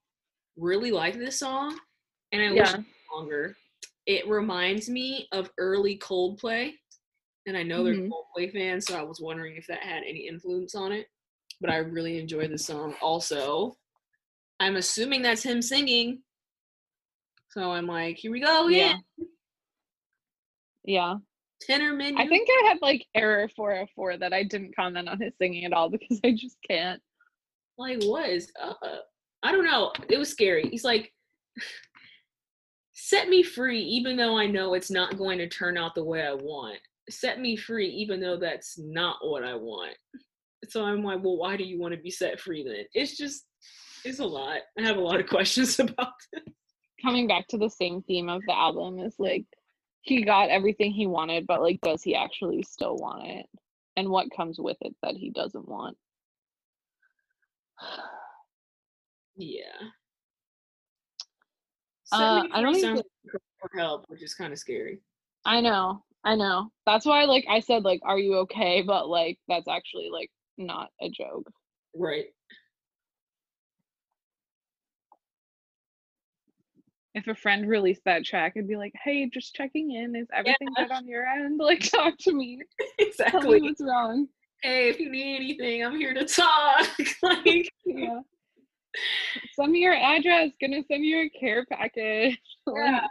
really 0.59 0.91
like 0.91 1.15
this 1.15 1.39
song 1.39 1.77
and 2.33 2.43
i 2.43 2.51
wish 2.51 2.71
yeah. 2.71 2.79
it 2.79 2.85
longer. 3.13 3.57
It 4.07 4.29
reminds 4.29 4.89
me 4.89 5.27
of 5.33 5.51
early 5.59 5.99
coldplay 5.99 6.75
and 7.47 7.57
i 7.57 7.63
know 7.63 7.83
they're 7.85 7.95
Mhm. 7.95 8.11
coldplay 8.11 8.53
fans 8.53 8.87
so 8.87 8.99
i 8.99 9.03
was 9.03 9.21
wondering 9.21 9.57
if 9.57 9.67
that 9.69 9.81
had 9.83 10.03
any 10.03 10.27
influence 10.27 10.75
on 10.75 10.93
it 10.93 11.07
but 11.61 11.71
i 11.71 11.77
really 11.77 12.19
enjoy 12.19 12.47
the 12.49 12.59
song 12.59 12.95
also. 13.01 13.77
I'm 14.59 14.77
assuming 14.77 15.21
that's 15.23 15.43
him 15.43 15.61
singing. 15.61 16.23
So 17.51 17.71
i'm 17.73 17.87
like 17.87 18.17
here 18.17 18.31
we 18.33 18.41
go 18.41 18.69
Yeah. 18.69 18.97
yeah. 19.19 19.25
Yeah. 20.85 21.15
Tenor 21.63 21.95
menu. 21.95 22.19
I 22.21 22.29
think 22.29 22.49
I 22.51 22.69
had 22.69 22.79
like 22.83 23.07
error 23.15 23.49
404 23.57 24.19
that 24.19 24.33
I 24.33 24.43
didn't 24.45 24.77
comment 24.77 25.09
on 25.09 25.21
his 25.21 25.33
singing 25.41 25.65
at 25.65 25.73
all 25.73 25.89
because 25.97 26.21
I 26.25 26.33
just 26.33 26.57
can't. 26.69 27.03
like 27.79 28.03
what 28.05 28.29
is 28.29 28.53
up? 28.63 28.79
I 29.43 29.53
don't 29.53 29.65
know. 29.65 29.93
It 30.09 30.19
was 30.19 30.29
scary. 30.31 30.69
He's 30.71 30.85
like 30.85 31.13
set 32.93 33.29
me 33.29 33.43
free 33.43 33.81
even 33.81 34.17
though 34.17 34.39
i 34.39 34.47
know 34.47 34.73
it's 34.75 34.91
not 34.91 35.19
going 35.19 35.37
to 35.39 35.47
turn 35.49 35.77
out 35.77 35.95
the 35.95 36.03
way 36.03 36.23
i 36.23 36.33
want 36.33 36.79
set 37.09 37.41
me 37.41 37.57
free 37.57 37.89
even 37.89 38.21
though 38.21 38.37
that's 38.37 38.79
not 38.79 39.17
what 39.23 39.45
i 39.45 39.55
want. 39.55 39.97
So 40.69 40.85
i'm 40.85 41.05
like 41.05 41.23
well 41.23 41.37
why 41.37 41.57
do 41.57 41.65
you 41.65 41.79
want 41.79 41.95
to 41.95 42.01
be 42.01 42.11
set 42.11 42.41
free 42.41 42.65
then? 42.65 42.85
It's 42.95 43.17
just 43.17 43.45
it's 44.05 44.21
a 44.21 44.25
lot. 44.25 44.59
I 44.79 44.83
have 44.83 44.97
a 44.97 45.01
lot 45.01 45.21
of 45.21 45.27
questions 45.29 45.79
about 45.81 46.13
it 46.33 46.43
Coming 47.03 47.27
back 47.29 47.47
to 47.49 47.59
the 47.59 47.69
same 47.69 48.03
theme 48.03 48.29
of 48.29 48.43
the 48.47 48.55
album 48.57 48.99
is 48.99 49.15
like 49.19 49.45
he 50.01 50.23
got 50.23 50.49
everything 50.49 50.93
he 50.93 51.07
wanted, 51.07 51.47
but 51.47 51.61
like 51.61 51.81
does 51.83 52.03
he 52.03 52.15
actually 52.15 52.63
still 52.63 52.97
want 52.97 53.27
it? 53.29 53.47
And 53.97 54.09
what 54.09 54.35
comes 54.35 54.59
with 54.59 54.77
it 54.81 54.95
that 55.03 55.15
he 55.15 55.31
doesn't 55.31 55.69
want? 55.69 55.97
yeah. 59.37 59.63
Uh, 62.13 62.45
I 62.53 62.61
don't 62.63 62.77
even- 62.77 63.03
for 63.25 63.71
help 63.79 64.05
which 64.09 64.23
is 64.23 64.35
kind 64.35 64.53
of 64.53 64.59
scary. 64.59 65.01
I 65.45 65.61
know, 65.61 66.05
I 66.27 66.35
know. 66.35 66.71
That's 66.85 67.07
why 67.07 67.25
like 67.25 67.47
I 67.49 67.61
said 67.61 67.85
like 67.85 68.01
are 68.05 68.19
you 68.19 68.39
okay? 68.39 68.83
But 68.83 69.09
like 69.09 69.39
that's 69.49 69.69
actually 69.69 70.11
like 70.13 70.31
not 70.59 70.91
a 71.01 71.09
joke. 71.09 71.49
right 71.95 72.27
If 77.15 77.29
a 77.29 77.35
friend 77.35 77.67
released 77.67 78.03
that 78.05 78.27
track, 78.27 78.55
I'd 78.59 78.69
be 78.69 78.77
like, 78.77 78.93
"Hey, 79.03 79.27
just 79.33 79.55
checking 79.55 79.93
in. 79.93 80.15
Is 80.15 80.29
everything 80.35 80.69
good 80.77 80.91
on 80.91 81.07
your 81.07 81.25
end? 81.25 81.59
Like, 81.63 81.81
talk 81.81 82.19
to 82.19 82.33
me. 82.35 82.61
exactly. 82.99 83.31
Tell 83.31 83.41
me 83.41 83.57
exactly 83.57 83.63
what's 83.63 83.81
wrong." 83.81 84.29
hey 84.63 84.89
if 84.89 84.99
you 84.99 85.11
need 85.11 85.37
anything 85.37 85.85
i'm 85.85 85.95
here 85.95 86.15
to 86.15 86.25
talk 86.25 86.89
like 87.23 87.71
Yeah. 87.85 88.21
Send 89.55 89.73
me 89.73 89.81
your 89.81 89.95
address. 89.95 90.51
Gonna 90.61 90.83
send 90.89 91.05
you 91.05 91.19
a 91.19 91.29
care 91.39 91.67
package. 91.67 92.39
Yeah. 92.67 93.07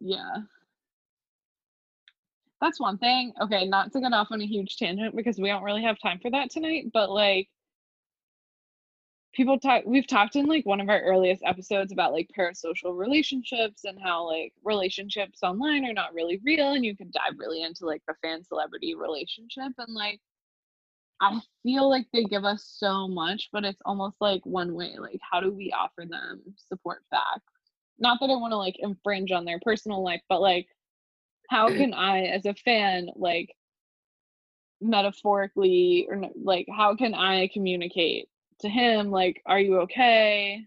yeah. 0.00 0.36
That's 2.60 2.80
one 2.80 2.98
thing. 2.98 3.32
Okay, 3.40 3.66
not 3.66 3.92
to 3.92 4.00
get 4.00 4.12
off 4.12 4.28
on 4.30 4.40
a 4.40 4.46
huge 4.46 4.76
tangent 4.76 5.14
because 5.14 5.38
we 5.38 5.48
don't 5.48 5.62
really 5.62 5.82
have 5.82 5.98
time 6.00 6.18
for 6.20 6.30
that 6.30 6.50
tonight, 6.50 6.90
but 6.92 7.10
like 7.10 7.48
people 9.34 9.58
talk 9.58 9.82
we've 9.84 10.06
talked 10.06 10.34
in 10.36 10.46
like 10.46 10.64
one 10.64 10.80
of 10.80 10.88
our 10.88 11.02
earliest 11.02 11.42
episodes 11.44 11.92
about 11.92 12.12
like 12.12 12.30
parasocial 12.36 12.96
relationships 12.96 13.84
and 13.84 14.00
how 14.02 14.26
like 14.26 14.52
relationships 14.64 15.40
online 15.42 15.84
are 15.84 15.92
not 15.92 16.14
really 16.14 16.40
real 16.42 16.72
and 16.72 16.84
you 16.86 16.96
can 16.96 17.10
dive 17.12 17.38
really 17.38 17.62
into 17.62 17.84
like 17.84 18.02
the 18.08 18.14
fan 18.22 18.42
celebrity 18.42 18.94
relationship 18.94 19.72
and 19.78 19.94
like 19.94 20.20
I 21.20 21.40
feel 21.62 21.88
like 21.88 22.06
they 22.12 22.24
give 22.24 22.44
us 22.44 22.64
so 22.78 23.08
much, 23.08 23.48
but 23.52 23.64
it's 23.64 23.80
almost 23.84 24.16
like 24.20 24.44
one 24.44 24.74
way. 24.74 24.96
Like, 24.98 25.20
how 25.22 25.40
do 25.40 25.50
we 25.50 25.72
offer 25.72 26.04
them 26.08 26.42
support 26.56 27.02
back? 27.10 27.40
Not 27.98 28.18
that 28.20 28.30
I 28.30 28.36
want 28.36 28.52
to 28.52 28.58
like 28.58 28.76
infringe 28.78 29.32
on 29.32 29.44
their 29.46 29.58
personal 29.60 30.02
life, 30.04 30.20
but 30.28 30.42
like, 30.42 30.66
how 31.48 31.68
can 31.76 31.94
I, 31.94 32.24
as 32.24 32.46
a 32.46 32.54
fan, 32.54 33.10
like, 33.16 33.54
metaphorically, 34.80 36.06
or 36.10 36.22
like, 36.42 36.66
how 36.74 36.96
can 36.96 37.14
I 37.14 37.48
communicate 37.52 38.28
to 38.60 38.68
him, 38.68 39.10
like, 39.10 39.42
are 39.46 39.60
you 39.60 39.80
okay? 39.80 40.64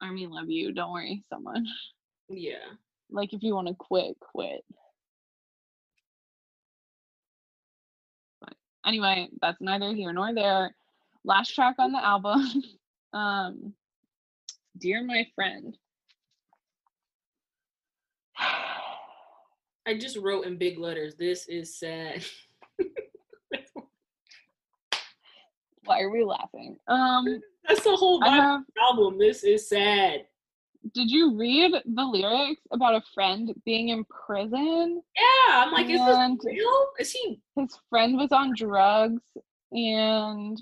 Army, 0.00 0.26
love 0.26 0.50
you. 0.50 0.72
Don't 0.72 0.92
worry 0.92 1.24
so 1.32 1.38
much. 1.38 1.66
yeah 2.28 2.56
Like, 3.10 3.32
if 3.32 3.42
you 3.42 3.54
want 3.54 3.68
to 3.68 3.74
quit, 3.74 4.16
quit. 4.20 4.64
But 8.40 8.54
anyway, 8.84 9.28
that's 9.40 9.60
neither 9.60 9.94
here 9.94 10.12
nor 10.12 10.34
there. 10.34 10.74
Last 11.24 11.54
track 11.54 11.76
on 11.78 11.92
the 11.92 12.04
album, 12.04 12.44
um, 13.12 13.74
"Dear 14.76 15.04
My 15.04 15.26
Friend." 15.36 15.76
I 19.86 19.98
just 19.98 20.16
wrote 20.16 20.46
in 20.46 20.56
big 20.58 20.78
letters, 20.78 21.14
this 21.16 21.48
is 21.48 21.76
sad. 21.76 22.24
Why 25.84 26.00
are 26.00 26.10
we 26.10 26.22
laughing? 26.22 26.76
Um, 26.86 27.42
That's 27.68 27.82
the 27.82 27.96
whole 27.96 28.22
have. 28.22 28.62
album. 28.80 29.18
This 29.18 29.42
is 29.42 29.68
sad. 29.68 30.26
Did 30.94 31.10
you 31.10 31.36
read 31.36 31.72
the 31.84 32.04
lyrics 32.04 32.60
about 32.72 32.94
a 32.96 33.02
friend 33.14 33.52
being 33.64 33.90
in 33.90 34.04
prison? 34.04 35.02
Yeah, 35.16 35.64
I'm 35.64 35.72
like, 35.72 35.88
is 35.88 36.00
this 36.00 36.18
real? 36.44 36.86
Is 36.98 37.12
he? 37.12 37.40
his 37.56 37.78
friend 37.88 38.16
was 38.16 38.32
on 38.32 38.52
drugs 38.56 39.22
and 39.70 40.60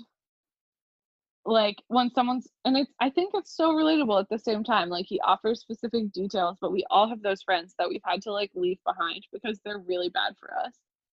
like 1.45 1.77
when 1.87 2.09
someone's 2.13 2.47
and 2.65 2.77
it's 2.77 2.91
i 2.99 3.09
think 3.09 3.31
it's 3.33 3.55
so 3.55 3.71
relatable 3.71 4.19
at 4.19 4.29
the 4.29 4.37
same 4.37 4.63
time 4.63 4.89
like 4.89 5.05
he 5.07 5.19
offers 5.21 5.59
specific 5.59 6.11
details 6.11 6.57
but 6.61 6.71
we 6.71 6.85
all 6.91 7.09
have 7.09 7.21
those 7.23 7.41
friends 7.41 7.73
that 7.79 7.89
we've 7.89 8.01
had 8.05 8.21
to 8.21 8.31
like 8.31 8.51
leave 8.53 8.77
behind 8.85 9.25
because 9.33 9.59
they're 9.65 9.79
really 9.87 10.09
bad 10.09 10.33
for 10.39 10.55
us 10.59 10.73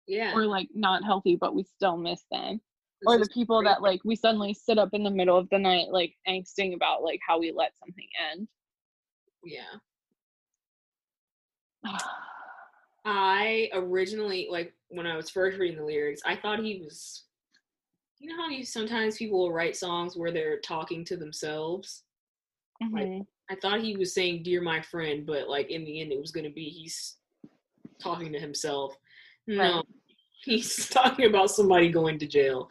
Yeah. 0.07 0.34
or 0.36 0.45
like 0.45 0.67
not 0.76 1.03
healthy 1.03 1.36
but 1.36 1.55
we 1.55 1.63
still 1.63 1.97
miss 1.97 2.24
them 2.32 2.61
or 3.07 3.17
the 3.17 3.28
people 3.34 3.61
crazy. 3.61 3.74
that 3.74 3.82
like 3.82 3.99
we 4.05 4.15
suddenly 4.15 4.53
sit 4.53 4.78
up 4.78 4.89
in 4.93 5.03
the 5.03 5.09
middle 5.09 5.38
of 5.38 5.49
the 5.49 5.57
night 5.57 5.88
like 5.89 6.13
angsting 6.28 6.76
about 6.76 7.01
like 7.03 7.19
how 7.28 7.39
we 7.39 7.51
let 7.51 7.72
something 7.80 8.07
end. 8.32 8.47
Yeah. 9.43 9.61
I 13.05 13.69
originally 13.74 14.47
like 14.51 14.74
when 14.89 15.07
I 15.07 15.15
was 15.15 15.32
first 15.32 15.57
reading 15.57 15.78
the 15.80 15.84
lyrics, 15.86 16.22
I 16.26 16.36
thought 16.36 16.59
he 16.59 16.80
was 16.84 17.24
you 18.22 18.30
know 18.30 18.38
how 18.38 18.49
you 18.49 18.63
sometimes 18.63 19.17
people 19.17 19.39
will 19.39 19.51
write 19.51 19.76
songs 19.76 20.15
where 20.15 20.32
they're 20.32 20.59
talking 20.59 21.03
to 21.05 21.17
themselves? 21.17 22.03
Mhm. 22.82 23.26
I 23.49 23.55
thought 23.55 23.82
he 23.82 23.97
was 23.97 24.13
saying 24.13 24.43
dear 24.43 24.61
my 24.61 24.80
friend, 24.82 25.26
but 25.26 25.49
like 25.49 25.72
in 25.72 25.84
the 25.84 26.01
end 26.01 26.11
it 26.11 26.19
was 26.19 26.32
gonna 26.32 26.51
be 26.51 26.69
he's 26.69 27.17
talking 27.99 28.32
to 28.34 28.39
himself. 28.39 28.95
No. 29.47 29.76
Right. 29.78 29.86
He's 30.43 30.89
talking 30.89 31.26
about 31.28 31.51
somebody 31.51 31.89
going 31.89 32.17
to 32.17 32.26
jail. 32.26 32.67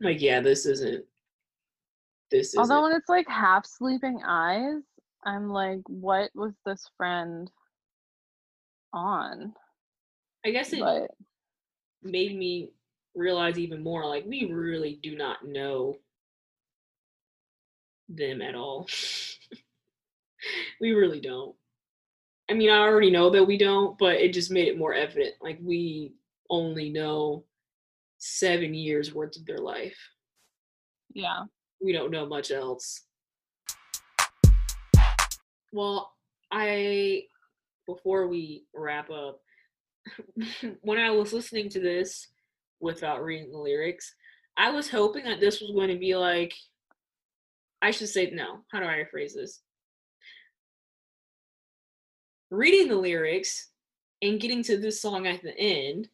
I'm 0.00 0.06
like, 0.06 0.22
yeah, 0.22 0.40
this 0.40 0.64
isn't 0.64 1.04
this 2.30 2.48
isn't 2.48 2.60
Although 2.60 2.82
when 2.84 2.96
it's 2.96 3.10
like 3.10 3.28
half 3.28 3.66
sleeping 3.66 4.22
eyes, 4.24 4.82
I'm 5.24 5.50
like, 5.50 5.80
what 5.86 6.30
was 6.34 6.54
this 6.64 6.88
friend 6.96 7.50
on? 8.94 9.52
I 10.46 10.50
guess 10.50 10.72
it 10.72 10.80
But 10.80 11.10
made 12.02 12.38
me 12.38 12.70
realize 13.20 13.58
even 13.58 13.82
more 13.82 14.06
like 14.06 14.24
we 14.26 14.50
really 14.50 14.98
do 15.02 15.14
not 15.16 15.46
know 15.46 15.96
them 18.08 18.42
at 18.42 18.54
all. 18.54 18.88
we 20.80 20.92
really 20.92 21.20
don't. 21.20 21.54
I 22.50 22.54
mean, 22.54 22.70
I 22.70 22.78
already 22.78 23.10
know 23.10 23.30
that 23.30 23.44
we 23.44 23.56
don't, 23.58 23.96
but 23.98 24.16
it 24.16 24.32
just 24.32 24.50
made 24.50 24.66
it 24.66 24.78
more 24.78 24.94
evident. 24.94 25.34
Like 25.40 25.58
we 25.62 26.14
only 26.48 26.88
know 26.88 27.44
seven 28.18 28.74
years 28.74 29.14
worth 29.14 29.36
of 29.36 29.46
their 29.46 29.58
life. 29.58 29.98
yeah. 31.14 31.44
We 31.82 31.92
don't 31.92 32.10
know 32.10 32.26
much 32.26 32.50
else. 32.50 33.06
Well, 35.72 36.12
I 36.52 37.22
before 37.86 38.28
we 38.28 38.64
wrap 38.74 39.08
up, 39.10 39.40
when 40.82 40.98
I 40.98 41.10
was 41.10 41.32
listening 41.32 41.70
to 41.70 41.80
this 41.80 42.26
without 42.80 43.22
reading 43.22 43.50
the 43.50 43.58
lyrics, 43.58 44.14
I 44.56 44.70
was 44.70 44.90
hoping 44.90 45.24
that 45.24 45.40
this 45.40 45.60
was 45.60 45.70
going 45.70 45.88
to 45.88 45.98
be 45.98 46.16
like 46.16 46.54
I 47.82 47.90
should 47.90 48.08
say 48.08 48.30
no. 48.30 48.58
How 48.70 48.80
do 48.80 48.86
I 48.86 49.04
rephrase 49.04 49.34
this? 49.34 49.60
Reading 52.50 52.88
the 52.88 52.96
lyrics 52.96 53.68
and 54.22 54.40
getting 54.40 54.62
to 54.64 54.76
this 54.76 55.00
song 55.00 55.26
at 55.26 55.42
the 55.42 55.56
end, 55.58 56.08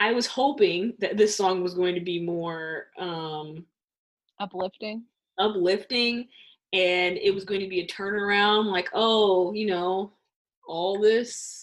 I 0.00 0.12
was 0.12 0.26
hoping 0.26 0.94
that 1.00 1.16
this 1.16 1.36
song 1.36 1.62
was 1.62 1.74
going 1.74 1.94
to 1.94 2.00
be 2.00 2.20
more 2.20 2.86
um 2.98 3.66
Uplifting. 4.40 5.04
uplifting 5.38 6.26
and 6.72 7.16
it 7.18 7.32
was 7.32 7.44
going 7.44 7.60
to 7.60 7.68
be 7.68 7.80
a 7.80 7.86
turnaround 7.86 8.72
like 8.72 8.88
oh 8.94 9.52
you 9.52 9.66
know 9.66 10.12
all 10.66 10.98
this 11.00 11.61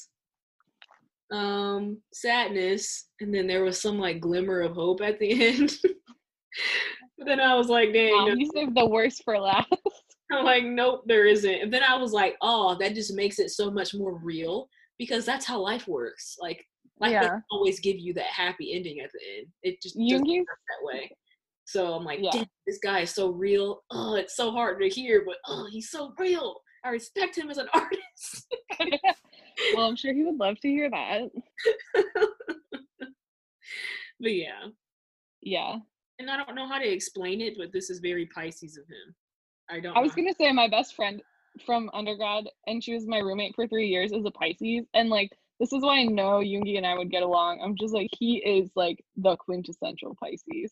um 1.32 1.98
sadness 2.12 3.10
and 3.22 3.34
then 3.34 3.46
there 3.46 3.64
was 3.64 3.80
some 3.80 4.00
like 4.00 4.20
glimmer 4.20 4.62
of 4.62 4.74
hope 4.74 5.02
at 5.02 5.20
the 5.20 5.48
end. 5.48 5.72
But 7.18 7.26
then 7.28 7.40
i 7.40 7.54
was 7.56 7.68
like 7.68 7.94
dang 7.94 8.12
Wow, 8.14 8.26
no. 8.28 8.34
you 8.36 8.50
saved 8.54 8.76
the 8.76 8.86
worst 8.88 9.24
for 9.24 9.38
last. 9.40 9.68
i'm 10.32 10.46
like 10.46 10.64
nope 10.64 11.04
there 11.06 11.26
isn't. 11.28 11.62
And 11.62 11.72
then 11.74 11.84
i 11.84 11.96
was 11.96 12.12
like 12.14 12.36
oh 12.42 12.76
that 12.80 12.96
just 12.96 13.14
makes 13.14 13.40
it 13.40 13.50
so 13.52 13.70
much 13.70 13.94
more 13.94 14.18
real 14.24 14.68
because 14.98 15.26
that's 15.26 15.46
how 15.46 15.60
life 15.60 15.88
works. 15.88 16.36
Like 16.42 16.66
life 17.00 17.12
Yeah. 17.12 17.22
doesn't 17.22 17.44
always 17.52 17.80
give 17.80 17.98
you 18.00 18.14
that 18.16 18.26
happy 18.26 18.74
ending 18.76 19.00
at 19.00 19.10
the 19.14 19.20
end. 19.40 19.48
It 19.64 19.82
just 19.82 19.96
doesn't 19.96 20.26
Yoongi's 20.26 20.40
work 20.40 20.60
that 20.68 20.86
way. 20.86 21.12
So 21.66 21.94
i'm 21.94 22.04
like 22.06 22.20
Yeah. 22.22 22.44
this 22.66 22.80
guy 22.84 23.02
is 23.02 23.12
so 23.14 23.30
real. 23.30 23.84
Oh 23.92 24.16
it's 24.16 24.36
so 24.36 24.52
hard 24.52 24.82
to 24.82 24.90
hear 24.90 25.24
but 25.26 25.38
oh 25.48 25.68
he's 25.70 25.92
so 25.92 26.14
real. 26.18 26.56
I 26.84 26.90
respect 26.90 27.38
him 27.38 27.50
as 27.52 27.58
an 27.58 27.68
artist 27.74 28.48
well, 29.76 29.88
I'm 29.88 29.96
sure 29.96 30.14
he 30.14 30.24
would 30.24 30.38
love 30.38 30.60
to 30.62 30.68
hear 30.68 30.90
that. 30.90 31.30
but 34.20 34.34
yeah 34.34 34.68
Yeah. 35.42 35.78
and 36.20 36.30
i 36.30 36.38
don't 36.38 36.56
know 36.56 36.68
how 36.68 36.78
to 36.80 36.88
explain 36.88 37.40
it 37.42 37.56
but 37.58 37.72
this 37.72 37.90
is 37.90 38.00
very 38.00 38.26
pisces 38.26 38.78
of 38.78 38.86
him 38.88 39.16
i 39.70 39.80
don't 39.80 39.96
I 39.96 40.02
was 40.02 40.14
gonna 40.14 40.34
say 40.38 40.52
my 40.52 40.68
best 40.68 40.96
friend 40.96 41.22
from 41.66 41.90
undergrad, 41.94 42.46
and 42.68 42.82
she 42.84 42.94
was 42.94 43.06
my 43.08 43.18
roommate 43.18 43.54
for 43.56 43.68
three 43.68 43.88
years, 43.88 44.12
is 44.12 44.24
a 44.26 44.32
Pisces, 44.32 44.86
and 44.94 45.10
like 45.10 45.30
this 45.60 45.74
is 45.74 45.82
why 45.84 46.00
I 46.00 46.04
know 46.06 46.40
Yoongi 46.40 46.78
and 46.78 46.86
I 46.88 46.96
would 46.96 47.12
get 47.12 47.24
along. 47.24 47.60
I'm 47.62 47.76
just 47.76 47.94
like 47.94 48.08
he 48.18 48.38
is 48.38 48.70
like 48.76 49.04
the 49.18 49.36
quintessential 49.36 50.16
Pisces. 50.22 50.72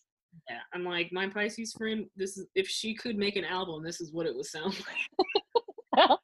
yeah 0.50 0.60
i'm 0.74 0.84
like 0.86 1.12
my 1.12 1.28
pisces 1.28 1.74
friend 1.74 2.06
this 2.16 2.38
is 2.38 2.46
if 2.56 2.68
she 2.70 2.94
could 2.94 3.18
make 3.18 3.36
an 3.36 3.44
album 3.44 3.84
this 3.84 4.00
is 4.00 4.14
what 4.14 4.26
it 4.28 4.36
would 4.36 4.46
sound 4.46 4.76
like 5.98 6.10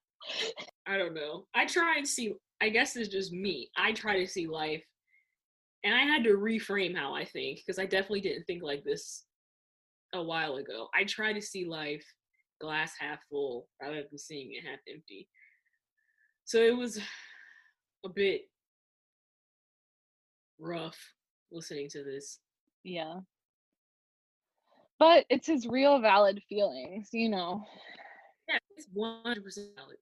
I 0.86 0.98
don't 0.98 1.14
know. 1.14 1.46
I 1.54 1.66
try 1.66 1.98
and 1.98 2.08
see. 2.08 2.34
I 2.64 2.70
guess 2.70 2.96
it's 2.96 3.10
just 3.10 3.34
me. 3.34 3.70
I 3.76 3.92
try 3.92 4.18
to 4.20 4.26
see 4.26 4.48
life, 4.48 4.82
and 5.84 5.94
I 5.94 6.04
had 6.04 6.24
to 6.24 6.38
reframe 6.38 6.96
how 6.96 7.14
I 7.14 7.26
think 7.26 7.60
because 7.60 7.78
I 7.78 7.86
definitely 7.86 8.22
didn't 8.22 8.46
think 8.46 8.64
like 8.64 8.86
this 8.86 9.26
a 10.14 10.24
while 10.24 10.56
ago. 10.56 10.88
I 10.96 11.04
try 11.04 11.34
to 11.34 11.42
see 11.42 11.66
life 11.66 12.06
glass 12.62 12.94
half 12.98 13.20
full 13.30 13.68
rather 13.82 14.04
than 14.10 14.18
seeing 14.18 14.54
it 14.54 14.66
half 14.66 14.80
empty. 14.90 15.28
So 16.46 16.60
it 16.60 16.78
was 16.78 17.02
a 18.06 18.10
bit 18.10 18.44
rough 20.58 20.98
listening 21.52 21.90
to 21.90 22.04
this. 22.06 22.40
Yeah. 22.86 23.16
But 25.00 25.26
it's 25.30 25.48
his 25.48 25.68
real 25.68 26.00
valid 26.00 26.42
feelings, 26.48 27.10
you 27.12 27.28
know. 27.28 27.66
Yeah, 28.48 28.60
it's 28.78 28.88
one 28.94 29.22
hundred 29.26 29.44
percent 29.44 29.68
valid. 29.76 29.98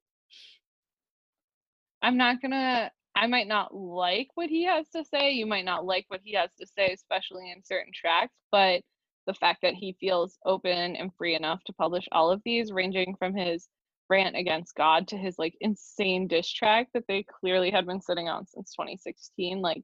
I'm 2.02 2.18
not 2.18 2.42
gonna 2.42 2.92
I 3.16 3.28
might 3.28 3.48
not 3.48 3.76
like 3.76 4.30
what 4.36 4.50
he 4.50 4.66
has 4.66 4.88
to 4.96 5.04
say. 5.06 5.32
You 5.34 5.46
might 5.46 5.66
not 5.66 5.86
like 5.86 6.06
what 6.08 6.22
he 6.24 6.34
has 6.36 6.50
to 6.60 6.68
say, 6.68 6.94
especially 6.94 7.52
in 7.52 7.64
certain 7.64 7.92
tracks, 7.94 8.34
but 8.52 8.82
the 9.28 9.34
fact 9.34 9.60
that 9.64 9.76
he 9.76 9.98
feels 10.00 10.38
open 10.46 10.96
and 10.96 11.12
free 11.18 11.36
enough 11.36 11.64
to 11.66 11.74
publish 11.74 12.08
all 12.12 12.32
of 12.32 12.42
these, 12.46 12.72
ranging 12.72 13.16
from 13.20 13.36
his 13.36 13.68
rant 14.10 14.36
against 14.36 14.76
God 14.76 15.08
to 15.10 15.18
his 15.18 15.38
like 15.40 15.56
insane 15.62 16.28
diss 16.28 16.50
track 16.52 16.90
that 16.94 17.06
they 17.08 17.24
clearly 17.42 17.72
had 17.72 17.86
been 17.86 18.02
sitting 18.02 18.30
on 18.30 18.46
since 18.48 18.74
2016. 18.74 19.62
Like 19.62 19.84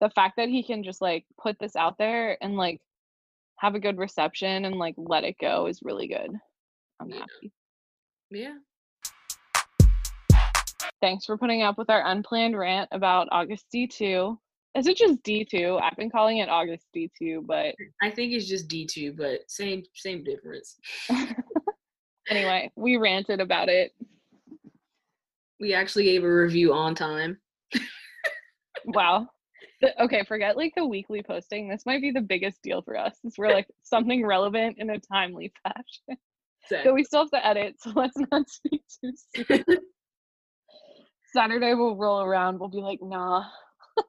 the 0.00 0.10
fact 0.10 0.36
that 0.36 0.48
he 0.48 0.62
can 0.62 0.84
just 0.84 1.00
like 1.02 1.24
put 1.40 1.58
this 1.58 1.76
out 1.76 1.98
there 1.98 2.42
and 2.42 2.56
like 2.56 2.80
have 3.58 3.74
a 3.74 3.80
good 3.80 3.98
reception 3.98 4.64
and 4.64 4.76
like 4.76 4.94
let 4.98 5.24
it 5.24 5.36
go 5.40 5.66
is 5.66 5.80
really 5.82 6.08
good. 6.08 6.30
I'm 7.00 7.10
Yeah. 7.10 7.20
happy. 7.20 7.52
Yeah. 8.30 8.58
Thanks 11.00 11.26
for 11.26 11.36
putting 11.36 11.62
up 11.62 11.78
with 11.78 11.90
our 11.90 12.06
unplanned 12.06 12.56
rant 12.56 12.88
about 12.92 13.28
Agust 13.30 13.64
D2. 13.74 14.36
Is 14.76 14.86
it 14.86 14.96
just 14.96 15.22
D2? 15.22 15.80
I've 15.80 15.96
been 15.96 16.10
calling 16.10 16.38
it 16.38 16.48
Agust 16.48 16.84
D2, 16.94 17.46
but 17.46 17.74
I 18.02 18.10
think 18.10 18.32
it's 18.32 18.46
just 18.46 18.68
D 18.68 18.86
two, 18.86 19.12
but 19.12 19.50
same 19.50 19.82
same 19.94 20.22
difference. 20.22 20.76
anyway, 22.28 22.70
we 22.76 22.96
ranted 22.96 23.40
about 23.40 23.68
it. 23.68 23.92
We 25.60 25.72
actually 25.72 26.04
gave 26.04 26.24
a 26.24 26.30
review 26.30 26.74
on 26.74 26.94
time. 26.94 27.38
Wow. 28.84 29.28
The- 29.80 30.02
okay, 30.02 30.24
forget 30.24 30.56
like 30.56 30.74
the 30.76 30.86
weekly 30.86 31.22
posting. 31.22 31.68
This 31.68 31.86
might 31.86 32.00
be 32.00 32.10
the 32.10 32.20
biggest 32.20 32.62
deal 32.62 32.82
for 32.82 32.96
us. 32.96 33.16
Is 33.24 33.34
we're 33.36 33.52
like 33.52 33.66
something 33.82 34.24
relevant 34.24 34.76
in 34.78 34.90
a 34.90 34.98
timely 34.98 35.52
fashion. 35.62 36.18
So, 36.68 36.80
But 36.84 36.94
we 36.94 37.04
still 37.04 37.20
have 37.20 37.30
to 37.30 37.46
edit, 37.46 37.76
so 37.80 37.92
let's 37.94 38.16
not 38.30 38.48
speak 38.50 38.82
too 39.00 39.12
soon. 39.34 39.64
Saturday 41.36 41.74
will 41.74 41.96
roll 41.96 42.22
around, 42.22 42.58
we'll 42.58 42.70
be 42.70 42.78
like, 42.78 43.00
nah. 43.02 43.44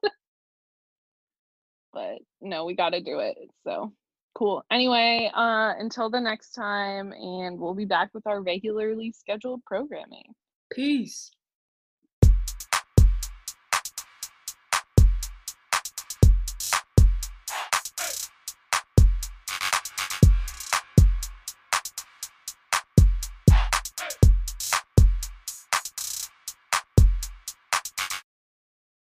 but 1.92 2.18
no, 2.40 2.64
we 2.64 2.74
gotta 2.74 3.02
do 3.02 3.18
it. 3.18 3.36
So 3.64 3.92
cool. 4.34 4.64
Anyway, 4.70 5.30
uh 5.34 5.74
until 5.78 6.08
the 6.08 6.20
next 6.20 6.52
time, 6.52 7.12
and 7.12 7.58
we'll 7.60 7.74
be 7.74 7.84
back 7.84 8.08
with 8.14 8.26
our 8.26 8.40
regularly 8.42 9.12
scheduled 9.12 9.62
programming. 9.66 10.32
peace. 10.72 11.30